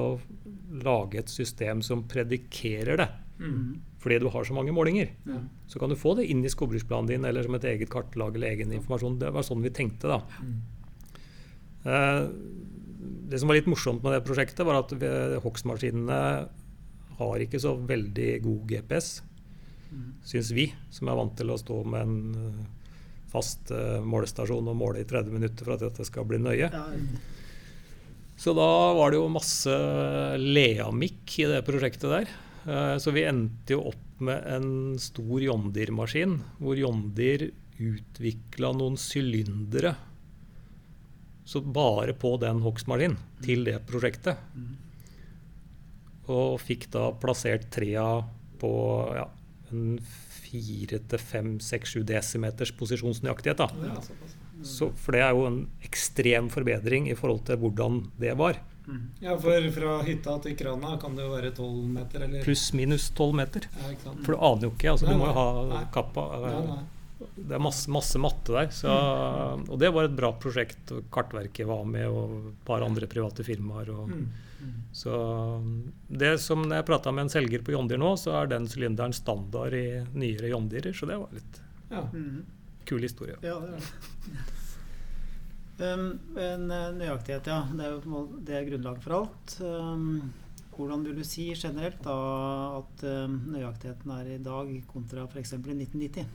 lage 0.84 1.20
et 1.20 1.32
system 1.32 1.84
som 1.86 2.08
predikerer 2.10 2.99
det. 3.03 3.08
Mm. 3.40 3.78
Fordi 4.02 4.20
du 4.22 4.30
har 4.34 4.46
så 4.48 4.56
mange 4.56 4.74
målinger. 4.74 5.12
Ja. 5.28 5.42
Så 5.68 5.80
kan 5.82 5.92
du 5.92 6.00
få 6.00 6.16
det 6.18 6.28
inn 6.32 6.44
i 6.46 6.52
skogbruksplanen 6.52 7.10
din 7.10 7.26
eller 7.28 7.46
som 7.46 7.58
et 7.58 7.68
eget 7.70 7.92
kartlag 7.94 8.36
eller 8.38 8.54
egen 8.56 8.74
informasjon. 8.76 9.20
Det 9.22 9.34
var 9.36 9.46
sånn 9.46 9.66
vi 9.66 9.74
tenkte, 9.74 10.12
da. 10.12 10.22
Mm. 10.42 10.58
Eh, 11.88 12.24
det 13.28 13.40
som 13.40 13.50
var 13.50 13.60
litt 13.60 13.70
morsomt 13.70 14.04
med 14.04 14.16
det 14.16 14.26
prosjektet, 14.28 14.66
var 14.66 14.82
at 14.82 14.94
hogstmaskinene 15.44 16.22
har 17.18 17.44
ikke 17.44 17.60
så 17.62 17.74
veldig 17.90 18.32
god 18.46 18.66
GPS, 18.70 19.10
syns 20.28 20.52
vi, 20.54 20.68
som 20.94 21.10
er 21.10 21.18
vant 21.18 21.34
til 21.40 21.52
å 21.52 21.58
stå 21.60 21.82
med 21.88 22.04
en 22.04 22.18
eh, 22.48 22.66
fast 23.32 23.72
eh, 23.76 23.98
målestasjon 24.04 24.70
og 24.72 24.78
måle 24.80 25.02
i 25.04 25.08
30 25.08 25.34
minutter 25.36 25.68
for 25.68 25.76
at 25.76 25.84
dette 25.84 26.06
skal 26.08 26.28
bli 26.28 26.40
nøye. 26.42 26.70
Så 28.38 28.54
da 28.54 28.70
var 28.94 29.12
det 29.12 29.18
jo 29.18 29.32
masse 29.34 29.74
leamikk 30.38 31.40
i 31.42 31.48
det 31.50 31.64
prosjektet 31.68 32.12
der. 32.12 32.36
Eh, 32.68 32.97
Så 32.99 33.13
vi 33.15 33.24
endte 33.28 33.74
jo 33.78 33.86
opp 33.93 34.20
med 34.20 34.43
en 34.49 34.97
stor 34.99 35.41
John 35.43 35.72
Deere-maskin, 35.74 36.39
hvor 36.59 36.78
John 36.80 37.11
Deere 37.15 37.51
utvikla 37.78 38.72
noen 38.74 38.95
sylindere 38.97 39.93
så 41.47 41.61
bare 41.61 42.15
på 42.18 42.34
den 42.41 42.59
hogstmaskinen 42.65 43.15
til 43.45 43.61
det 43.63 43.78
prosjektet. 43.88 44.41
Og 46.28 46.57
fikk 46.59 46.89
da 46.91 47.11
plassert 47.15 47.70
trea 47.72 48.03
på 48.59 48.72
ja, 49.15 49.28
en 49.72 49.99
4-5-6-7 50.47 52.01
desimeters 52.09 52.74
posisjonsnøyaktighet. 52.76 53.61
da. 53.63 53.68
Så, 54.65 54.89
for 54.97 55.15
det 55.15 55.22
er 55.24 55.38
jo 55.38 55.45
en 55.47 55.61
ekstrem 55.86 56.49
forbedring 56.51 57.07
i 57.11 57.15
forhold 57.15 57.45
til 57.47 57.61
hvordan 57.61 58.01
det 58.20 58.34
var. 58.39 58.59
Ja, 59.20 59.34
for 59.38 59.66
fra 59.76 59.96
hytta 60.08 60.38
til 60.44 60.56
krana 60.56 60.98
kan 61.02 61.16
det 61.18 61.26
jo 61.26 61.32
være 61.34 61.52
12 61.56 61.88
meter, 61.96 62.24
eller 62.28 62.44
Pluss-minus 62.46 63.10
12 63.18 63.34
meter. 63.36 63.66
Ja. 63.82 64.14
For 64.24 64.32
du 64.34 64.38
aner 64.38 64.68
jo 64.70 64.72
ikke. 64.76 64.92
altså 64.94 65.08
Du 65.10 65.18
må 65.20 65.28
jo 65.28 65.34
ha 65.38 65.48
Nei. 65.74 65.84
kappa. 65.94 66.24
Nei, 66.46 66.54
nei. 66.68 66.84
Det 67.38 67.56
er 67.58 67.60
masse, 67.60 67.90
masse 67.90 68.20
matte 68.22 68.54
der. 68.54 68.68
Så, 68.72 68.88
og 69.68 69.78
det 69.82 69.90
var 69.94 70.06
et 70.08 70.16
bra 70.16 70.32
prosjekt. 70.38 70.92
Kartverket 71.12 71.66
var 71.68 71.84
med, 71.90 72.06
og 72.08 72.52
et 72.54 72.60
par 72.66 72.86
andre 72.86 73.08
private 73.08 73.44
firmaer. 73.48 73.90
Og, 73.96 74.12
Mm. 74.58 74.74
Så 74.92 75.12
det 76.10 76.40
som 76.42 76.64
når 76.66 76.80
jeg 76.80 76.86
prata 76.88 77.12
med 77.14 77.28
en 77.28 77.30
selger 77.30 77.62
på 77.62 77.72
John 77.76 77.88
Deere 77.88 78.00
nå, 78.02 78.16
så 78.18 78.32
er 78.42 78.48
den 78.50 78.66
sylinderen 78.68 79.14
standard 79.14 79.72
i 79.78 80.02
nyere 80.18 80.50
John 80.50 80.66
Deere, 80.68 80.94
så 80.98 81.06
det 81.06 81.18
var 81.22 81.30
litt 81.32 81.60
Ja. 81.92 82.02
Mhm. 82.02 82.42
kul 82.86 83.02
historie. 83.06 83.36
Ja, 83.44 83.60
det 83.60 83.70
er 83.70 83.78
det. 83.78 83.84
Um, 85.78 86.08
en 86.42 86.72
eh, 86.74 86.88
nøyaktighet, 86.98 87.48
ja. 87.52 87.60
Det 87.70 87.86
er 87.86 87.92
jo 87.94 88.10
måte- 88.10 88.40
det 88.46 88.56
er 88.58 88.66
grunnlaget 88.66 89.04
for 89.04 89.14
alt. 89.20 89.58
Um, 89.62 90.34
hvordan 90.74 91.04
vil 91.06 91.16
du 91.20 91.24
si 91.24 91.54
generelt 91.54 92.02
da 92.02 92.16
at 92.80 93.04
um, 93.06 93.36
nøyaktigheten 93.54 94.14
er 94.16 94.32
i 94.34 94.38
dag 94.42 94.72
kontra 94.90 95.28
f.eks. 95.28 95.54
i 95.54 95.58
1990? 95.58 96.26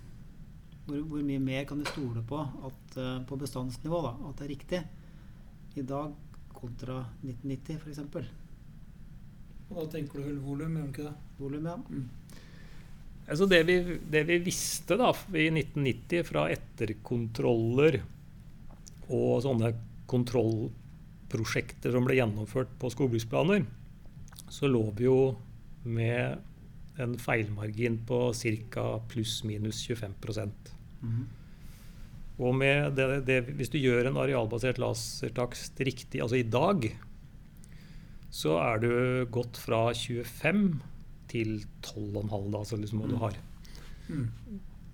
Hvor, 0.87 1.01
hvor 1.11 1.27
mye 1.27 1.43
mer 1.43 1.65
kan 1.67 1.83
du 1.83 1.91
stole 1.91 2.23
på 2.23 2.39
at, 2.39 2.97
uh, 2.99 3.19
på 3.27 3.39
bestandsnivå 3.39 4.03
da, 4.07 4.15
at 4.29 4.39
det 4.39 4.47
er 4.47 4.55
riktig 4.55 4.83
i 5.75 5.83
dag 5.83 6.15
kontra 6.55 7.03
1990 7.25 7.83
f.eks.? 7.83 8.31
Da 9.73 9.87
tenker 9.91 10.21
du 10.21 10.27
vel 10.29 10.41
volum, 10.45 10.79
gjør 10.79 10.87
du 10.87 10.95
ikke 10.95 11.11
det? 11.11 11.17
Volum, 11.41 11.67
ja. 11.67 11.77
Altså 13.27 13.47
det, 13.51 13.63
vi, 13.67 13.99
det 14.11 14.27
vi 14.29 14.39
visste 14.43 14.99
da 15.01 15.11
i 15.35 15.49
1990 15.51 16.27
fra 16.31 16.49
etterkontroller 16.53 18.03
og 19.13 19.43
sånne 19.45 19.73
kontrollprosjekter 20.11 21.95
som 21.95 22.07
ble 22.07 22.19
gjennomført 22.19 22.73
på 22.81 22.91
skogbruksplaner, 22.93 23.67
så 24.53 24.69
lå 24.69 24.85
vi 24.97 25.07
jo 25.07 25.21
med 25.85 26.41
en 27.01 27.15
feilmargin 27.19 28.01
på 28.07 28.33
ca. 28.71 28.87
pluss-minus 29.09 29.87
25 29.87 30.15
Mhm. 31.03 31.27
Og 32.39 32.55
med 32.55 32.95
det, 32.97 33.27
det, 33.27 33.55
hvis 33.59 33.69
du 33.69 33.79
gjør 33.79 34.09
en 34.09 34.17
arealbasert 34.17 34.79
lasertakst 34.79 35.81
riktig, 35.81 36.21
altså 36.23 36.37
i 36.37 36.43
dag, 36.43 36.87
så 38.31 38.57
er 38.59 38.79
du 38.79 39.27
gått 39.31 39.59
fra 39.61 39.93
25 39.93 40.81
til 41.29 41.65
12,5, 41.83 42.51
da, 42.51 42.59
altså 42.59 42.79
liksom 42.81 43.03
hva 43.03 43.11
du 43.11 43.17
har. 43.21 43.37
Mm. 44.09 44.29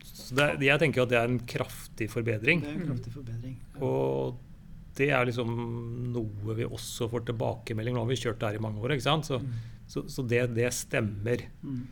Så 0.08 0.34
det, 0.36 0.46
jeg 0.66 0.80
tenker 0.82 1.04
at 1.04 1.12
det 1.12 1.18
er 1.20 1.30
en 1.30 1.40
kraftig 1.48 2.08
forbedring. 2.12 2.62
Det 2.64 2.70
er 2.72 2.78
en 2.80 2.88
kraftig 2.90 3.12
forbedring. 3.14 3.56
Og 3.84 4.38
det 4.98 5.10
er 5.14 5.28
liksom 5.28 5.52
noe 6.12 6.56
vi 6.58 6.66
også 6.66 7.06
får 7.12 7.28
tilbakemelding 7.28 7.94
Nå 7.94 8.02
har 8.02 8.10
vi 8.10 8.18
kjørt 8.18 8.40
det 8.40 8.48
her 8.50 8.58
i 8.58 8.62
mange 8.64 8.82
år, 8.82 8.96
ikke 8.96 9.06
sant? 9.06 9.28
Så, 9.28 9.38
så, 9.86 10.02
så 10.10 10.24
det, 10.26 10.42
det 10.56 10.72
stemmer. 10.74 11.44
Mm. 11.62 11.84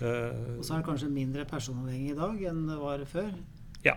Uh, 0.00 0.58
Og 0.58 0.64
så 0.64 0.74
er 0.74 0.80
det 0.80 0.88
kanskje 0.88 1.10
mindre 1.12 1.44
personavhengig 1.48 2.14
i 2.14 2.18
dag 2.18 2.42
enn 2.50 2.64
det 2.70 2.78
var 2.80 3.04
før. 3.10 3.30
ja. 3.86 3.96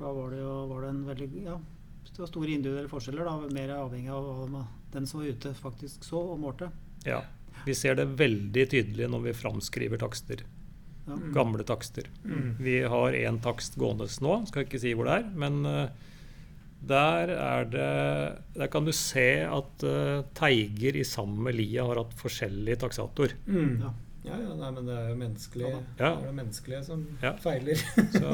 Da 0.00 0.08
var 0.16 0.30
det 0.32 0.38
jo 0.40 0.52
var 0.70 0.86
det 0.86 0.90
en 0.94 1.00
veldig 1.04 1.26
ja, 1.44 1.54
det 2.06 2.22
var 2.22 2.28
store 2.30 2.54
individuelle 2.54 2.88
forskjeller. 2.88 3.26
da, 3.28 3.50
Mer 3.52 3.72
avhengig 3.76 4.08
av 4.16 4.30
hva 4.48 4.62
den 4.94 5.04
som 5.06 5.20
var 5.20 5.28
ute, 5.34 5.52
faktisk 5.58 6.06
så 6.08 6.22
og 6.32 6.40
målte. 6.40 6.70
ja. 7.04 7.20
Vi 7.66 7.74
ser 7.76 7.98
det 7.98 8.06
veldig 8.16 8.62
tydelig 8.72 9.06
når 9.12 9.20
vi 9.26 9.32
framskriver 9.36 10.00
takster. 10.00 10.40
Ja. 11.10 11.32
Gamle 11.34 11.66
takster. 11.66 12.06
Mm. 12.24 12.54
Vi 12.62 12.78
har 12.94 13.12
én 13.18 13.40
takst 13.44 13.76
gående 13.80 14.06
nå, 14.24 14.36
skal 14.48 14.64
ikke 14.66 14.80
si 14.82 14.94
hvor 14.94 15.08
det 15.10 15.18
er. 15.20 15.26
Men 15.44 15.60
eh, 15.66 15.88
der 16.90 17.28
er 17.36 17.64
det 17.68 17.88
Der 18.56 18.70
kan 18.72 18.86
du 18.86 18.92
se 18.96 19.26
at 19.44 19.82
eh, 19.84 20.22
teiger 20.38 20.96
i 20.96 21.04
sammen 21.04 21.42
med 21.44 21.58
lia 21.58 21.84
har 21.84 22.00
hatt 22.04 22.14
forskjellig 22.20 22.78
taksator. 22.80 23.34
Mm. 23.46 23.74
Ja. 23.82 23.92
Ja, 24.20 24.36
ja, 24.36 24.52
nei, 24.52 24.68
men 24.76 24.84
det 24.84 24.94
er 25.00 25.06
jo 25.08 25.14
menneskelig 25.16 25.68
Ja. 25.70 25.78
Det 25.96 26.08
er 26.08 26.26
det 26.26 26.34
menneskelige 26.36 26.82
som 26.84 27.04
Ja. 27.22 27.30
feiler. 27.40 27.80
Så 28.12 28.32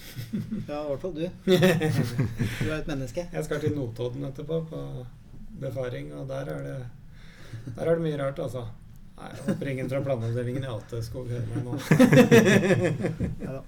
Ja, 0.70 0.78
i 0.80 0.88
hvert 0.88 1.02
fall 1.02 1.14
du. 1.14 1.26
Du 2.64 2.70
er 2.70 2.78
et 2.78 2.88
menneske. 2.88 3.26
Jeg 3.32 3.44
skal 3.44 3.60
til 3.60 3.74
Notodden 3.76 4.24
etterpå 4.30 4.62
på 4.70 4.80
befaring, 5.60 6.12
og 6.16 6.28
der 6.30 6.48
er 6.54 6.62
det 6.64 6.78
Der 7.76 7.84
er 7.84 7.94
det 7.98 8.04
mye 8.06 8.16
rart, 8.22 8.38
altså. 8.40 8.64
Nei, 9.20 9.30
jeg 9.36 9.42
håper 9.50 9.68
ingen 9.74 9.88
fra 9.90 9.98
planavdelingen 10.04 10.64
i 10.64 10.70
Ateskog 10.72 11.26
hører 11.28 11.48
meg 11.52 11.66
nå. 11.66 11.74
Ja, 13.44 13.58
da. 13.58 13.62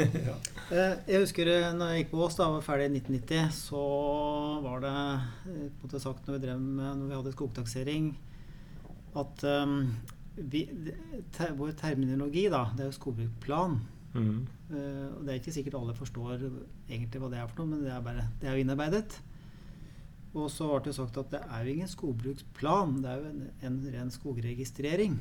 ja. 0.00 0.34
Eh, 0.70 0.94
Jeg 1.12 1.20
husker 1.22 1.50
eh, 1.50 1.68
når 1.76 1.92
jeg 1.92 2.02
gikk 2.02 2.10
på 2.14 2.24
Ås, 2.26 2.38
da 2.38 2.48
var 2.50 2.64
ferdig 2.66 2.88
i 2.88 2.98
1990, 2.98 3.52
så 3.54 3.82
var 4.64 4.82
det 4.82 4.94
eh, 4.94 5.68
på 5.68 5.84
en 5.84 5.84
måte 5.84 6.02
sagt 6.02 6.26
når 6.26 6.36
vi, 6.38 6.42
drev 6.46 6.58
med, 6.64 6.88
når 6.88 7.06
vi 7.12 7.18
hadde 7.20 7.34
skogtaksering, 7.36 8.10
at 9.20 9.44
um, 9.62 9.76
vi, 10.50 10.64
ter, 11.34 11.54
vår 11.58 11.72
terminologi, 11.78 12.44
da, 12.52 12.64
det 12.74 12.84
er 12.84 12.90
jo 12.92 12.98
skogbruksplan. 12.98 13.80
mm. 14.14 14.40
Uh, 14.70 15.08
og 15.16 15.24
det 15.26 15.32
er 15.32 15.38
ikke 15.40 15.50
sikkert 15.54 15.74
alle 15.80 15.96
forstår 15.98 16.44
egentlig 16.86 17.18
hva 17.18 17.30
det 17.32 17.40
er 17.40 17.48
for 17.50 17.58
noe, 17.62 17.72
men 17.72 17.80
det 17.82 17.90
er 17.90 18.04
bare 18.06 18.28
det 18.38 18.46
er 18.46 18.54
jo 18.54 18.62
innarbeidet. 18.62 19.16
Og 20.34 20.46
så 20.52 20.68
ble 20.70 20.84
det 20.86 20.94
sagt 20.94 21.16
at 21.18 21.30
det 21.32 21.40
er 21.42 21.64
jo 21.66 21.72
ingen 21.74 21.88
skogbruksplan, 21.90 23.00
det 23.02 23.10
er 23.10 23.18
jo 23.22 23.30
en, 23.32 23.40
en 23.66 23.78
ren 23.96 24.10
skogregistrering. 24.14 25.16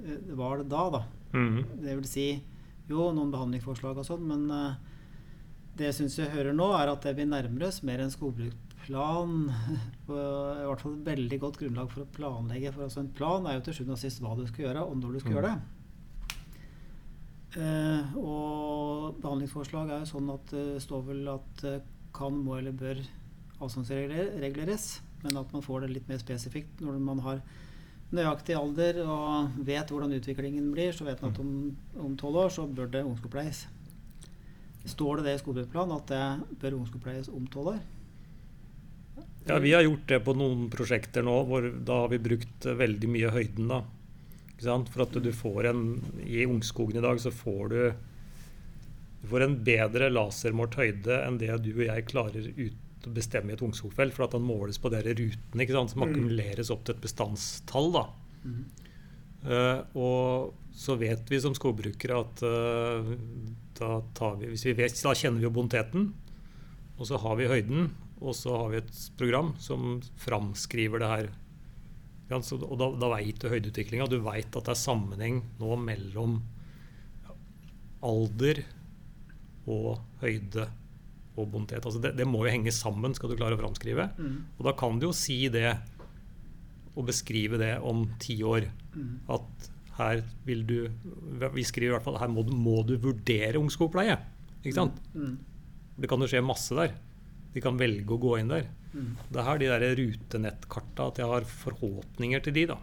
Eh, 0.00 0.18
Det 0.30 0.36
var 0.38 0.58
det 0.62 0.68
da, 0.72 0.84
da. 0.90 1.02
Mm. 1.34 1.58
Det 1.82 1.96
vil 1.98 2.08
si 2.08 2.28
jo 2.88 3.10
noen 3.12 3.30
behandlingsforslag 3.32 3.98
og 4.00 4.06
sånn, 4.08 4.24
men 4.28 4.46
uh, 4.52 4.74
det 5.76 5.90
syns 5.96 6.16
jeg 6.20 6.30
hører 6.32 6.52
nå, 6.56 6.70
er 6.76 6.92
at 6.92 7.02
det 7.04 7.14
vi 7.18 7.24
nærmer 7.28 7.66
oss 7.68 7.82
mer 7.84 8.00
en 8.04 8.12
skogbruksplan. 8.12 9.36
på 10.06 10.16
I 10.16 10.66
hvert 10.68 10.82
fall 10.84 10.96
et 10.98 11.06
veldig 11.08 11.38
godt 11.44 11.60
grunnlag 11.60 11.88
for 11.92 12.04
å 12.04 12.10
planlegge. 12.16 12.72
For 12.76 12.84
altså 12.86 13.00
en 13.04 13.12
plan 13.16 13.44
er 13.48 13.58
jo 13.58 13.64
til 13.68 13.78
sjuende 13.80 13.96
og 13.98 14.02
sist 14.04 14.20
hva 14.24 14.34
du 14.40 14.44
skal 14.48 14.66
gjøre, 14.70 14.84
og 14.88 14.96
når 15.02 15.12
du 15.12 15.20
skal 15.20 15.32
Mm. 15.32 15.36
gjøre 15.38 15.52
det. 15.52 15.60
Uh, 17.54 18.16
og 18.18 19.20
behandlingsforslag 19.22 19.92
er 19.94 20.00
jo 20.02 20.08
sånn 20.10 20.32
at 20.32 20.48
det 20.50 20.80
står 20.82 21.04
vel 21.06 21.28
at 21.36 21.60
kan, 22.14 22.34
må 22.42 22.56
eller 22.58 22.74
bør 22.74 22.98
avstandsreguleres, 23.62 24.88
men 25.22 25.38
at 25.40 25.52
man 25.54 25.64
får 25.64 25.84
det 25.84 25.94
litt 25.94 26.10
mer 26.10 26.20
spesifikt 26.20 26.82
når 26.84 26.98
man 27.02 27.22
har 27.24 27.40
nøyaktig 28.14 28.54
alder 28.58 29.00
og 29.04 29.56
vet 29.66 29.90
hvordan 29.90 30.12
utviklingen 30.14 30.68
blir, 30.74 30.92
så 30.94 31.06
vet 31.06 31.22
man 31.22 31.32
at 31.32 31.40
om 32.04 32.16
tolv 32.20 32.44
år 32.44 32.52
så 32.54 32.66
bør 32.68 32.90
det 32.92 33.04
ungskogpleies. 33.06 33.64
Står 34.84 35.18
det 35.18 35.26
det 35.28 35.36
i 35.38 35.42
skoleplanen 35.42 35.96
at 35.96 36.10
det 36.12 36.58
bør 36.60 36.78
ungskogpleies 36.82 37.30
om 37.32 37.48
tolv 37.50 37.74
år? 37.74 37.82
Ja, 39.48 39.58
vi 39.60 39.74
har 39.74 39.84
gjort 39.84 40.06
det 40.08 40.22
på 40.24 40.32
noen 40.36 40.68
prosjekter 40.72 41.24
nå, 41.24 41.34
hvor 41.48 41.66
da 41.68 42.04
har 42.04 42.12
vi 42.12 42.22
brukt 42.22 42.64
veldig 42.64 43.10
mye 43.12 43.32
høyden, 43.34 43.68
da. 43.68 43.82
For 44.64 45.02
at 45.04 45.16
du 45.20 45.32
får 45.34 45.66
en 45.68 45.80
I 46.24 46.46
Ungskogen 46.46 46.96
i 46.96 47.04
dag 47.04 47.18
så 47.20 47.32
får 47.34 47.64
du 47.72 47.80
du 49.24 49.28
får 49.28 49.40
en 49.40 49.56
bedre 49.64 50.10
lasermålt 50.12 50.76
høyde 50.76 51.16
enn 51.24 51.38
det 51.40 51.48
du 51.64 51.70
og 51.72 51.86
jeg 51.86 52.06
klarer 52.10 52.44
ut 52.44 52.80
å 53.10 53.14
bestemme 53.14 53.52
i 53.52 53.56
et 53.56 53.62
ungskogfelt. 53.64 54.14
For 54.16 54.26
at 54.26 54.36
den 54.36 54.46
måles 54.46 54.78
på 54.80 54.90
de 54.92 55.02
rutene 55.02 55.88
som 55.88 56.02
Mm. 56.02 56.08
akkumuleres 56.08 56.70
opp 56.70 56.84
til 56.84 56.94
et 56.94 57.00
bestandstall. 57.02 57.92
da. 57.92 58.06
Eh, 59.44 59.80
og 59.94 60.54
så 60.72 60.96
vet 60.96 61.28
vi 61.28 61.40
som 61.40 61.54
skogbrukere 61.54 62.16
at 62.18 62.42
uh, 62.42 63.14
da, 63.78 64.00
tar 64.16 64.36
vi, 64.40 64.48
hvis 64.48 64.64
vi 64.64 64.72
vet, 64.72 64.96
da 65.04 65.12
kjenner 65.14 65.38
vi 65.38 65.44
jo 65.44 65.50
bonteten, 65.54 66.14
og 66.98 67.06
så 67.06 67.18
har 67.20 67.36
vi 67.36 67.46
høyden, 67.50 67.90
og 68.20 68.34
så 68.34 68.56
har 68.56 68.70
vi 68.72 68.80
et 68.80 68.94
program 69.18 69.54
som 69.60 70.00
framskriver 70.16 70.98
det 70.98 71.10
her. 71.10 71.28
Ja, 72.30 72.40
så, 72.40 72.56
og 72.56 72.78
da, 72.80 72.88
da 72.96 73.10
veit 73.12 73.38
du 73.42 73.50
høydeutviklinga. 73.52 74.08
Du 74.08 74.18
veit 74.24 74.48
at 74.56 74.64
det 74.64 74.72
er 74.72 74.80
sammenheng 74.80 75.42
nå 75.60 75.76
mellom 75.76 76.38
alder 78.04 78.62
og 79.70 80.00
høyde 80.22 80.66
og 81.36 81.48
bonitet. 81.50 81.84
Altså 81.84 82.00
det, 82.00 82.14
det 82.18 82.26
må 82.28 82.44
jo 82.46 82.52
henge 82.54 82.72
sammen, 82.74 83.14
skal 83.16 83.30
du 83.32 83.36
klare 83.38 83.56
å 83.56 83.60
framskrive. 83.60 84.08
Og 84.58 84.64
da 84.68 84.72
kan 84.78 84.98
du 85.00 85.08
jo 85.08 85.12
si 85.16 85.48
det 85.50 85.72
og 86.94 87.08
beskrive 87.08 87.58
det 87.58 87.72
om 87.82 88.04
ti 88.22 88.36
år. 88.46 88.68
At 89.34 89.70
her 89.98 90.22
vil 90.46 90.62
du 90.66 90.76
Vi 91.54 91.62
skriver 91.66 91.92
i 91.92 91.94
hvert 91.96 92.04
fall 92.06 92.18
her 92.18 92.30
må 92.30 92.42
du, 92.46 92.52
må 92.54 92.80
du 92.86 92.96
vurdere 92.98 93.58
ungskogpleie. 93.58 94.16
Ikke 94.64 94.74
sant? 94.78 94.96
Det 95.98 96.08
kan 96.10 96.22
jo 96.22 96.26
skje 96.30 96.42
masse 96.42 96.74
der. 96.74 96.94
De 97.54 97.60
kan 97.62 97.76
velge 97.78 98.10
å 98.14 98.18
gå 98.18 98.38
inn 98.40 98.48
der. 98.50 98.66
Det 99.30 99.38
er 99.40 99.46
her 99.48 99.58
de 99.58 99.66
der 99.70 99.96
rutenettkarta 99.98 101.08
at 101.10 101.18
jeg 101.18 101.26
har 101.30 101.44
forhåpninger 101.50 102.42
til 102.46 102.54
de, 102.54 102.66
da. 102.70 102.78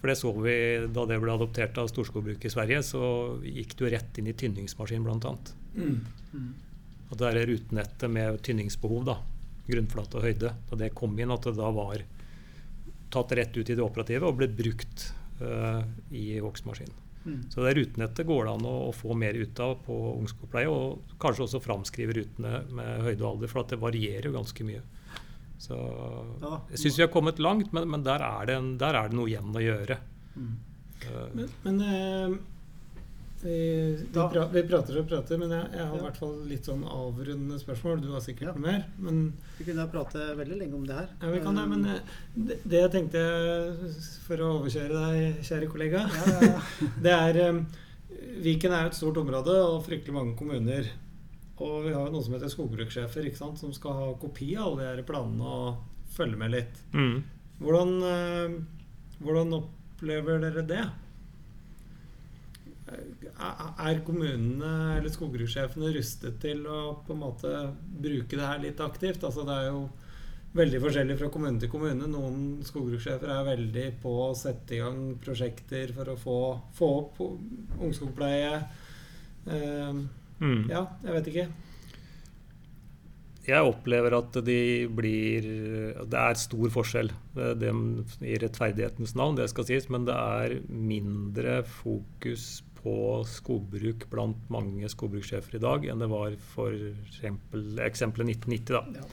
For 0.00 0.08
det 0.10 0.16
så 0.18 0.30
vi 0.42 0.54
da 0.90 1.04
det 1.06 1.18
ble 1.22 1.34
adoptert 1.34 1.76
av 1.78 1.90
storskogbruket 1.90 2.46
i 2.48 2.52
Sverige, 2.54 2.82
så 2.82 3.02
gikk 3.44 3.74
du 3.78 3.84
rett 3.92 4.18
inn 4.18 4.30
i 4.30 4.34
tynningsmaskin, 4.34 5.04
bl.a. 5.06 5.34
At 7.10 7.18
det 7.18 7.28
er 7.30 7.46
rutenettet 7.50 8.10
med 8.12 8.38
tynningsbehov, 8.46 9.04
da, 9.08 9.16
grunnflate 9.66 10.18
og 10.20 10.24
høyde, 10.28 10.54
da 10.70 10.78
det 10.78 10.92
kom 10.94 11.18
inn, 11.18 11.30
at 11.34 11.46
det 11.48 11.56
da 11.58 11.70
var 11.74 12.04
tatt 13.10 13.32
rett 13.34 13.56
ut 13.56 13.66
i 13.70 13.74
det 13.74 13.82
operative 13.82 14.28
og 14.28 14.36
ble 14.38 14.46
brukt 14.54 15.08
uh, 15.42 15.82
i 16.14 16.38
hogstmaskin. 16.38 16.92
Så 17.52 17.60
det 17.66 17.74
rutenettet 17.76 18.24
går 18.26 18.46
det 18.46 18.52
an 18.54 18.62
å, 18.64 18.76
å 18.88 18.92
få 18.96 19.12
mer 19.18 19.34
ut 19.36 19.58
av 19.60 19.74
på 19.84 19.96
ungskogpleie, 20.20 20.70
og 20.70 21.10
kanskje 21.20 21.44
også 21.44 21.60
framskrive 21.60 22.14
rutene 22.16 22.62
med 22.72 23.02
høyde 23.04 23.20
og 23.26 23.34
alder, 23.34 23.50
for 23.50 23.60
at 23.64 23.74
det 23.74 23.80
varierer 23.82 24.30
jo 24.30 24.36
ganske 24.38 24.64
mye. 24.64 24.80
Så 25.60 25.76
jeg 26.70 26.80
syns 26.80 26.96
vi 26.96 27.04
har 27.04 27.10
kommet 27.12 27.42
langt, 27.42 27.74
men, 27.76 27.90
men 27.92 28.06
der, 28.06 28.22
er 28.24 28.48
det 28.48 28.54
en, 28.56 28.70
der 28.80 28.96
er 28.96 29.10
det 29.10 29.18
noe 29.18 29.28
igjen 29.28 29.52
å 29.52 29.60
gjøre. 29.66 29.98
Eh, 31.04 31.26
Men, 31.34 31.50
men 31.66 31.82
eh, 31.84 32.38
vi, 33.42 33.96
vi, 33.96 34.06
pra, 34.12 34.44
vi 34.52 34.62
prater 34.68 34.98
og 35.00 35.06
prater, 35.08 35.38
men 35.40 35.50
jeg, 35.54 35.66
jeg 35.72 35.86
har 35.86 35.94
i 35.94 35.98
Ja. 35.98 36.04
hvert 36.04 36.16
fall 36.20 36.34
litt 36.50 36.64
sånn 36.68 36.82
avrundende 36.84 37.58
spørsmål. 37.60 38.00
Du 38.04 38.10
har 38.12 38.20
sikkert 38.24 38.48
Ja. 38.50 38.52
noe 38.52 38.64
mer. 38.66 38.84
Men 38.98 39.32
Vi 39.58 39.64
kunne 39.68 39.86
prate 39.90 40.26
veldig 40.36 40.58
lenge 40.58 40.74
om 40.74 40.84
det 40.86 40.94
her. 40.98 41.08
ja, 41.22 41.30
vi 41.30 41.40
kan 41.40 41.54
det. 41.56 41.66
Men 41.68 41.84
eh, 41.86 42.00
det, 42.36 42.58
det 42.68 42.80
jeg 42.82 42.90
tenkte, 42.96 43.22
for 44.26 44.36
å 44.44 44.50
overkjøre 44.60 45.04
deg, 45.04 45.40
kjære 45.46 45.70
kollega, 45.72 46.02
ja, 46.08 46.60
det 47.04 47.12
er 47.16 47.40
eh, 47.46 47.62
Viken 48.40 48.72
er 48.72 48.86
et 48.90 48.94
stort 48.96 49.16
område 49.20 49.52
og 49.64 49.84
fryktelig 49.86 50.12
mange 50.14 50.36
kommuner. 50.36 50.86
Og 51.60 51.84
vi 51.84 51.92
har 51.92 52.06
jo 52.06 52.12
noe 52.12 52.22
som 52.24 52.34
heter 52.34 52.48
skogbrukssjefer, 52.52 53.26
ikke 53.28 53.36
sant, 53.40 53.58
som 53.60 53.72
skal 53.72 53.92
ha 53.92 54.08
kopi 54.20 54.54
av 54.56 54.72
alle 54.74 54.80
de 54.82 54.88
her 54.96 55.02
planene 55.08 55.44
og 55.44 55.76
følge 56.16 56.36
med 56.40 56.50
litt. 56.56 56.80
mm. 56.92 57.22
Hvordan, 57.60 57.90
eh, 58.02 58.54
hvordan 59.20 59.52
opplever 59.58 60.40
dere 60.40 60.62
det? 60.66 60.84
Er- 62.90 63.74
Er 63.90 64.00
kommunene 64.06 64.98
eller 64.98 65.08
skogbrukssjefene 65.14 65.92
rustet 65.94 66.40
til 66.42 66.64
å 66.66 66.80
på 67.06 67.14
en 67.14 67.22
måte 67.22 67.52
bruke 68.02 68.36
det 68.36 68.46
her 68.46 68.58
litt 68.58 68.80
aktivt? 68.80 69.22
Altså 69.24 69.44
Det 69.46 69.56
er 69.56 69.68
jo 69.70 69.88
veldig 70.54 70.80
forskjellig 70.82 71.18
fra 71.18 71.28
kommune 71.30 71.60
til 71.62 71.70
kommune. 71.70 72.08
Noen 72.10 72.62
skogbrukssjefer 72.66 73.30
er 73.30 73.44
veldig 73.56 73.88
på 74.02 74.14
å 74.26 74.34
sette 74.34 74.74
i 74.74 74.80
gang 74.82 75.16
prosjekter 75.22 75.92
for 75.94 76.10
å 76.10 76.16
få, 76.18 76.38
få 76.74 76.88
opp 77.04 77.20
ungskogpleie. 77.80 78.64
Uh, 79.46 80.06
Mm. 80.40 80.70
ja, 80.70 80.86
jeg 81.04 81.12
vet 81.12 81.26
ikke. 81.28 81.48
Jeg 83.48 83.66
opplever 83.66 84.14
at 84.16 84.36
de 84.44 84.86
blir 84.92 85.42
Det 86.08 86.18
er 86.20 86.34
stor 86.40 86.70
forskjell 86.72 87.10
det, 87.34 87.70
i 88.24 88.36
rettferdighetens 88.40 89.14
navn, 89.16 89.36
det 89.36 89.48
skal 89.52 89.66
sies, 89.68 89.88
men 89.92 90.04
det 90.08 90.14
er 90.16 90.54
mindre 90.68 91.60
fokus 91.64 92.62
på 92.82 92.94
skogbruk 93.28 94.06
blant 94.12 94.38
mange 94.52 94.88
skogbrukssjefer 94.88 95.56
i 95.58 95.62
dag 95.62 95.86
enn 95.92 96.00
det 96.02 96.08
var 96.10 96.36
for 96.54 96.72
eksempel, 96.72 97.78
eksempelet 97.84 98.36
1990. 98.40 98.94
da. 98.96 99.08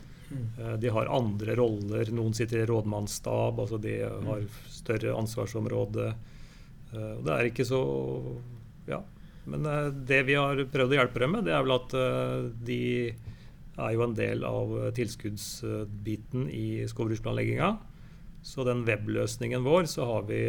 Eh, 0.60 0.74
De 0.78 0.90
har 0.92 1.06
andre 1.12 1.56
roller. 1.56 2.12
Noen 2.12 2.34
sitter 2.36 2.64
i 2.64 2.68
rådmannsstab, 2.68 3.60
altså 3.64 3.80
de 3.82 4.00
har 4.04 4.44
større 4.72 5.16
ansvarsområde. 5.16 6.10
Eh, 6.94 7.16
Det 7.24 7.34
er 7.34 7.52
ikke 7.52 7.66
så 7.68 7.82
Ja. 8.88 9.02
Men 9.46 9.66
eh, 9.66 9.92
det 9.92 10.26
vi 10.28 10.34
har 10.36 10.56
prøvd 10.56 10.92
å 10.92 11.00
hjelpe 11.00 11.20
dem 11.20 11.32
med, 11.32 11.46
det 11.46 11.54
er 11.56 11.64
vel 11.64 11.76
at 11.78 11.92
de 12.66 12.82
er 13.78 13.94
jo 13.94 14.02
en 14.04 14.16
del 14.16 14.44
av 14.44 14.92
tilskuddsbiten 14.98 16.50
i 16.50 16.84
skogbruksplanlegginga. 16.90 17.78
Så 18.44 18.64
den 18.66 18.84
webløsningen 18.86 19.64
vår, 19.64 19.86
så 19.88 20.06
har 20.06 20.24
vi 20.24 20.40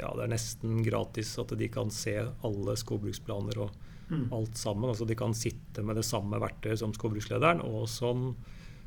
Ja, 0.00 0.10
det 0.16 0.24
er 0.26 0.32
nesten 0.34 0.82
gratis 0.86 1.34
at 1.38 1.52
de 1.58 1.68
kan 1.68 1.90
se 1.90 2.16
alle 2.44 2.76
skogbruksplaner 2.80 3.58
og 3.66 3.70
Mm. 4.10 4.26
alt 4.36 4.54
sammen. 4.60 4.90
Altså 4.90 5.06
de 5.08 5.14
kan 5.16 5.32
sitte 5.32 5.82
med 5.82 5.96
det 5.96 6.04
samme 6.04 6.36
verktøyet 6.38 6.76
som 6.78 6.92
skogbrukslederen 6.92 7.62
og 7.64 7.86
som 7.88 8.34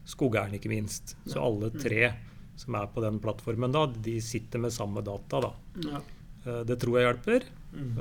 skogeieren, 0.05 0.53
ikke 0.53 0.69
minst. 0.69 1.15
Så 1.25 1.41
alle 1.41 1.71
tre 1.73 2.11
som 2.55 2.75
er 2.75 2.85
på 2.93 3.01
den 3.01 3.17
plattformen 3.19 3.71
da, 3.73 3.87
de 3.87 4.19
sitter 4.21 4.59
med 4.61 4.71
samme 4.71 5.01
data. 5.03 5.41
da. 5.41 5.51
Ja. 5.81 6.01
Eh, 6.45 6.63
Det 6.63 6.77
tror 6.79 6.99
jeg 6.99 7.07
hjelper. 7.15 7.43
Mm. 7.73 7.97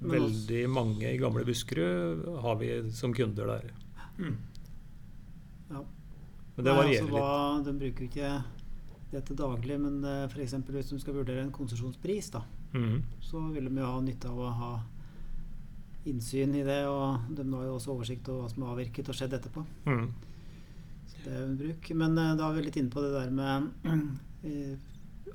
Men 0.00 0.10
veldig 0.14 0.62
mange 0.70 1.12
i 1.12 1.18
gamle 1.18 1.44
Buskerud 1.44 2.24
har 2.42 2.56
vi 2.60 2.72
som 2.94 3.12
kunder 3.14 3.46
der. 3.52 3.70
Mm. 4.18 4.36
Ja. 5.70 5.84
Men 6.56 6.64
det 6.64 6.74
varierer 6.74 7.02
altså, 7.02 7.04
litt. 7.04 7.12
hva, 7.12 7.64
den 7.66 7.78
bruker 7.78 8.04
jo 8.04 8.08
ikke 9.08 9.22
til 9.30 9.36
daglig, 9.40 9.80
men 9.80 10.02
f.eks. 10.28 10.52
hvis 10.68 10.90
de 10.92 11.00
skal 11.00 11.14
vurdere 11.14 11.40
en 11.46 11.52
konsesjonspris, 11.52 12.30
da, 12.30 12.42
Mhm. 12.74 13.02
så 13.24 13.40
vil 13.54 13.64
de 13.68 13.80
jo 13.80 13.86
ha 13.86 14.00
nytte 14.00 14.28
av 14.28 14.36
å 14.38 14.50
ha 14.52 14.72
innsyn 16.06 16.54
i 16.54 16.62
det. 16.64 16.82
Og 16.86 17.18
de 17.34 17.44
har 17.52 17.64
jo 17.64 17.76
også 17.78 17.94
oversikt 17.94 18.28
over 18.28 18.42
hva 18.46 18.50
som 18.52 18.62
er 18.62 18.74
avvirket 18.74 19.08
og 19.08 19.14
skjedd 19.16 19.32
etterpå. 19.38 19.64
Mhm. 19.86 20.10
Så 21.08 21.24
det 21.24 21.32
er 21.32 21.40
jo 21.40 21.46
en 21.48 21.56
bruk. 21.58 21.90
Men 21.96 22.18
eh, 22.18 22.34
da 22.36 22.50
er 22.50 22.54
vi 22.58 22.62
litt 22.68 22.76
inne 22.76 22.90
på 22.92 23.00
det 23.00 23.12
der 23.16 23.30
med 23.30 23.70
eh, 24.44 24.76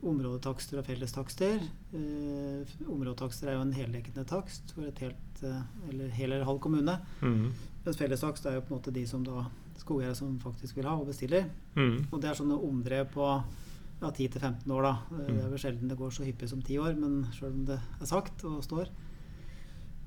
områdetakster 0.04 0.80
og 0.82 0.86
fellestakster. 0.86 1.60
Eh, 1.94 2.74
områdetakster 2.90 3.48
er 3.50 3.58
jo 3.58 3.66
en 3.66 3.74
heldekkende 3.74 4.26
takst 4.30 4.74
for 4.76 4.86
et 4.90 5.00
helt 5.04 5.44
eh, 5.44 5.62
eller 5.90 6.10
hel 6.14 6.32
eller 6.32 6.46
halv 6.46 6.60
kommune. 6.64 7.00
Mhm. 7.22 7.52
Mens 7.86 7.98
fellestakst 8.00 8.46
er 8.48 8.56
jo 8.60 8.62
på 8.62 8.72
en 8.74 8.80
måte 8.80 8.94
de 8.96 9.06
som 9.10 9.24
da 9.28 9.48
skogeiere 9.82 10.16
som 10.18 10.36
faktisk 10.42 10.78
vil 10.78 10.88
ha 10.90 10.96
og 10.98 11.08
bestiller. 11.10 11.48
Mm. 11.76 12.10
Og 12.12 12.20
det 12.22 12.30
er 12.30 12.40
sånne 12.40 12.58
omdrev 12.58 13.08
på 13.14 13.28
ja, 13.30 14.10
10-15 14.10 14.68
år, 14.74 14.84
da. 14.84 14.94
Eh, 15.18 15.32
Det 15.32 15.40
er 15.46 15.50
vel 15.54 15.64
sjelden 15.64 15.92
det 15.92 15.98
går 16.00 16.14
så 16.14 16.28
hyppig 16.28 16.50
som 16.50 16.62
10 16.62 16.78
år, 16.84 17.00
men 17.00 17.26
sjøl 17.36 17.52
om 17.52 17.66
det 17.72 17.80
er 17.80 18.10
sagt 18.10 18.44
og 18.50 18.64
står. 18.66 18.92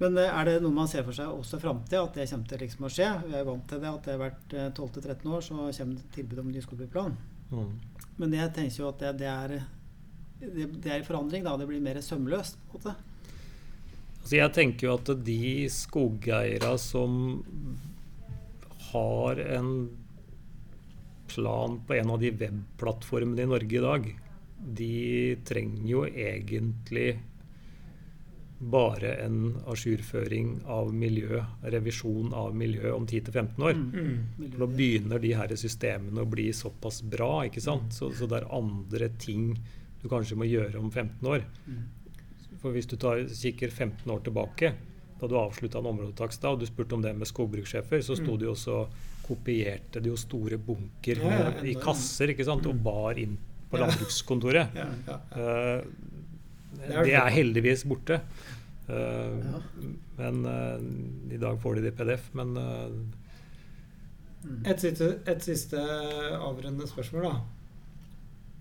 Men 0.01 0.19
eh, 0.21 0.29
er 0.29 0.45
det 0.45 0.59
noe 0.63 0.77
man 0.77 0.89
ser 0.91 1.07
for 1.07 1.17
seg 1.17 1.33
også 1.33 1.59
i 1.59 1.65
framtida, 1.65 2.03
at 2.05 2.19
det 2.19 2.29
kommer 2.31 2.53
til 2.53 2.65
liksom 2.67 2.87
å 2.89 2.93
skje? 2.93 3.11
Vi 3.27 3.39
er 3.39 3.49
vant 3.49 3.67
til 3.69 3.81
det, 3.83 3.95
at 3.95 4.05
det 4.05 4.17
har 4.17 4.25
vært 4.27 4.57
12-13 4.77 5.33
år 5.33 5.45
så 5.47 5.57
kommer 5.57 5.97
det 5.97 6.13
tilbud 6.15 6.45
om 6.45 6.53
ny 6.53 6.63
skogbruksplan. 6.65 7.19
Mhm. 7.51 7.75
Men 8.17 8.33
jeg 8.33 8.53
tenker 8.57 8.81
jo 8.81 8.89
at 8.89 9.03
det, 9.03 9.19
det 9.21 9.27
er 9.29 9.59
det, 10.41 10.71
det 10.83 10.91
er 10.93 11.01
i 11.01 11.05
forandring, 11.05 11.45
da. 11.45 11.57
Det 11.57 11.67
blir 11.69 11.83
mer 11.85 12.01
sømløst, 12.05 12.59
på 12.71 12.79
en 12.79 12.83
måte. 12.83 12.97
Altså 14.27 14.37
jeg 14.41 14.53
tenker 14.57 14.89
jo 14.89 14.95
at 14.97 15.11
de 15.25 15.69
skogeiere 15.71 16.73
som 16.83 17.37
har 18.93 19.41
en 19.59 19.71
plan 21.27 21.81
på 21.87 21.95
en 21.95 22.11
av 22.11 22.21
de 22.23 22.31
webplattformene 22.31 23.43
i 23.43 23.51
Norge 23.51 23.79
i 23.79 23.83
dag, 23.83 24.13
de 24.57 25.37
trenger 25.47 25.89
jo 25.91 26.05
egentlig 26.07 27.17
bare 28.59 29.11
en 29.21 29.41
ajourføring 29.69 30.63
av 30.73 30.95
miljø, 30.95 31.43
revisjon 31.63 32.33
av 32.35 32.55
miljø 32.57 32.93
om 32.95 33.05
10-15 33.05 33.65
år. 33.69 33.77
Mm. 33.77 34.55
Nå 34.57 34.69
begynner 34.73 35.21
de 35.21 35.35
her 35.37 35.53
systemene 35.61 36.25
å 36.25 36.31
bli 36.31 36.49
såpass 36.57 37.03
bra, 37.05 37.45
ikke 37.51 37.61
sant? 37.61 37.93
Så, 37.93 38.09
så 38.17 38.29
det 38.31 38.41
er 38.41 38.49
andre 38.57 39.11
ting 39.21 39.51
du 40.01 40.09
kanskje 40.09 40.39
må 40.41 40.49
gjøre 40.49 40.81
om 40.81 40.89
15 40.91 41.29
år. 41.29 41.45
For 42.63 42.73
hvis 42.73 42.89
du 42.89 42.97
tar, 43.01 43.27
kikker 43.29 43.69
15 43.69 44.09
år 44.13 44.25
tilbake, 44.25 44.73
da 45.21 45.29
du 45.31 45.37
avslutta 45.41 45.81
en 45.81 45.89
områdetakst 45.93 46.43
da, 46.43 46.53
og 46.53 46.61
du 46.61 46.67
spurte 46.69 46.97
om 46.97 47.03
det 47.05 47.15
med 47.17 47.29
skogbrukssjefer, 47.29 48.03
så 48.05 48.17
sto 48.19 48.37
de 48.41 48.51
også 48.53 48.83
kopierte 49.27 50.01
de 50.03 50.11
jo 50.13 50.17
store 50.21 50.59
bunker 50.63 51.19
Ja, 51.23 51.39
ja, 51.41 51.53
i 51.67 51.75
kasser 51.81 52.31
ikke 52.35 52.45
sant? 52.47 52.67
og 52.69 52.79
bar 52.85 53.19
inn 53.19 53.39
på 53.71 53.81
landbrukskontoret. 53.81 54.77
Ja. 54.77 55.17
Eh, 55.33 55.81
Det 56.77 57.15
er 57.17 57.31
heldigvis 57.33 57.87
borte. 57.89 58.21
Uh. 58.87 59.57
Men 60.19 60.45
uh, 60.47 61.33
i 61.33 61.39
dag 61.41 61.57
får 61.63 61.79
de 61.79 61.87
det 61.87 61.95
i 61.95 61.97
PDF. 61.97 62.29
Men 62.39 62.53
Et 64.69 64.79
siste, 64.79 65.09
et 65.27 65.43
siste 65.43 65.81
avrundende 65.81 66.87
spørsmål, 66.87 67.25
da. 67.27 67.41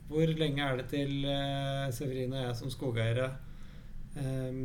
Hvor 0.10 0.32
lenge 0.40 0.64
er 0.64 0.80
det 0.80 0.88
til 0.90 1.26
uh, 1.28 1.92
Severin 1.94 2.34
og 2.34 2.42
jeg 2.48 2.56
som 2.58 2.72
skogeiere 2.74 3.28
eh, 4.18 4.58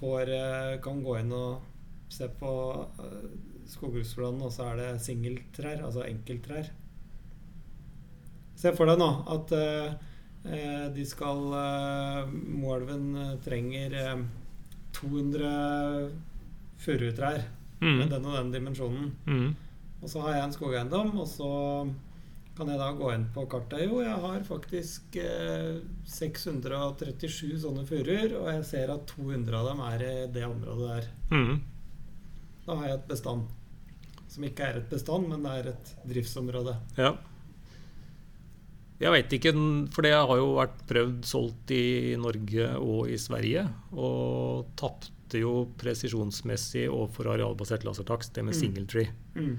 får, 0.00 0.32
eh, 0.34 0.74
kan 0.82 1.04
gå 1.04 1.20
inn 1.20 1.32
og 1.36 2.10
se 2.10 2.26
på 2.40 2.52
uh, 2.98 3.30
skogbruksplanen, 3.70 4.42
og 4.42 4.52
så 4.52 4.72
er 4.72 4.80
det 4.80 4.88
singeltrær, 5.04 5.84
altså 5.86 6.02
enkelttrær? 6.08 6.72
Se 8.60 8.72
for 8.76 8.90
deg 8.90 8.98
nå 9.00 9.08
at 9.32 9.52
eh, 9.56 9.92
eh, 10.44 10.86
de 10.92 11.04
skal 11.08 11.46
uh, 11.54 12.32
Moelven 12.32 13.06
eh, 13.16 13.36
trenger 13.44 13.94
eh, 13.96 14.24
200 14.98 16.10
furutrær 16.80 17.44
med 17.80 18.02
mm, 18.02 18.10
den 18.10 18.26
og 18.26 18.36
den 18.36 18.52
dimensjonen. 18.52 19.12
mm, 19.24 19.54
Og 20.02 20.12
så 20.12 20.20
har 20.26 20.34
jeg 20.36 20.44
en 20.44 20.52
skogeiendom, 20.52 21.14
og 21.22 21.28
så 21.28 21.50
kan 22.60 22.68
jeg 22.70 22.78
da 22.80 22.90
gå 22.98 23.08
inn 23.14 23.24
på 23.34 23.46
kartet. 23.50 23.86
Jo, 23.88 24.02
jeg 24.04 24.18
har 24.22 24.42
faktisk 24.46 25.16
eh, 25.20 25.80
637 26.04 27.56
sånne 27.64 27.86
furuer, 27.88 28.34
og 28.36 28.50
jeg 28.52 28.66
ser 28.68 28.92
at 28.92 29.06
200 29.14 29.56
av 29.56 29.70
dem 29.70 29.80
er 29.88 30.04
i 30.04 30.12
det 30.34 30.44
området 30.46 30.90
der. 30.92 31.08
mm. 31.32 31.60
Da 32.66 32.76
har 32.76 32.86
jeg 32.90 32.98
et 33.00 33.08
bestand. 33.08 33.48
Som 34.30 34.44
ikke 34.46 34.62
er 34.68 34.76
et 34.78 34.90
bestand, 34.92 35.26
men 35.32 35.42
det 35.42 35.52
er 35.58 35.68
et 35.72 35.92
driftsområde. 36.06 36.76
Ja. 37.00 37.14
Jeg 39.00 39.14
veit 39.14 39.32
ikke, 39.32 39.54
for 39.96 40.04
det 40.04 40.12
har 40.12 40.36
jo 40.36 40.50
vært 40.58 40.82
prøvd 40.90 41.24
solgt 41.26 41.72
i 41.72 42.12
Norge 42.20 42.66
og 42.76 43.08
i 43.10 43.16
Sverige. 43.18 43.64
Og 43.96 44.68
tapte 44.78 45.40
jo 45.40 45.54
presisjonsmessig 45.80 46.84
overfor 46.92 47.32
arealbasert 47.32 47.86
lasertakst, 47.88 48.34
det 48.36 48.44
med 48.44 48.54
Mm. 48.54 48.60
single 48.60 48.86
tree. 48.86 49.08
Mm. 49.34 49.56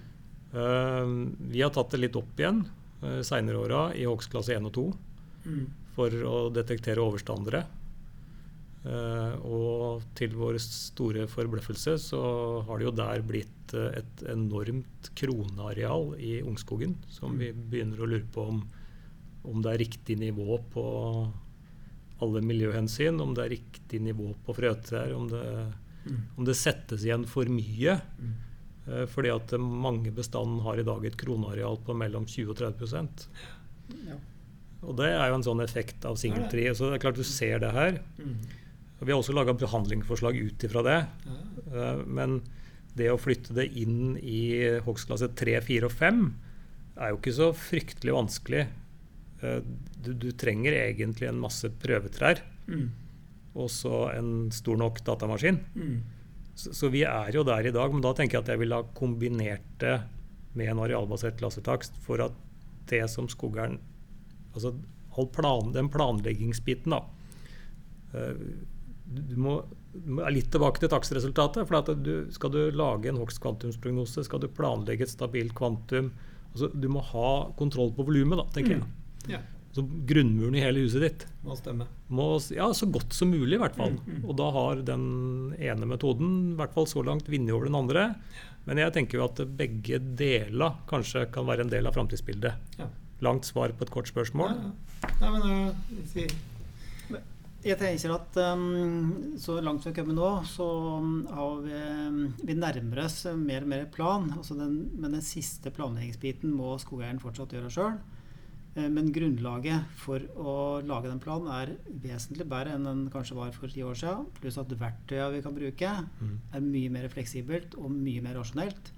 Uh, 0.53 1.31
vi 1.49 1.61
har 1.65 1.71
tatt 1.73 1.89
det 1.95 1.99
litt 2.05 2.15
opp 2.19 2.37
igjen 2.37 2.61
uh, 3.03 3.21
seinere 3.25 3.57
åra 3.61 3.83
i 3.97 4.05
hogstklasse 4.09 4.55
1 4.57 4.65
og 4.71 4.73
2 4.79 4.89
Mm. 5.41 5.63
for 5.95 6.09
å 6.13 6.35
detektere 6.53 7.01
overstandere. 7.01 7.63
Eh, 8.85 9.33
og 9.45 10.01
til 10.17 10.31
vår 10.37 10.57
store 10.61 11.27
forbløffelse 11.29 11.95
så 12.01 12.21
har 12.65 12.77
det 12.81 12.85
jo 12.87 12.93
der 12.97 13.21
blitt 13.25 13.73
eh, 13.77 13.99
et 13.99 14.23
enormt 14.29 15.11
kroneareal 15.17 16.15
i 16.17 16.39
ungskogen 16.41 16.95
som 17.13 17.37
vi 17.37 17.51
begynner 17.53 18.01
å 18.01 18.09
lure 18.09 18.25
på 18.33 18.45
om, 18.53 18.63
om 19.45 19.61
det 19.61 19.73
er 19.75 19.81
riktig 19.83 20.17
nivå 20.21 20.57
på 20.73 20.85
alle 22.21 22.41
miljøhensyn, 22.45 23.17
om 23.21 23.33
det 23.37 23.45
er 23.47 23.53
riktig 23.55 24.01
nivå 24.01 24.31
på 24.45 24.53
frøtrær, 24.57 25.13
om 25.17 25.27
det, 25.29 25.45
Mm. 26.01 26.21
om 26.37 26.45
det 26.45 26.55
settes 26.57 27.03
igjen 27.05 27.27
for 27.29 27.45
mye. 27.45 27.99
Mm. 28.17 28.31
Eh, 28.91 29.05
fordi 29.07 29.31
at 29.33 29.53
mange 29.59 30.11
bestanden 30.15 30.61
har 30.65 30.79
i 30.81 30.85
dag 30.87 31.05
et 31.07 31.17
kroneareal 31.17 31.77
på 31.85 31.95
mellom 31.97 32.25
20 32.27 32.49
og 32.51 32.57
30 32.57 33.07
Ja. 34.07 34.17
Og 34.83 34.95
det 34.97 35.11
er 35.13 35.27
jo 35.29 35.35
en 35.37 35.43
sånn 35.45 35.61
effekt 35.63 36.05
av 36.09 36.15
singeltreet. 36.17 36.75
Så 36.75 36.89
det 36.89 36.97
er 36.97 37.03
klart 37.05 37.19
du 37.19 37.23
ser 37.27 37.59
det 37.61 37.71
her. 37.75 37.99
Mm. 38.17 38.37
Og 38.99 39.05
vi 39.07 39.11
har 39.13 39.19
også 39.21 39.33
laga 39.35 39.53
behandlingsforslag 39.53 40.37
ut 40.41 40.63
ifra 40.65 40.81
det. 40.83 40.99
Eh, 41.73 42.03
Men 42.07 42.41
det 42.95 43.11
å 43.11 43.19
flytte 43.21 43.53
det 43.55 43.69
inn 43.77 44.17
i 44.17 44.79
hogstklasse 44.83 45.29
3, 45.37 45.59
4 45.61 45.85
og 45.87 45.91
5 45.95 46.23
er 46.97 47.09
jo 47.13 47.17
ikke 47.21 47.33
så 47.37 47.51
fryktelig 47.55 48.13
vanskelig. 48.17 48.67
Eh, 49.41 49.61
Du, 50.01 50.13
du 50.13 50.31
trenger 50.33 50.73
egentlig 50.73 51.27
en 51.29 51.39
masse 51.39 51.69
prøvetrær 51.69 52.41
Mm. 52.67 52.89
og 53.55 53.69
så 53.69 54.09
en 54.17 54.49
stor 54.51 54.77
nok 54.77 55.03
datamaskin. 55.05 55.59
Mm. 55.75 56.01
Så, 56.55 56.73
så 56.75 56.89
vi 56.91 57.03
er 57.07 57.31
jo 57.33 57.43
der 57.47 57.65
i 57.67 57.71
dag, 57.73 57.93
men 57.93 58.03
da 58.03 58.11
tenker 58.13 58.37
jeg 58.37 58.43
at 58.45 58.51
jeg 58.53 58.59
ville 58.61 58.75
ha 58.81 58.87
kombinert 58.97 59.63
det 59.81 60.01
med 60.57 60.67
en 60.73 60.81
arealbasert 60.83 61.39
lasertakst 61.41 61.95
for 62.03 62.21
at 62.25 62.35
det 62.91 63.05
som 63.09 63.29
skogeren 63.31 63.79
Altså 64.51 64.73
all 65.15 65.27
plan, 65.31 65.69
den 65.71 65.87
planleggingsbiten, 65.91 66.91
da. 66.91 67.05
eh, 68.13 68.35
Du, 69.11 69.35
må, 69.39 69.53
du 69.93 70.09
må 70.15 70.27
litt 70.31 70.49
tilbake 70.51 70.79
til 70.79 70.91
takstresultatet. 70.91 71.67
for 71.67 71.77
at 71.79 71.91
du, 72.03 72.27
Skal 72.31 72.51
du 72.51 72.59
lage 72.71 73.07
en 73.09 73.19
hogstkvantumsprognose, 73.19 74.23
skal 74.27 74.39
du 74.43 74.47
planlegge 74.47 75.03
et 75.07 75.11
stabilt 75.11 75.55
kvantum 75.55 76.11
altså 76.51 76.67
Du 76.75 76.89
må 76.91 76.99
ha 76.99 77.51
kontroll 77.55 77.93
på 77.95 78.03
volumet, 78.03 78.43
tenker 78.51 78.75
jeg. 78.75 78.83
Ja. 79.31 79.39
Så 79.71 79.85
grunnmuren 80.07 80.55
i 80.59 80.63
hele 80.63 80.83
huset 80.83 81.03
ditt 81.05 81.21
Må 81.47 81.55
stemme. 81.55 81.85
må, 82.11 82.25
ja, 82.51 82.67
så 82.75 82.89
godt 82.91 83.15
som 83.15 83.31
mulig, 83.31 83.55
i 83.55 83.61
hvert 83.61 83.77
fall. 83.79 83.93
Mm, 83.95 84.17
mm. 84.17 84.25
Og 84.27 84.35
da 84.41 84.49
har 84.51 84.81
den 84.87 85.05
ene 85.55 85.87
metoden 85.87 86.33
i 86.51 86.57
hvert 86.59 86.75
fall 86.75 86.89
så 86.91 87.03
langt 87.07 87.31
vunnet 87.31 87.55
over 87.55 87.69
den 87.69 87.79
andre. 87.79 88.09
Men 88.67 88.81
jeg 88.83 88.93
tenker 88.97 89.17
jo 89.17 89.25
at 89.29 89.39
begge 89.57 89.97
deler 90.19 90.75
kanskje 90.91 91.25
kan 91.33 91.47
være 91.47 91.65
en 91.65 91.71
del 91.71 91.87
av 91.87 91.95
framtidsbildet. 91.95 92.77
Ja. 92.81 92.89
Langt 93.25 93.47
svar 93.47 93.71
på 93.71 93.87
et 93.87 93.93
kort 93.93 94.11
spørsmål. 94.11 94.57
Ja, 94.57 94.69
ja. 94.69 95.15
Nei, 95.21 95.29
men 95.33 95.43
uh, 95.49 96.01
si 96.11 96.27
Jeg 97.61 97.77
tenker 97.77 98.13
at 98.15 98.37
um, 98.53 99.33
så 99.41 99.55
langt 99.61 99.85
vi 99.85 99.89
har 99.89 99.97
kommet 99.97 100.17
nå, 100.17 100.29
så 100.49 100.67
um, 100.99 101.11
har 101.29 101.59
vi, 101.63 101.81
um, 102.09 102.21
vi 102.43 102.57
nærmer 102.57 103.05
oss 103.05 103.23
mer 103.37 103.65
og 103.65 103.71
mer 103.71 103.85
plan. 103.93 104.31
Altså 104.35 104.57
den, 104.57 104.89
men 104.97 105.15
den 105.15 105.25
siste 105.25 105.73
planleggingsbiten 105.73 106.53
må 106.53 106.75
skogeieren 106.81 107.21
fortsatt 107.21 107.55
gjøre 107.55 107.71
sjøl. 107.73 108.01
Men 108.75 109.09
grunnlaget 109.11 109.83
for 109.99 110.23
å 110.39 110.51
lage 110.87 111.09
den 111.09 111.19
planen 111.19 111.49
er 111.51 111.73
vesentlig 112.03 112.45
bedre 112.47 112.71
enn 112.77 112.85
den 112.87 113.01
kanskje 113.11 113.35
var 113.35 113.51
for 113.51 113.67
ti 113.67 113.81
år 113.83 113.97
siden. 113.99 114.29
Pluss 114.39 114.57
at 114.61 114.69
verktøya 114.79 115.25
vi 115.33 115.41
kan 115.43 115.53
bruke, 115.57 115.89
Mm. 116.21 116.37
er 116.55 116.61
mye 116.61 116.89
mer 116.89 117.09
fleksibelt 117.09 117.75
og 117.77 117.91
mye 117.91 118.21
mer 118.23 118.35
rasjonelt. 118.39 118.91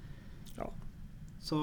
Ja. 0.57 0.67
Så 1.41 1.57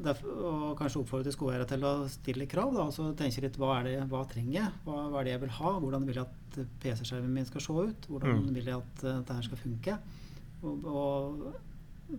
derfor, 0.00 0.26
og 0.42 0.78
kanskje 0.78 1.02
oppfordre 1.04 1.30
skogeiere 1.32 1.66
til 1.68 1.84
å 1.84 2.08
stille 2.08 2.48
krav. 2.48 2.72
Da, 2.74 2.86
og 2.88 2.92
så 2.96 3.14
tenke 3.14 3.42
litt 3.44 3.58
hva, 3.60 3.76
er 3.78 3.84
det, 3.84 4.08
hva 4.08 4.24
trenger 4.26 4.52
jeg? 4.56 4.72
Hva, 4.86 5.10
hva 5.10 5.20
er 5.20 5.24
det 5.24 5.32
jeg 5.36 5.40
vil 5.44 5.54
ha? 5.60 5.74
Hvordan 5.80 6.06
vil 6.08 6.14
jeg 6.16 6.24
at 6.24 6.58
PC-skjermen 6.82 7.30
min 7.36 7.44
skal 7.46 7.60
se 7.60 7.72
ut? 7.72 8.08
Hvordan 8.08 8.40
Mm. 8.48 8.54
vil 8.54 8.64
jeg 8.64 8.74
at 8.80 9.04
uh, 9.04 9.20
dette 9.20 9.44
skal 9.44 9.58
funke? 9.58 9.98
Og, 10.64 10.84
og 10.84 11.54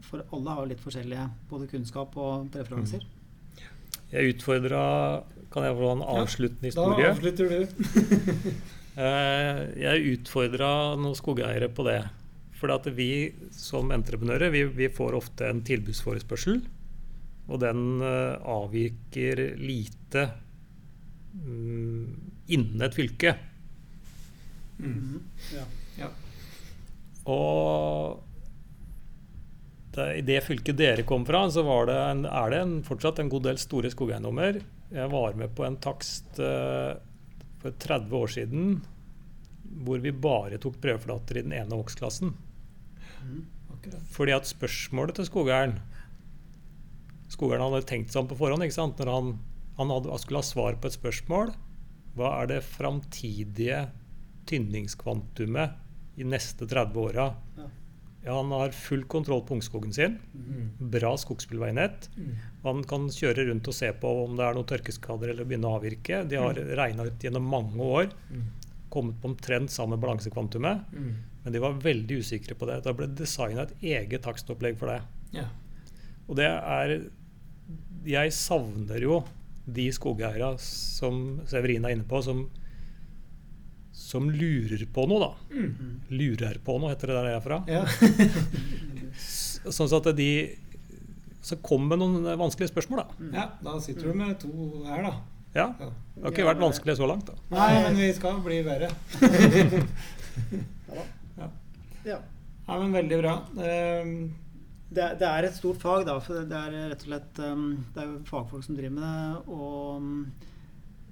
for 0.08 0.24
alle 0.32 0.50
har 0.54 0.62
jo 0.64 0.70
litt 0.70 0.80
forskjellige 0.86 1.26
både 1.50 1.68
kunnskap 1.68 2.16
og 2.16 2.48
preferanser. 2.54 3.04
Jeg 4.12 4.36
utfordra 4.36 4.84
Kan 5.52 5.68
jeg 5.68 5.78
få 5.80 5.90
en 5.96 6.04
Ja, 6.04 6.22
avsluttende 6.22 6.72
Da 6.76 7.10
avslutter 7.12 7.52
du. 7.52 7.60
Eh, 8.92 9.60
jeg 9.80 10.18
utfordra 10.18 10.68
noen 11.00 11.16
skogeiere 11.16 11.70
på 11.72 11.86
det. 11.88 12.02
For 12.60 12.74
at 12.74 12.90
vi 12.92 13.32
som 13.56 13.88
entreprenører 13.96 14.52
vi, 14.52 14.66
vi 14.68 14.90
får 14.92 15.16
ofte 15.16 15.48
en 15.48 15.62
tilbudsforespørsel. 15.64 16.60
Og 17.48 17.62
den 17.64 18.04
eh, 18.04 18.36
avviker 18.52 19.42
lite 19.64 20.26
mm, 21.40 22.04
innen 22.52 22.84
et 22.84 23.00
fylke. 23.00 23.34
Mm. 24.84 25.24
Ja. 25.56 25.66
Ja. 26.02 26.12
Og 27.32 28.20
i 29.98 30.22
det 30.24 30.40
fylket 30.46 30.78
dere 30.80 31.04
kom 31.04 31.26
fra, 31.28 31.44
så 31.52 31.64
var 31.68 31.90
det 31.90 31.98
en, 32.00 32.26
er 32.26 32.54
det 32.54 32.60
en, 32.64 32.76
fortsatt 32.88 33.20
en 33.20 33.32
god 33.32 33.44
del 33.50 33.60
store 33.60 33.92
skogeiendommer. 33.92 34.62
Jeg 34.92 35.12
var 35.12 35.36
med 35.40 35.52
på 35.56 35.66
en 35.68 35.76
takst 35.84 36.40
uh, 36.40 36.96
for 37.62 37.76
30 37.76 38.16
år 38.16 38.32
siden 38.32 38.80
hvor 39.86 40.02
vi 40.04 40.12
bare 40.12 40.60
tok 40.60 40.80
prøveflater 40.84 41.40
i 41.40 41.44
den 41.46 41.56
ene 41.56 41.78
hogstklassen. 41.80 42.34
Mm, 43.22 43.46
Fordi 44.12 44.36
at 44.36 44.50
spørsmålet 44.50 45.20
til 45.20 45.28
skogeieren 45.30 45.80
Skogeieren 47.32 47.64
hadde 47.64 47.88
tenkt 47.88 48.12
seg 48.12 48.26
om 48.26 48.28
på 48.28 48.36
forhånd. 48.42 48.66
ikke 48.66 48.76
sant? 48.76 49.00
Når 49.00 49.08
han, 49.08 49.30
han, 49.78 49.92
hadde, 49.94 50.18
skulle 50.20 50.42
ha 50.42 50.44
svar 50.44 50.76
på 50.76 50.90
et 50.90 50.98
spørsmål. 50.98 51.54
Hva 52.18 52.32
er 52.42 52.50
det 52.52 52.58
framtidige 52.68 53.86
tynningskvantumet 54.52 56.20
i 56.20 56.28
neste 56.28 56.68
30 56.68 57.00
åra? 57.00 57.30
Ja. 57.56 57.70
Ja, 58.24 58.36
han 58.38 58.52
har 58.54 58.70
full 58.78 59.04
kontroll 59.10 59.42
på 59.48 59.56
ungskogen 59.58 59.94
sin. 59.94 60.20
Mm. 60.36 60.68
Bra 60.94 61.16
skogsbilveinett. 61.18 62.10
Mm. 62.18 62.36
Han 62.64 62.84
kan 62.86 63.08
kjøre 63.10 63.48
rundt 63.48 63.68
og 63.72 63.74
se 63.74 63.90
på 63.98 64.12
om 64.26 64.36
det 64.38 64.46
er 64.46 64.54
noen 64.60 64.68
tørkeskader 64.70 65.32
eller 65.34 65.48
begynne 65.50 65.66
å 65.72 65.80
avvirke. 65.80 66.20
De 66.30 66.38
har 66.38 66.54
regna 66.78 67.08
ut 67.10 67.24
gjennom 67.26 67.48
mange 67.50 67.82
år, 67.82 68.12
Mm. 68.30 68.44
kommet 68.92 69.18
på 69.22 69.30
omtrent 69.32 69.72
samme 69.72 69.98
balansekvantumet. 69.98 70.86
Men 71.44 71.54
de 71.54 71.60
var 71.60 71.74
veldig 71.82 72.20
usikre 72.22 72.54
på 72.56 72.68
det. 72.68 72.84
Da 72.84 72.94
ble 72.94 73.08
det 73.08 73.16
designa 73.24 73.64
et 73.64 73.74
eget 73.82 74.22
takstopplegg 74.22 74.78
for 74.78 74.88
det. 74.88 75.02
Ja. 75.34 75.48
Og 76.28 76.36
det 76.36 76.46
er 76.46 77.10
Jeg 78.06 78.32
savner 78.34 79.00
jo 79.02 79.24
de 79.72 79.90
skogeiere 79.92 80.58
som 80.60 81.40
Severin 81.46 81.86
er 81.86 81.92
inne 81.96 82.04
på, 82.04 82.22
som, 82.24 82.50
som 83.92 84.30
lurer 84.32 84.86
på 84.94 85.04
noe, 85.10 85.20
da. 85.20 85.32
Mm. 85.56 86.02
Lurer 86.16 86.58
på 86.66 86.78
noe, 86.80 86.90
heter 86.94 87.12
det 87.12 87.16
der 87.20 87.30
jeg 87.32 87.38
er 87.40 87.46
fra. 87.46 87.62
ja. 87.68 87.84
Sånn 89.72 89.92
at 89.94 90.08
de 90.18 90.28
Så 91.46 91.58
kom 91.62 91.84
med 91.90 92.00
noen 92.02 92.24
vanskelige 92.40 92.72
spørsmål, 92.72 93.02
da. 93.04 93.28
ja. 93.36 93.46
Da 93.66 93.76
sitter 93.84 94.10
du 94.12 94.18
med 94.18 94.40
to 94.42 94.50
her, 94.88 95.04
da. 95.06 95.14
Ja. 95.54 95.66
Det 95.78 96.24
har 96.24 96.32
ikke 96.32 96.46
vært 96.48 96.62
vanskelig 96.64 96.96
så 96.98 97.08
langt, 97.10 97.28
da. 97.28 97.36
Nei, 97.52 97.70
men 97.84 97.98
vi 98.00 98.12
skal 98.16 98.38
bli 98.46 98.62
verre. 98.66 98.90
Ja. 102.06 102.18
Ja, 102.68 102.78
men 102.80 102.92
veldig 102.96 103.18
bra. 103.22 103.34
Ehm, 103.62 104.14
Det, 104.92 105.02
er- 105.04 105.16
det 105.20 105.28
er 105.28 105.44
et 105.48 105.54
stort 105.56 105.78
fag, 105.82 106.06
da. 106.06 106.18
For 106.20 106.34
det 106.44 106.58
er 106.58 106.90
rett 106.92 107.04
og 107.06 107.08
slett 107.08 107.40
um, 107.46 107.86
Det 107.94 108.02
er 108.02 108.08
jo 108.10 108.18
fagfolk 108.28 108.64
som 108.66 108.76
driver 108.76 108.96
med 108.98 109.04
det. 109.06 109.54
Og 109.54 109.98
um, 109.98 110.10
eh, 110.26 110.51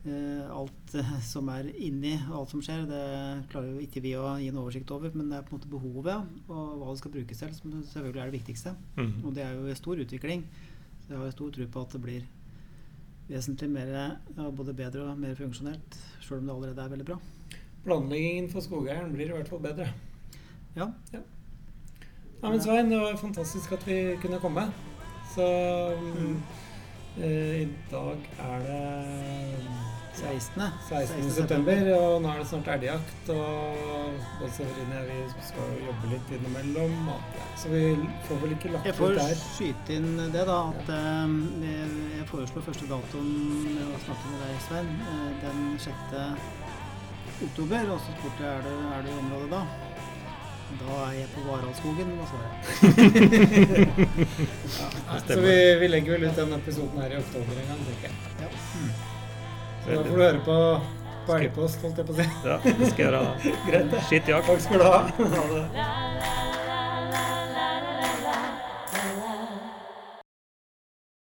alt 0.07 0.93
eh, 0.95 1.11
som 1.27 1.49
er 1.51 1.67
inni, 1.75 2.13
alt 2.31 2.53
som 2.53 2.61
skjer, 2.63 2.85
det 2.87 3.03
klarer 3.51 3.73
jo 3.73 3.83
ikke 3.83 4.01
vi 4.03 4.13
å 4.15 4.37
gi 4.39 4.47
en 4.51 4.59
oversikt 4.61 4.91
over. 4.95 5.11
Men 5.13 5.31
det 5.31 5.39
er 5.39 5.45
på 5.47 5.53
en 5.53 5.59
måte 5.59 5.71
behovet 5.71 6.49
og 6.49 6.75
hva 6.79 6.91
det 6.91 6.99
skal 7.01 7.15
brukes 7.15 7.43
til, 7.43 7.55
som 7.57 7.73
selvfølgelig 7.91 8.21
er 8.23 8.31
det 8.31 8.39
viktigste. 8.39 8.75
Mm. 8.99 9.15
Og 9.23 9.33
det 9.35 9.45
er 9.45 9.57
jo 9.57 9.79
stor 9.79 10.03
utvikling. 10.05 10.45
Så 11.03 11.13
jeg 11.13 11.23
har 11.23 11.33
stor 11.35 11.51
tro 11.55 11.67
på 11.73 11.83
at 11.83 11.95
det 11.97 12.03
blir 12.05 12.27
vesentlig 13.29 13.69
mer, 13.69 13.91
ja, 14.37 14.47
både 14.49 14.73
bedre 14.73 15.03
og 15.05 15.19
mer 15.21 15.35
funksjonelt, 15.37 15.97
sjøl 16.23 16.39
om 16.39 16.47
det 16.47 16.55
allerede 16.55 16.85
er 16.85 16.95
veldig 16.95 17.09
bra. 17.11 17.19
planleggingen 17.83 18.49
for 18.51 18.61
skogeieren 18.61 19.13
blir 19.13 19.29
i 19.29 19.35
hvert 19.37 19.49
fall 19.49 19.61
bedre. 19.63 19.85
Ja. 20.75 20.89
Ja, 21.13 22.49
men 22.49 22.61
Svein, 22.61 22.89
det 22.91 22.99
var 22.99 23.17
fantastisk 23.17 23.71
at 23.75 23.87
vi 23.87 24.15
kunne 24.21 24.39
komme. 24.39 24.65
Så 25.35 25.45
mm, 26.01 26.35
eh, 27.21 27.61
i 27.61 27.67
dag 27.91 28.29
er 28.39 28.59
det 28.65 29.88
16. 30.19 30.61
16. 30.89 31.31
september, 31.31 31.79
og 31.95 32.21
nå 32.23 32.27
er 32.33 32.37
det 32.41 32.47
snart 32.51 32.67
elgjakt. 32.75 33.29
Og 33.33 34.19
både 34.39 34.51
Severine 34.57 34.97
og 35.01 35.07
jeg 35.13 35.25
vi 35.35 35.43
skal 35.49 35.67
jobbe 35.87 36.05
litt 36.13 36.27
innimellom. 36.37 36.95
Så 37.59 37.65
vi 37.73 37.83
får 38.27 38.41
vel 38.43 38.51
ikke 38.57 38.71
lagt 38.75 38.85
Jeg 38.89 38.95
får 38.99 39.15
der. 39.19 39.35
skyte 39.55 39.89
inn 39.99 40.09
det, 40.33 40.45
da. 40.49 40.59
At 40.73 40.87
ja. 40.87 41.01
jeg- 41.65 42.17
jeg 42.19 42.25
foreslår 42.31 42.61
første 42.69 42.85
datoen 42.89 43.29
å 43.85 43.99
snakke 44.05 44.25
med 44.31 44.39
deg, 44.45 44.53
Svein, 44.67 44.91
eh, 45.09 45.29
den 45.45 45.59
6. 45.79 46.35
oktober. 47.49 47.81
Og 47.93 47.99
så 47.99 48.09
spurte 48.17 48.39
jeg 48.43 48.51
er 48.57 48.61
du, 48.61 48.73
er 48.93 49.01
du 49.01 49.09
i 49.09 49.19
området 49.23 49.49
da. 49.51 49.63
Da 50.79 50.95
er 51.09 51.13
jeg 51.17 51.29
på 51.33 51.41
Varaldskogen, 51.49 52.09
må 52.13 52.25
ja, 55.09 55.19
Så 55.27 55.39
vi, 55.41 55.55
vi 55.81 55.87
legger 55.89 56.11
vel 56.17 56.23
ut 56.29 56.35
den 56.37 56.53
episoden 56.53 57.01
her 57.01 57.15
i 57.15 57.17
oktober 57.17 57.53
en 57.57 57.71
gang, 57.71 57.79
tenker 57.87 58.05
jeg. 58.05 58.13
Ja. 58.43 58.49
Så 59.85 59.95
da 59.95 60.03
får 60.03 60.09
du 60.09 60.21
høre 60.23 60.43
på, 60.45 60.57
på 61.27 61.37
elgpost, 61.39 61.81
holdt 61.85 62.01
jeg 62.01 62.09
på 62.09 62.15
å 62.15 62.19
si. 62.19 62.27
Ja, 62.45 62.59
det 62.65 62.91
skal 62.91 63.03
jeg 63.05 63.07
gjøre. 63.07 63.23
Greit. 63.69 63.97
Skittjakt. 64.09 64.51
Takk 64.51 64.67
skal 64.67 64.83
du 64.83 64.87
ha. 64.89 65.01
Ha 65.39 65.47
det. 65.55 66.48